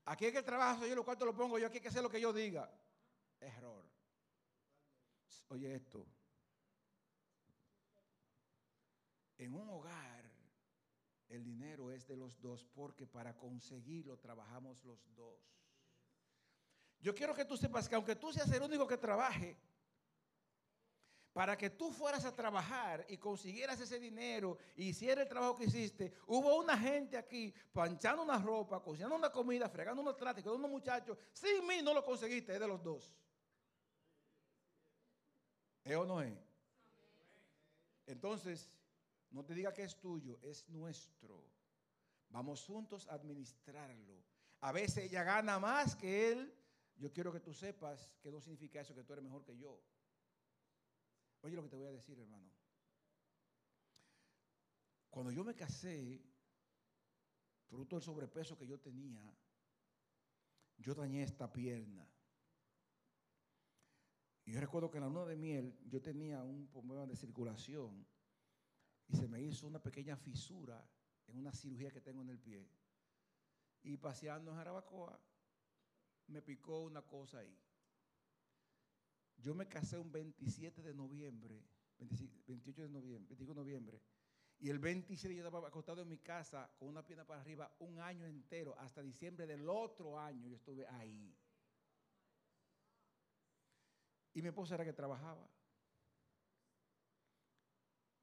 Aquí 0.05 0.25
es 0.25 0.31
que 0.31 0.39
el 0.39 0.45
trabajo 0.45 0.85
yo 0.85 0.95
los 0.95 1.05
cuartos 1.05 1.25
lo 1.25 1.35
pongo 1.35 1.59
yo, 1.59 1.67
aquí 1.67 1.77
hay 1.77 1.81
que 1.81 1.89
hacer 1.89 2.01
lo 2.01 2.09
que 2.09 2.21
yo 2.21 2.33
diga. 2.33 2.71
Error. 3.39 3.85
Oye 5.49 5.75
esto. 5.75 6.05
En 9.37 9.53
un 9.53 9.69
hogar 9.69 10.29
el 11.29 11.43
dinero 11.43 11.91
es 11.91 12.07
de 12.07 12.17
los 12.17 12.41
dos 12.41 12.65
porque 12.73 13.05
para 13.05 13.37
conseguirlo 13.37 14.17
trabajamos 14.17 14.83
los 14.83 14.99
dos. 15.15 15.39
Yo 17.01 17.15
quiero 17.15 17.33
que 17.33 17.45
tú 17.45 17.55
sepas 17.55 17.87
que 17.87 17.95
aunque 17.95 18.15
tú 18.15 18.33
seas 18.33 18.51
el 18.51 18.61
único 18.61 18.87
que 18.87 18.97
trabaje, 18.97 19.57
para 21.31 21.57
que 21.57 21.69
tú 21.69 21.91
fueras 21.91 22.25
a 22.25 22.35
trabajar 22.35 23.05
y 23.07 23.17
consiguieras 23.17 23.79
ese 23.79 23.99
dinero 23.99 24.57
y 24.75 24.89
hicieras 24.89 25.23
el 25.23 25.29
trabajo 25.29 25.55
que 25.55 25.65
hiciste, 25.65 26.11
hubo 26.27 26.57
una 26.57 26.77
gente 26.77 27.15
aquí 27.15 27.53
planchando 27.71 28.23
una 28.23 28.37
ropa, 28.37 28.81
cocinando 28.81 29.15
una 29.15 29.31
comida, 29.31 29.69
fregando 29.69 30.01
unos 30.01 30.17
tratos, 30.17 30.43
con 30.43 30.55
unos 30.55 30.69
muchachos. 30.69 31.17
Sin 31.31 31.65
mí 31.65 31.81
no 31.81 31.93
lo 31.93 32.03
conseguiste, 32.03 32.53
es 32.53 32.59
de 32.59 32.67
los 32.67 32.83
dos. 32.83 33.15
¿Es 35.85 35.95
o 35.95 36.05
no 36.05 36.21
es? 36.21 36.33
Entonces, 38.05 38.69
no 39.29 39.45
te 39.45 39.53
diga 39.53 39.71
que 39.71 39.83
es 39.83 39.97
tuyo, 39.99 40.39
es 40.41 40.67
nuestro. 40.67 41.45
Vamos 42.29 42.65
juntos 42.65 43.07
a 43.07 43.13
administrarlo. 43.13 44.23
A 44.61 44.71
veces 44.71 45.05
ella 45.05 45.23
gana 45.23 45.57
más 45.57 45.95
que 45.95 46.31
él 46.31 46.58
yo 46.99 47.11
quiero 47.13 47.31
que 47.31 47.39
tú 47.39 47.53
sepas 47.53 48.11
que 48.21 48.29
no 48.29 48.41
significa 48.41 48.81
eso, 48.81 48.93
que 48.93 49.03
tú 49.03 49.13
eres 49.13 49.23
mejor 49.23 49.43
que 49.45 49.57
yo. 49.57 49.81
Oye 51.41 51.55
lo 51.55 51.63
que 51.63 51.69
te 51.69 51.77
voy 51.77 51.87
a 51.87 51.91
decir, 51.91 52.19
hermano. 52.19 52.51
Cuando 55.09 55.31
yo 55.31 55.43
me 55.43 55.55
casé, 55.55 56.21
fruto 57.69 57.95
del 57.95 58.03
sobrepeso 58.03 58.57
que 58.57 58.67
yo 58.67 58.79
tenía, 58.79 59.33
yo 60.77 60.93
dañé 60.93 61.23
esta 61.23 61.51
pierna. 61.51 62.05
Y 64.45 64.51
yo 64.51 64.59
recuerdo 64.59 64.91
que 64.91 64.97
en 64.97 65.03
la 65.03 65.09
luna 65.09 65.25
de 65.25 65.37
miel 65.37 65.79
yo 65.85 66.01
tenía 66.01 66.43
un 66.43 66.67
problema 66.67 67.05
de 67.05 67.15
circulación 67.15 68.05
y 69.07 69.15
se 69.15 69.27
me 69.27 69.41
hizo 69.41 69.67
una 69.67 69.81
pequeña 69.81 70.17
fisura 70.17 70.85
en 71.27 71.37
una 71.37 71.53
cirugía 71.53 71.91
que 71.91 72.01
tengo 72.01 72.21
en 72.23 72.29
el 72.29 72.39
pie. 72.39 72.67
Y 73.83 73.95
paseando 73.97 74.51
en 74.51 74.57
Jarabacoa, 74.57 75.19
me 76.29 76.41
picó 76.41 76.79
una 76.79 77.01
cosa 77.01 77.39
ahí. 77.39 77.57
Yo 79.37 79.55
me 79.55 79.67
casé 79.67 79.97
un 79.97 80.11
27 80.11 80.81
de 80.81 80.93
noviembre, 80.93 81.63
28 81.97 82.81
de 82.81 82.89
noviembre, 82.89 83.29
25 83.29 83.53
de 83.53 83.59
noviembre, 83.59 84.01
y 84.59 84.69
el 84.69 84.79
27 84.79 85.33
yo 85.33 85.45
estaba 85.45 85.67
acostado 85.67 86.01
en 86.01 86.09
mi 86.09 86.17
casa 86.17 86.69
con 86.77 86.89
una 86.89 87.05
pierna 87.05 87.25
para 87.25 87.39
arriba 87.39 87.73
un 87.79 87.99
año 87.99 88.25
entero, 88.25 88.75
hasta 88.77 89.01
diciembre 89.01 89.47
del 89.47 89.69
otro 89.69 90.19
año 90.19 90.47
yo 90.47 90.55
estuve 90.55 90.85
ahí. 90.87 91.33
Y 94.33 94.41
mi 94.41 94.49
esposa 94.49 94.75
era 94.75 94.85
que 94.85 94.93
trabajaba. 94.93 95.49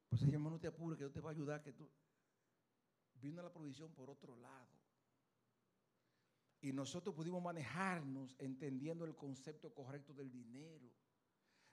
Pues 0.08 0.22
ella 0.22 0.38
no 0.38 0.60
te 0.60 0.68
apures, 0.68 0.98
que 0.98 1.04
yo 1.04 1.10
te 1.10 1.20
voy 1.20 1.30
a 1.30 1.32
ayudar, 1.32 1.62
que 1.62 1.72
tú... 1.72 1.90
Vino 3.14 3.42
la 3.42 3.52
provisión 3.52 3.92
por 3.92 4.10
otro 4.10 4.36
lado. 4.36 4.75
Y 6.60 6.72
nosotros 6.72 7.14
pudimos 7.14 7.42
manejarnos 7.42 8.34
entendiendo 8.38 9.04
el 9.04 9.14
concepto 9.14 9.72
correcto 9.72 10.12
del 10.14 10.30
dinero. 10.30 10.90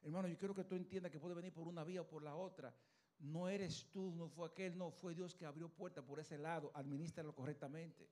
Hermano, 0.01 0.27
yo 0.27 0.37
quiero 0.37 0.53
que 0.53 0.65
tú 0.65 0.75
entiendas 0.75 1.11
que 1.11 1.19
puede 1.19 1.35
venir 1.35 1.53
por 1.53 1.67
una 1.67 1.83
vía 1.83 2.01
o 2.01 2.07
por 2.07 2.23
la 2.23 2.35
otra. 2.35 2.75
No 3.19 3.47
eres 3.47 3.89
tú, 3.91 4.13
no 4.15 4.27
fue 4.27 4.47
aquel, 4.47 4.77
no, 4.77 4.91
fue 4.91 5.15
Dios 5.15 5.33
que 5.33 5.45
abrió 5.45 5.69
puerta 5.69 6.01
por 6.01 6.19
ese 6.19 6.37
lado. 6.37 6.71
Administralo 6.73 7.33
correctamente. 7.33 8.09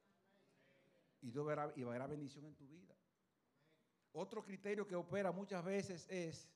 Y 1.22 1.32
Dios 1.32 1.45
verá, 1.45 1.72
y 1.76 1.84
verá 1.84 2.07
bendición 2.07 2.45
en 2.45 2.55
tu 2.55 2.65
vida. 2.67 2.95
Otro 4.13 4.43
criterio 4.43 4.88
que 4.88 4.95
opera 4.95 5.32
muchas 5.32 5.63
veces 5.63 6.07
es, 6.09 6.49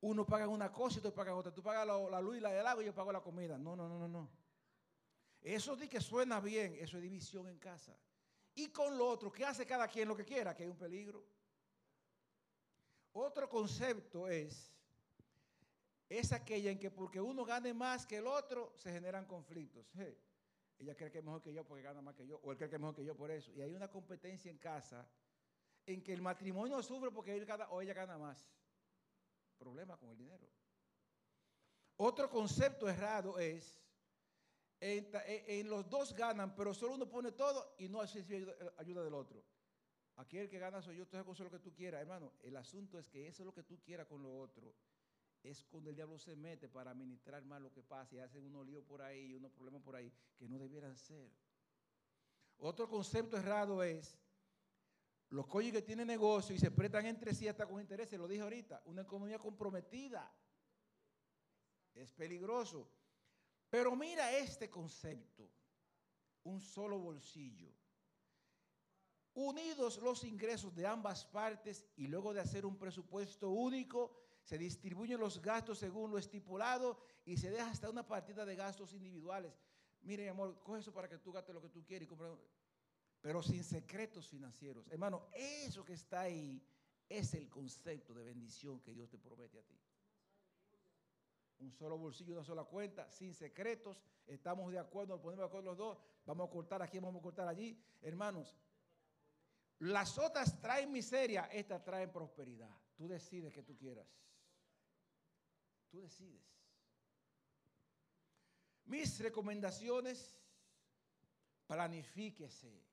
uno 0.00 0.26
paga 0.26 0.48
una 0.48 0.72
cosa 0.72 0.98
y 0.98 1.02
tú 1.02 1.14
pagas 1.14 1.34
otra. 1.34 1.54
Tú 1.54 1.62
pagas 1.62 1.86
la, 1.86 2.20
luz 2.20 2.36
y 2.36 2.40
la 2.40 2.50
del 2.50 2.66
agua 2.66 2.82
y 2.82 2.86
yo 2.86 2.94
pago 2.94 3.12
la 3.12 3.20
comida. 3.20 3.56
No, 3.56 3.76
no, 3.76 3.88
no, 3.88 3.98
no, 4.00 4.08
no. 4.08 4.28
Eso 5.40 5.76
di 5.76 5.88
que 5.88 6.00
suena 6.00 6.40
bien, 6.40 6.74
eso 6.80 6.96
es 6.96 7.02
división 7.02 7.48
en 7.48 7.58
casa 7.58 7.96
y 8.54 8.68
con 8.68 8.96
lo 8.96 9.08
otro, 9.08 9.32
que 9.32 9.44
hace 9.44 9.66
cada 9.66 9.88
quien 9.88 10.08
lo 10.08 10.16
que 10.16 10.24
quiera, 10.24 10.54
que 10.54 10.64
hay 10.64 10.68
un 10.68 10.78
peligro. 10.78 11.24
Otro 13.12 13.48
concepto 13.48 14.28
es 14.28 14.72
es 16.18 16.32
aquella 16.32 16.70
en 16.70 16.78
que 16.78 16.90
porque 16.90 17.20
uno 17.20 17.44
gane 17.44 17.72
más 17.72 18.06
que 18.06 18.18
el 18.18 18.26
otro, 18.26 18.74
se 18.76 18.92
generan 18.92 19.24
conflictos. 19.24 19.86
ella 20.78 20.94
cree 20.94 21.10
que 21.10 21.18
es 21.18 21.24
mejor 21.24 21.40
que 21.40 21.52
yo 21.52 21.64
porque 21.64 21.82
gana 21.82 22.02
más 22.02 22.14
que 22.14 22.26
yo, 22.26 22.38
o 22.42 22.52
él 22.52 22.58
cree 22.58 22.68
que 22.68 22.76
es 22.76 22.80
mejor 22.80 22.94
que 22.94 23.04
yo 23.04 23.16
por 23.16 23.30
eso. 23.30 23.50
Y 23.52 23.62
hay 23.62 23.72
una 23.72 23.88
competencia 23.88 24.50
en 24.50 24.58
casa 24.58 25.08
en 25.86 26.02
que 26.02 26.12
el 26.12 26.20
matrimonio 26.20 26.82
sufre 26.82 27.10
porque 27.10 27.34
él 27.34 27.46
gana 27.46 27.66
o 27.70 27.80
ella 27.80 27.94
gana 27.94 28.18
más. 28.18 28.46
Problema 29.56 29.96
con 29.96 30.10
el 30.10 30.18
dinero. 30.18 30.46
Otro 31.96 32.28
concepto 32.28 32.88
errado 32.88 33.38
es, 33.38 33.81
en, 34.82 35.68
los 35.68 35.88
dos 35.88 36.14
ganan, 36.14 36.54
pero 36.54 36.74
solo 36.74 36.94
uno 36.94 37.08
pone 37.08 37.32
todo 37.32 37.74
y 37.78 37.88
no 37.88 38.00
hace 38.00 38.20
ayuda, 38.20 38.54
ayuda 38.78 39.04
del 39.04 39.14
otro. 39.14 39.44
Aquí 40.16 40.38
el 40.38 40.48
que 40.48 40.58
gana 40.58 40.82
soy 40.82 40.96
yo, 40.96 41.06
tú 41.06 41.16
haces 41.16 41.40
lo 41.40 41.50
que 41.50 41.58
tú 41.58 41.72
quieras, 41.72 42.02
hermano. 42.02 42.32
El 42.42 42.56
asunto 42.56 42.98
es 42.98 43.08
que 43.08 43.28
eso 43.28 43.42
es 43.42 43.46
lo 43.46 43.54
que 43.54 43.62
tú 43.62 43.80
quieras 43.80 44.06
con 44.06 44.22
lo 44.22 44.38
otro 44.40 44.74
es 45.42 45.64
cuando 45.64 45.90
el 45.90 45.96
diablo 45.96 46.18
se 46.18 46.36
mete 46.36 46.68
para 46.68 46.92
administrar 46.92 47.44
más 47.44 47.60
lo 47.60 47.72
que 47.72 47.82
pasa 47.82 48.14
y 48.14 48.20
hacen 48.20 48.44
unos 48.44 48.64
líos 48.64 48.84
por 48.84 49.02
ahí 49.02 49.34
unos 49.34 49.50
problemas 49.52 49.82
por 49.82 49.96
ahí 49.96 50.12
que 50.36 50.48
no 50.48 50.58
debieran 50.58 50.96
ser. 50.96 51.30
Otro 52.58 52.88
concepto 52.88 53.36
errado 53.36 53.82
es 53.82 54.16
los 55.30 55.46
coyos 55.46 55.72
que 55.72 55.82
tienen 55.82 56.06
negocio 56.06 56.54
y 56.54 56.58
se 56.58 56.70
prestan 56.70 57.06
entre 57.06 57.34
sí 57.34 57.48
hasta 57.48 57.66
con 57.66 57.80
intereses, 57.80 58.18
lo 58.18 58.28
dije 58.28 58.42
ahorita, 58.42 58.82
una 58.84 59.02
economía 59.02 59.38
comprometida. 59.38 60.32
Es 61.94 62.12
peligroso. 62.12 62.88
Pero 63.72 63.96
mira 63.96 64.30
este 64.36 64.68
concepto, 64.68 65.48
un 66.42 66.60
solo 66.60 66.98
bolsillo. 66.98 67.72
Unidos 69.32 69.96
los 70.02 70.24
ingresos 70.24 70.74
de 70.74 70.86
ambas 70.86 71.24
partes 71.24 71.86
y 71.96 72.06
luego 72.06 72.34
de 72.34 72.40
hacer 72.40 72.66
un 72.66 72.76
presupuesto 72.76 73.48
único, 73.48 74.14
se 74.42 74.58
distribuyen 74.58 75.18
los 75.18 75.40
gastos 75.40 75.78
según 75.78 76.10
lo 76.10 76.18
estipulado 76.18 76.98
y 77.24 77.38
se 77.38 77.50
deja 77.50 77.70
hasta 77.70 77.88
una 77.88 78.06
partida 78.06 78.44
de 78.44 78.56
gastos 78.56 78.92
individuales. 78.92 79.58
Mire, 80.02 80.28
amor, 80.28 80.62
coge 80.62 80.80
eso 80.80 80.92
para 80.92 81.08
que 81.08 81.16
tú 81.16 81.32
gastes 81.32 81.54
lo 81.54 81.62
que 81.62 81.70
tú 81.70 81.82
quieres, 81.82 82.10
pero 83.22 83.42
sin 83.42 83.64
secretos 83.64 84.28
financieros. 84.28 84.86
Hermano, 84.88 85.30
eso 85.32 85.82
que 85.82 85.94
está 85.94 86.20
ahí 86.20 86.62
es 87.08 87.32
el 87.32 87.48
concepto 87.48 88.12
de 88.12 88.22
bendición 88.22 88.82
que 88.82 88.92
Dios 88.92 89.08
te 89.08 89.16
promete 89.16 89.60
a 89.60 89.62
ti. 89.62 89.80
Un 91.62 91.70
solo 91.70 91.96
bolsillo, 91.96 92.34
una 92.34 92.42
sola 92.42 92.64
cuenta, 92.64 93.08
sin 93.08 93.32
secretos. 93.34 94.02
Estamos 94.26 94.72
de 94.72 94.80
acuerdo, 94.80 95.14
nos 95.14 95.22
ponemos 95.22 95.44
de 95.44 95.46
acuerdo 95.46 95.70
los 95.70 95.78
dos. 95.78 95.98
Vamos 96.26 96.48
a 96.48 96.50
cortar 96.50 96.82
aquí, 96.82 96.98
vamos 96.98 97.20
a 97.20 97.22
cortar 97.22 97.46
allí. 97.46 97.80
Hermanos, 98.00 98.56
las 99.78 100.18
otras 100.18 100.60
traen 100.60 100.90
miseria, 100.90 101.44
estas 101.52 101.84
traen 101.84 102.10
prosperidad. 102.10 102.76
Tú 102.96 103.06
decides 103.06 103.52
que 103.52 103.62
tú 103.62 103.76
quieras. 103.76 104.08
Tú 105.88 106.00
decides. 106.00 106.42
Mis 108.84 109.20
recomendaciones, 109.20 110.36
planifíquese. 111.68 112.84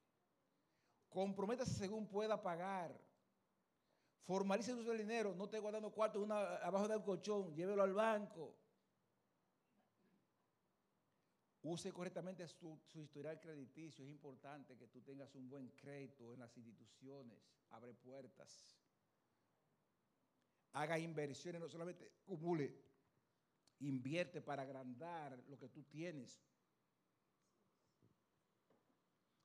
Comprométase 1.10 1.74
según 1.74 2.08
pueda 2.08 2.40
pagar. 2.40 2.96
Formalice 4.26 4.72
su 4.72 4.92
dinero. 4.94 5.34
No 5.36 5.46
esté 5.46 5.60
guardando 5.60 5.92
cuarto 5.92 6.22
una, 6.22 6.58
abajo 6.58 6.88
del 6.88 7.04
colchón. 7.04 7.56
Llévelo 7.56 7.84
al 7.84 7.94
banco. 7.94 8.56
Use 11.62 11.92
correctamente 11.92 12.48
su, 12.48 12.80
su, 12.86 13.02
historial 13.02 13.40
crediticio. 13.40 14.06
Es 14.06 14.12
importante 14.12 14.78
que 14.78 14.88
tú 14.88 15.02
tengas 15.02 15.34
un 15.36 15.50
buen 15.50 15.70
crédito 15.72 16.34
en 16.34 16.40
las 16.40 16.56
instituciones. 16.58 17.40
Abre 17.70 17.94
puertas. 17.94 18.78
Haga 20.74 21.00
inversiones, 21.00 21.60
no 21.60 21.68
solamente 21.68 22.12
acumule 22.24 22.90
Invierte 23.82 24.42
para 24.42 24.64
agrandar 24.64 25.42
lo 25.48 25.58
que 25.58 25.70
tú 25.70 25.84
tienes. 25.84 26.44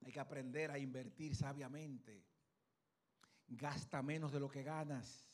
Hay 0.05 0.11
que 0.11 0.21
aprender 0.21 0.73
a 0.73 0.79
invertir 0.79 1.37
sabiamente. 1.37 2.25
Gasta 3.57 4.03
menos 4.03 4.33
de 4.33 4.41
lo 4.41 4.49
que 4.49 4.63
ganas. 4.63 5.29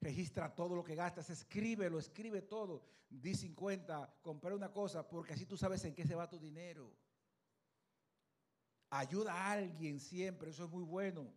Registra 0.00 0.54
todo 0.54 0.76
lo 0.76 0.84
que 0.84 0.94
gastas, 0.94 1.30
escríbelo, 1.30 1.98
escribe 1.98 2.42
todo. 2.42 2.84
Di 3.08 3.34
50, 3.34 4.18
compré 4.22 4.54
una 4.54 4.70
cosa, 4.70 5.08
porque 5.08 5.32
así 5.32 5.46
tú 5.46 5.56
sabes 5.56 5.84
en 5.84 5.94
qué 5.94 6.04
se 6.04 6.14
va 6.14 6.28
tu 6.28 6.38
dinero. 6.38 6.92
Ayuda 8.90 9.32
a 9.34 9.52
alguien 9.52 9.98
siempre, 9.98 10.50
eso 10.50 10.64
es 10.64 10.70
muy 10.70 10.84
bueno. 10.84 11.32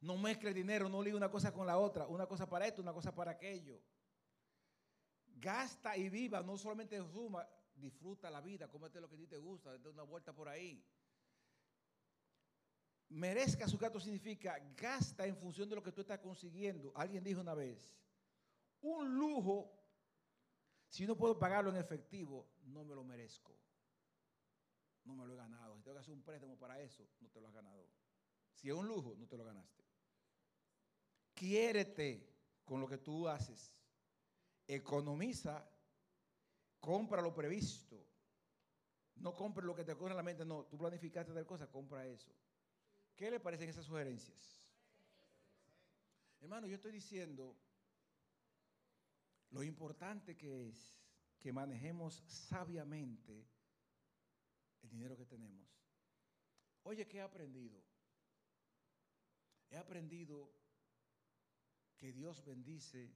No 0.00 0.16
mezcle 0.16 0.54
dinero, 0.54 0.88
no 0.88 1.02
ligue 1.02 1.16
una 1.16 1.30
cosa 1.30 1.52
con 1.52 1.66
la 1.66 1.78
otra, 1.78 2.06
una 2.06 2.26
cosa 2.26 2.48
para 2.48 2.66
esto, 2.66 2.80
una 2.82 2.92
cosa 2.92 3.14
para 3.14 3.32
aquello. 3.32 3.80
Gasta 5.26 5.96
y 5.96 6.08
viva, 6.08 6.42
no 6.42 6.56
solamente 6.56 6.96
suma, 7.08 7.46
disfruta 7.74 8.30
la 8.30 8.40
vida, 8.40 8.68
cómete 8.68 9.00
lo 9.00 9.08
que 9.08 9.16
a 9.16 9.18
ti 9.18 9.26
te 9.26 9.38
gusta, 9.38 9.72
date 9.72 9.88
una 9.88 10.02
vuelta 10.02 10.32
por 10.32 10.48
ahí. 10.48 10.84
Merezca 13.10 13.66
su 13.66 13.78
gato 13.78 13.98
significa 13.98 14.58
gasta 14.76 15.26
en 15.26 15.36
función 15.36 15.68
de 15.68 15.76
lo 15.76 15.82
que 15.82 15.92
tú 15.92 16.02
estás 16.02 16.18
consiguiendo. 16.18 16.92
Alguien 16.94 17.24
dijo 17.24 17.40
una 17.40 17.54
vez, 17.54 17.90
un 18.82 19.14
lujo, 19.14 19.72
si 20.88 21.06
no 21.06 21.16
puedo 21.16 21.38
pagarlo 21.38 21.70
en 21.70 21.76
efectivo, 21.76 22.48
no 22.64 22.84
me 22.84 22.94
lo 22.94 23.04
merezco. 23.04 23.56
No 25.04 25.14
me 25.14 25.26
lo 25.26 25.32
he 25.32 25.36
ganado. 25.36 25.76
Si 25.76 25.82
tengo 25.82 25.96
que 25.96 26.00
hacer 26.00 26.14
un 26.14 26.22
préstamo 26.22 26.58
para 26.58 26.80
eso, 26.80 27.08
no 27.20 27.30
te 27.30 27.40
lo 27.40 27.48
has 27.48 27.54
ganado. 27.54 27.88
Si 28.54 28.68
es 28.68 28.74
un 28.74 28.86
lujo, 28.86 29.14
no 29.16 29.26
te 29.26 29.36
lo 29.36 29.44
ganaste. 29.44 29.84
Quiérete 31.32 32.28
con 32.64 32.80
lo 32.80 32.88
que 32.88 32.98
tú 32.98 33.26
haces 33.26 33.72
economiza, 34.68 35.66
compra 36.78 37.22
lo 37.22 37.34
previsto. 37.34 38.04
No 39.16 39.34
compre 39.34 39.64
lo 39.64 39.74
que 39.74 39.84
te 39.84 39.92
ocurre 39.92 40.12
en 40.12 40.16
la 40.18 40.22
mente, 40.22 40.44
no. 40.44 40.66
Tú 40.66 40.78
planificaste 40.78 41.32
tal 41.32 41.46
cosa, 41.46 41.66
compra 41.66 42.06
eso. 42.06 42.30
¿Qué 43.18 43.32
le 43.32 43.40
parecen 43.40 43.68
esas 43.68 43.84
sugerencias? 43.84 44.62
Hermano, 46.40 46.68
yo 46.68 46.76
estoy 46.76 46.92
diciendo 46.92 47.56
lo 49.50 49.64
importante 49.64 50.36
que 50.36 50.68
es 50.68 50.96
que 51.40 51.52
manejemos 51.52 52.22
sabiamente 52.28 53.44
el 54.82 54.88
dinero 54.88 55.16
que 55.16 55.26
tenemos. 55.26 55.68
Oye, 56.84 57.08
¿qué 57.08 57.16
he 57.16 57.22
aprendido? 57.22 57.82
He 59.68 59.76
aprendido 59.76 60.52
que 61.96 62.12
Dios 62.12 62.44
bendice 62.44 63.12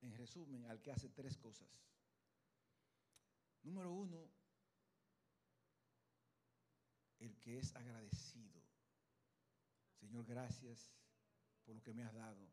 en 0.00 0.14
resumen, 0.14 0.64
al 0.64 0.80
que 0.80 0.90
hace 0.90 1.10
tres 1.10 1.36
cosas. 1.36 1.68
Número 3.62 3.92
uno, 3.92 4.30
el 7.18 7.38
que 7.38 7.58
es 7.58 7.76
agradecido. 7.76 8.67
Señor, 10.00 10.24
gracias 10.24 10.92
por 11.64 11.74
lo 11.76 11.82
que 11.82 11.92
me 11.92 12.02
has 12.02 12.14
dado, 12.14 12.48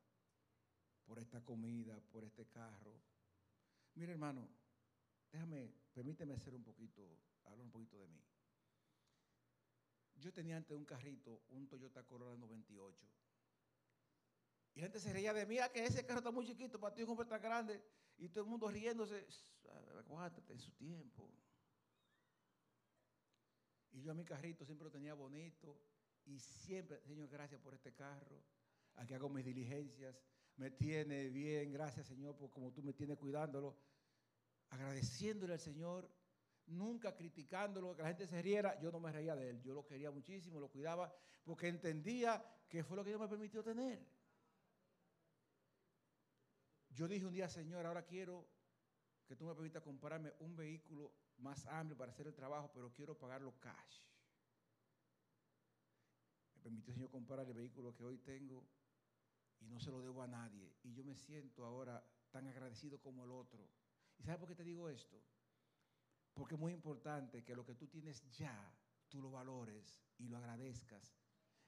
por 1.05 1.19
esta 1.19 1.43
comida, 1.43 1.99
por 2.11 2.23
este 2.23 2.45
carro. 2.47 3.01
Mira, 3.93 4.11
hermano, 4.11 4.49
déjame, 5.31 5.73
permíteme 5.93 6.33
hacer 6.33 6.53
un 6.53 6.63
poquito, 6.63 7.01
hablar 7.45 7.61
un 7.61 7.71
poquito 7.71 7.97
de 7.97 8.07
mí. 8.07 8.23
Yo 10.15 10.33
tenía 10.33 10.57
antes 10.57 10.75
un 10.75 10.85
carrito, 10.85 11.43
un 11.49 11.67
Toyota 11.67 12.03
Corolla 12.03 12.37
98 12.37 13.05
y 14.75 14.81
la 14.81 14.87
gente 14.87 14.99
se 14.99 15.13
reía 15.13 15.33
de 15.33 15.45
mí, 15.45 15.57
ah, 15.59 15.71
que 15.71 15.85
ese 15.85 16.05
carro 16.05 16.19
está 16.19 16.31
muy 16.31 16.45
chiquito, 16.45 16.77
para 16.77 16.93
ti 16.93 17.01
un 17.01 17.09
hombre 17.09 17.25
tan 17.25 17.41
grande. 17.41 17.81
Y 18.17 18.27
todo 18.27 18.43
el 18.43 18.49
mundo 18.49 18.69
riéndose, 18.69 19.25
aguántate 19.97 20.51
en 20.51 20.59
su 20.59 20.71
tiempo. 20.73 21.31
Y 23.93 24.01
yo 24.01 24.11
a 24.11 24.13
mi 24.13 24.25
carrito 24.25 24.65
siempre 24.65 24.83
lo 24.83 24.91
tenía 24.91 25.13
bonito. 25.13 25.79
Y 26.25 26.39
siempre, 26.39 26.99
Señor, 27.01 27.29
gracias 27.29 27.61
por 27.61 27.73
este 27.73 27.93
carro. 27.93 28.43
Aquí 28.95 29.13
hago 29.13 29.29
mis 29.29 29.45
diligencias. 29.45 30.15
Me 30.57 30.71
tiene 30.71 31.29
bien, 31.29 31.71
gracias 31.71 32.07
Señor, 32.07 32.35
por 32.37 32.49
como 32.49 32.71
tú 32.71 32.81
me 32.81 32.93
tienes 32.93 33.17
cuidándolo. 33.17 33.77
Agradeciéndole 34.69 35.53
al 35.53 35.59
Señor, 35.59 36.09
nunca 36.67 37.15
criticándolo, 37.15 37.95
que 37.95 38.01
la 38.01 38.07
gente 38.07 38.27
se 38.27 38.41
riera. 38.41 38.79
Yo 38.79 38.91
no 38.91 38.99
me 38.99 39.11
reía 39.11 39.35
de 39.35 39.49
él. 39.49 39.61
Yo 39.61 39.73
lo 39.73 39.85
quería 39.85 40.11
muchísimo, 40.11 40.59
lo 40.59 40.69
cuidaba, 40.69 41.13
porque 41.43 41.67
entendía 41.67 42.43
que 42.67 42.83
fue 42.83 42.97
lo 42.97 43.03
que 43.03 43.11
Dios 43.11 43.21
me 43.21 43.27
permitió 43.27 43.63
tener. 43.63 44.03
Yo 46.89 47.07
dije 47.07 47.25
un 47.25 47.33
día, 47.33 47.49
Señor, 47.49 47.85
ahora 47.85 48.03
quiero 48.03 48.47
que 49.25 49.35
tú 49.35 49.45
me 49.45 49.53
permitas 49.53 49.83
comprarme 49.83 50.33
un 50.39 50.55
vehículo 50.55 51.13
más 51.37 51.65
amplio 51.67 51.97
para 51.97 52.11
hacer 52.11 52.27
el 52.27 52.33
trabajo, 52.33 52.71
pero 52.73 52.91
quiero 52.93 53.17
pagarlo 53.17 53.59
cash. 53.59 54.01
Permitió, 56.65 56.95
Señor, 56.95 57.11
comprar 57.11 57.47
el 57.47 57.53
vehículo 57.53 57.93
que 57.93 58.03
hoy 58.03 58.17
tengo 58.17 58.65
y 59.59 59.67
no 59.67 59.79
se 59.79 59.91
lo 59.91 60.01
debo 60.01 60.23
a 60.23 60.27
nadie. 60.27 60.73
Y 60.81 60.95
yo 60.95 61.03
me 61.03 61.13
siento 61.15 61.63
ahora 61.63 62.03
tan 62.31 62.47
agradecido 62.47 62.99
como 62.99 63.23
el 63.23 63.29
otro. 63.29 63.69
¿Y 64.17 64.23
sabes 64.23 64.39
por 64.39 64.49
qué 64.49 64.55
te 64.55 64.63
digo 64.63 64.89
esto? 64.89 65.21
Porque 66.33 66.55
es 66.55 66.59
muy 66.59 66.73
importante 66.73 67.43
que 67.43 67.55
lo 67.55 67.63
que 67.63 67.75
tú 67.75 67.87
tienes 67.87 68.27
ya, 68.31 68.75
tú 69.09 69.21
lo 69.21 69.29
valores 69.29 70.01
y 70.17 70.27
lo 70.27 70.37
agradezcas. 70.37 71.15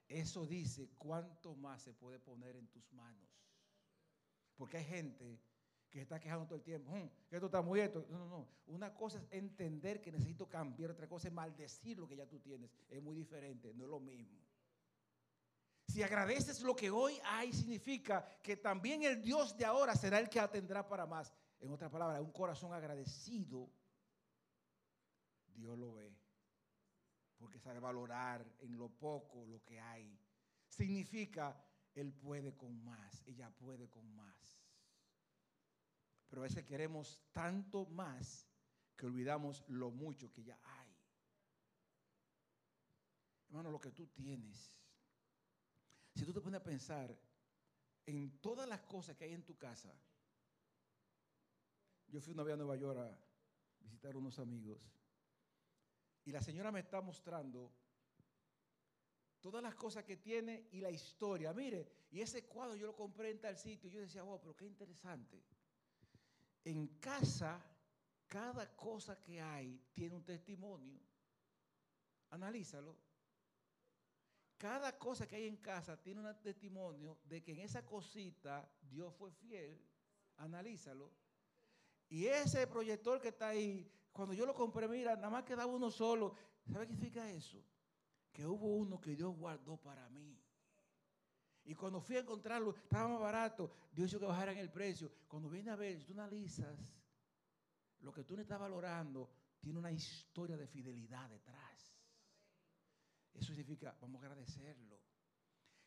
Eso 0.08 0.48
dice 0.48 0.90
cuánto 0.98 1.54
más 1.54 1.84
se 1.84 1.94
puede 1.94 2.18
poner 2.18 2.56
en 2.56 2.66
tus 2.70 2.92
manos. 2.92 3.30
Porque 4.56 4.78
hay 4.78 4.86
gente 4.86 5.40
que 5.92 6.02
está 6.02 6.20
quejando 6.20 6.48
todo 6.48 6.56
el 6.56 6.64
tiempo, 6.64 6.90
"Mm, 6.90 7.08
esto 7.30 7.46
está 7.46 7.62
muy 7.62 7.82
esto. 7.82 8.04
No, 8.10 8.18
no, 8.18 8.28
no. 8.28 8.50
Una 8.66 8.96
cosa 8.96 9.20
es 9.20 9.28
entender 9.30 10.02
que 10.02 10.12
necesito 10.12 10.50
cambiar, 10.50 10.90
otra 10.90 11.08
cosa 11.08 11.28
es 11.28 11.34
maldecir 11.36 12.00
lo 12.00 12.08
que 12.08 12.16
ya 12.16 12.28
tú 12.28 12.40
tienes. 12.40 12.72
Es 12.90 13.00
muy 13.00 13.16
diferente, 13.16 13.76
no 13.76 13.84
es 13.84 13.90
lo 13.92 14.00
mismo. 14.00 14.47
Si 15.88 16.04
agradeces 16.04 16.62
lo 16.62 16.76
que 16.76 16.90
hoy 16.90 17.18
hay, 17.24 17.54
significa 17.54 18.26
que 18.44 18.58
también 18.58 19.04
el 19.04 19.22
Dios 19.22 19.56
de 19.58 19.66
ahora 19.66 19.96
será 19.96 20.20
el 20.20 20.30
que 20.30 20.40
atendrá 20.40 20.88
para 20.88 21.06
más. 21.06 21.34
En 21.60 21.72
otras 21.72 21.90
palabras, 21.90 22.22
un 22.22 22.32
corazón 22.32 22.74
agradecido, 22.74 23.72
Dios 25.48 25.78
lo 25.78 25.94
ve. 25.94 26.14
Porque 27.38 27.58
sabe 27.60 27.80
valorar 27.80 28.46
en 28.60 28.78
lo 28.78 28.90
poco 28.90 29.46
lo 29.46 29.64
que 29.64 29.80
hay. 29.80 30.20
Significa, 30.68 31.58
Él 31.96 32.14
puede 32.14 32.56
con 32.56 32.84
más, 32.84 33.24
ella 33.26 33.50
puede 33.50 33.90
con 33.90 34.14
más. 34.14 34.62
Pero 36.28 36.42
a 36.42 36.44
veces 36.44 36.66
queremos 36.66 37.22
tanto 37.32 37.86
más 37.86 38.46
que 38.98 39.06
olvidamos 39.06 39.64
lo 39.68 39.92
mucho 39.92 40.34
que 40.34 40.44
ya 40.44 40.60
hay. 40.64 40.98
Hermano, 43.48 43.72
lo 43.72 43.80
que 43.80 43.92
tú 43.92 44.08
tienes. 44.08 44.74
Si 46.18 46.26
tú 46.26 46.34
te 46.34 46.42
pones 46.42 46.60
a 46.60 46.64
pensar 46.64 47.16
en 48.08 48.40
todas 48.40 48.68
las 48.68 48.82
cosas 48.82 49.16
que 49.16 49.26
hay 49.26 49.34
en 49.34 49.44
tu 49.44 49.56
casa. 49.56 49.94
Yo 52.08 52.20
fui 52.22 52.34
una 52.34 52.42
vez 52.42 52.56
a 52.56 52.58
Nueva 52.58 52.76
York 52.76 53.00
a 53.00 53.20
visitar 53.82 54.16
a 54.16 54.18
unos 54.18 54.40
amigos. 54.40 54.82
Y 56.26 56.32
la 56.32 56.42
señora 56.42 56.72
me 56.72 56.80
está 56.80 57.02
mostrando 57.02 57.72
todas 59.42 59.62
las 59.62 59.76
cosas 59.76 60.06
que 60.06 60.18
tiene 60.18 60.68
y 60.72 60.82
la 60.82 60.90
historia. 60.90 61.54
Mire, 61.54 62.08
y 62.10 62.22
ese 62.22 62.48
cuadro 62.48 62.76
yo 62.76 62.88
lo 62.88 62.96
compré 62.96 63.30
en 63.30 63.40
tal 63.40 63.56
sitio. 63.56 63.88
Yo 63.88 64.00
decía, 64.00 64.24
wow, 64.24 64.40
pero 64.40 64.56
qué 64.56 64.66
interesante. 64.66 65.44
En 66.64 66.98
casa, 66.98 67.64
cada 68.26 68.76
cosa 68.76 69.22
que 69.22 69.40
hay 69.40 69.86
tiene 69.94 70.16
un 70.16 70.24
testimonio. 70.24 71.00
Analízalo. 72.32 73.07
Cada 74.58 74.98
cosa 74.98 75.28
que 75.28 75.36
hay 75.36 75.48
en 75.48 75.58
casa 75.58 76.02
tiene 76.02 76.22
un 76.22 76.42
testimonio 76.42 77.20
de 77.26 77.44
que 77.44 77.52
en 77.52 77.60
esa 77.60 77.86
cosita 77.86 78.68
Dios 78.82 79.14
fue 79.16 79.32
fiel. 79.32 79.80
Analízalo. 80.38 81.12
Y 82.10 82.26
ese 82.26 82.66
proyector 82.68 83.22
que 83.22 83.30
está 83.30 83.50
ahí, 83.50 83.92
cuando 84.12 84.34
yo 84.34 84.46
lo 84.46 84.56
compré, 84.56 84.88
mira, 84.88 85.16
nada 85.16 85.30
más 85.30 85.44
quedaba 85.44 85.66
uno 85.66 85.92
solo. 85.92 86.34
¿Sabe 86.72 86.88
qué 86.88 86.94
significa 86.94 87.30
eso? 87.30 87.64
Que 88.32 88.46
hubo 88.46 88.76
uno 88.76 89.00
que 89.00 89.16
Dios 89.16 89.36
guardó 89.36 89.78
para 89.78 90.10
mí. 90.10 90.40
Y 91.66 91.76
cuando 91.76 92.00
fui 92.00 92.16
a 92.16 92.20
encontrarlo, 92.20 92.74
estaba 92.76 93.10
más 93.10 93.20
barato. 93.20 93.70
Dios 93.92 94.10
hizo 94.10 94.20
que 94.20 94.26
bajaran 94.26 94.58
el 94.58 94.72
precio. 94.72 95.12
Cuando 95.28 95.50
viene 95.50 95.70
a 95.70 95.76
ver, 95.76 96.04
tú 96.06 96.14
analizas, 96.14 96.80
lo 98.00 98.14
que 98.14 98.24
tú 98.24 98.36
no 98.36 98.42
estás 98.42 98.60
valorando 98.60 99.30
tiene 99.60 99.78
una 99.78 99.92
historia 99.92 100.56
de 100.56 100.66
fidelidad 100.66 101.30
detrás. 101.30 101.87
Eso 103.38 103.54
significa, 103.54 103.96
vamos 104.02 104.22
a 104.24 104.26
agradecerlo. 104.26 105.00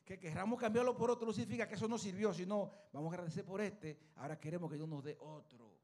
Que 0.03 0.17
queramos 0.17 0.59
cambiarlo 0.59 0.95
por 0.95 1.11
otro 1.11 1.27
no 1.27 1.33
significa 1.33 1.67
que 1.67 1.75
eso 1.75 1.87
no 1.87 1.97
sirvió, 1.97 2.33
sino 2.33 2.71
vamos 2.91 3.11
a 3.11 3.15
agradecer 3.15 3.45
por 3.45 3.61
este, 3.61 3.99
ahora 4.15 4.39
queremos 4.39 4.69
que 4.69 4.77
Dios 4.77 4.89
nos 4.89 5.03
dé 5.03 5.17
otro. 5.19 5.79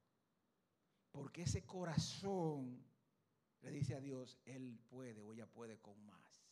Porque 1.11 1.43
ese 1.43 1.65
corazón 1.65 2.83
le 3.61 3.71
dice 3.71 3.95
a 3.95 3.99
Dios, 3.99 4.39
Él 4.45 4.79
puede 4.89 5.21
o 5.21 5.33
ella 5.33 5.45
puede 5.45 5.79
con 5.79 6.03
más. 6.05 6.47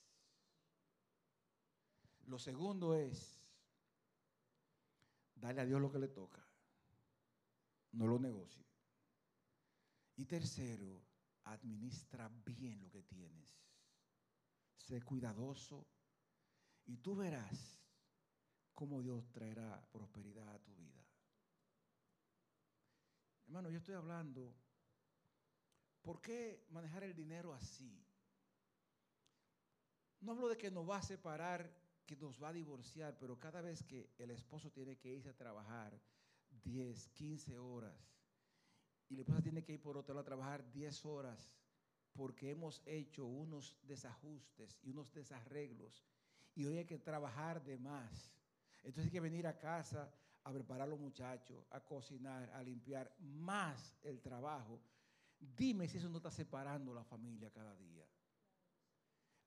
Lo 2.25 2.39
segundo 2.39 2.95
es 2.95 3.47
darle 5.35 5.61
a 5.61 5.65
Dios 5.65 5.81
lo 5.81 5.91
que 5.91 5.99
le 5.99 6.07
toca. 6.07 6.45
No 7.93 8.07
lo 8.07 8.19
negocie. 8.19 8.65
Y 10.17 10.25
tercero, 10.25 11.01
administra 11.43 12.29
bien 12.45 12.81
lo 12.81 12.89
que 12.89 13.03
tienes. 13.03 13.64
Sé 14.85 15.01
cuidadoso 15.01 15.87
y 16.85 16.97
tú 16.97 17.15
verás 17.15 17.81
cómo 18.75 19.01
Dios 19.01 19.31
traerá 19.31 19.83
prosperidad 19.91 20.47
a 20.53 20.59
tu 20.59 20.75
vida. 20.75 21.03
Hermano, 23.47 23.71
yo 23.71 23.77
estoy 23.77 23.95
hablando, 23.95 24.53
¿por 26.03 26.21
qué 26.21 26.67
manejar 26.69 27.03
el 27.03 27.15
dinero 27.15 27.51
así? 27.51 28.05
No 30.19 30.33
hablo 30.33 30.49
de 30.49 30.57
que 30.57 30.69
nos 30.69 30.87
va 30.87 30.97
a 30.97 31.01
separar, 31.01 31.75
que 32.05 32.15
nos 32.15 32.41
va 32.41 32.49
a 32.49 32.53
divorciar, 32.53 33.17
pero 33.17 33.39
cada 33.39 33.61
vez 33.61 33.83
que 33.83 34.13
el 34.19 34.29
esposo 34.29 34.71
tiene 34.71 34.97
que 34.99 35.15
irse 35.15 35.29
a 35.29 35.37
trabajar 35.37 35.99
10, 36.63 37.09
15 37.09 37.57
horas 37.57 38.15
y 39.09 39.15
la 39.15 39.21
esposa 39.21 39.41
tiene 39.41 39.63
que 39.63 39.73
ir 39.73 39.81
por 39.81 39.97
otro 39.97 40.13
lado 40.13 40.21
a 40.21 40.25
trabajar 40.25 40.71
10 40.71 41.05
horas 41.05 41.51
porque 42.15 42.51
hemos 42.51 42.81
hecho 42.85 43.25
unos 43.25 43.77
desajustes 43.83 44.79
y 44.83 44.89
unos 44.89 45.13
desarreglos 45.13 46.05
y 46.55 46.65
hoy 46.65 46.77
hay 46.77 46.85
que 46.85 46.97
trabajar 46.97 47.63
de 47.63 47.77
más. 47.77 48.31
Entonces 48.77 49.05
hay 49.05 49.11
que 49.11 49.19
venir 49.19 49.45
a 49.45 49.57
casa 49.57 50.11
a 50.43 50.51
preparar 50.53 50.83
a 50.83 50.91
los 50.91 50.99
muchachos, 50.99 51.65
a 51.71 51.81
cocinar, 51.81 52.49
a 52.51 52.63
limpiar, 52.63 53.13
más 53.19 53.97
el 54.03 54.21
trabajo. 54.21 54.79
Dime 55.39 55.87
si 55.87 55.97
eso 55.97 56.07
no 56.07 56.17
está 56.17 56.31
separando 56.31 56.93
la 56.93 57.03
familia 57.03 57.51
cada 57.51 57.75
día. 57.75 58.05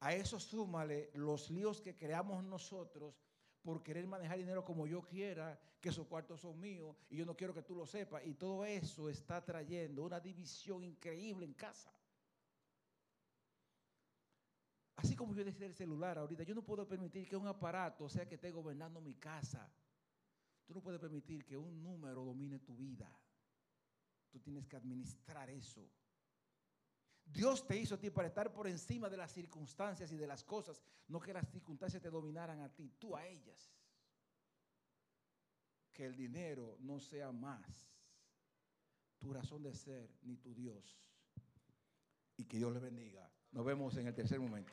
A 0.01 0.13
eso 0.15 0.39
súmale 0.39 1.11
los 1.15 1.51
líos 1.51 1.81
que 1.81 1.97
creamos 1.97 2.45
nosotros 2.45 3.15
por 3.63 3.83
querer 3.83 4.07
manejar 4.07 4.39
dinero 4.39 4.65
como 4.65 4.87
yo 4.87 5.03
quiera, 5.03 5.59
que 5.81 5.89
esos 5.89 6.07
cuartos 6.07 6.41
son 6.41 6.61
míos 6.61 6.97
y 7.09 7.17
yo 7.17 7.25
no 7.25 7.37
quiero 7.37 7.55
que 7.55 7.63
tú 7.63 7.75
lo 7.75 7.87
sepas. 7.87 8.27
Y 8.27 8.35
todo 8.35 8.65
eso 8.65 9.09
está 9.09 9.45
trayendo 9.45 10.05
una 10.05 10.21
división 10.21 10.85
increíble 10.85 11.47
en 11.47 11.55
casa. 11.55 11.93
Así 14.99 15.15
como 15.15 15.33
yo 15.33 15.45
decía 15.45 15.67
el 15.69 15.75
celular 15.75 16.19
ahorita, 16.19 16.43
yo 16.43 16.57
no 16.57 16.63
puedo 16.65 16.87
permitir 16.87 17.29
que 17.29 17.37
un 17.37 17.47
aparato 17.47 18.09
sea 18.09 18.27
que 18.27 18.35
esté 18.35 18.51
gobernando 18.51 19.01
mi 19.01 19.15
casa. 19.15 19.71
Tú 20.67 20.75
no 20.75 20.83
puedes 20.83 21.01
permitir 21.01 21.45
que 21.45 21.57
un 21.57 21.81
número 21.81 22.25
domine 22.25 22.59
tu 22.59 22.77
vida. 22.77 23.09
Tú 24.29 24.41
tienes 24.41 24.67
que 24.67 24.75
administrar 24.75 25.49
eso. 25.51 25.89
Dios 27.25 27.65
te 27.65 27.79
hizo 27.79 27.95
a 27.95 27.99
ti 27.99 28.11
para 28.11 28.27
estar 28.27 28.53
por 28.53 28.67
encima 28.67 29.09
de 29.09 29.17
las 29.17 29.33
circunstancias 29.33 30.11
y 30.11 30.17
de 30.17 30.27
las 30.27 30.43
cosas, 30.43 30.83
no 31.07 31.21
que 31.21 31.33
las 31.33 31.49
circunstancias 31.49 32.03
te 32.03 32.11
dominaran 32.11 32.61
a 32.61 32.69
ti, 32.69 32.93
tú 32.99 33.15
a 33.15 33.25
ellas. 33.25 33.73
Que 35.93 36.07
el 36.07 36.17
dinero 36.17 36.77
no 36.81 36.99
sea 36.99 37.31
más 37.31 37.89
tu 39.19 39.33
razón 39.33 39.63
de 39.63 39.75
ser 39.75 40.11
ni 40.23 40.39
tu 40.39 40.53
Dios. 40.55 40.99
Y 42.37 42.47
que 42.47 42.57
Dios 42.57 42.73
le 42.73 42.81
bendiga. 42.81 43.31
Nos 43.53 43.65
vemos 43.65 43.97
en 43.97 44.09
el 44.09 44.15
tercer 44.15 44.41
momento. 44.41 44.73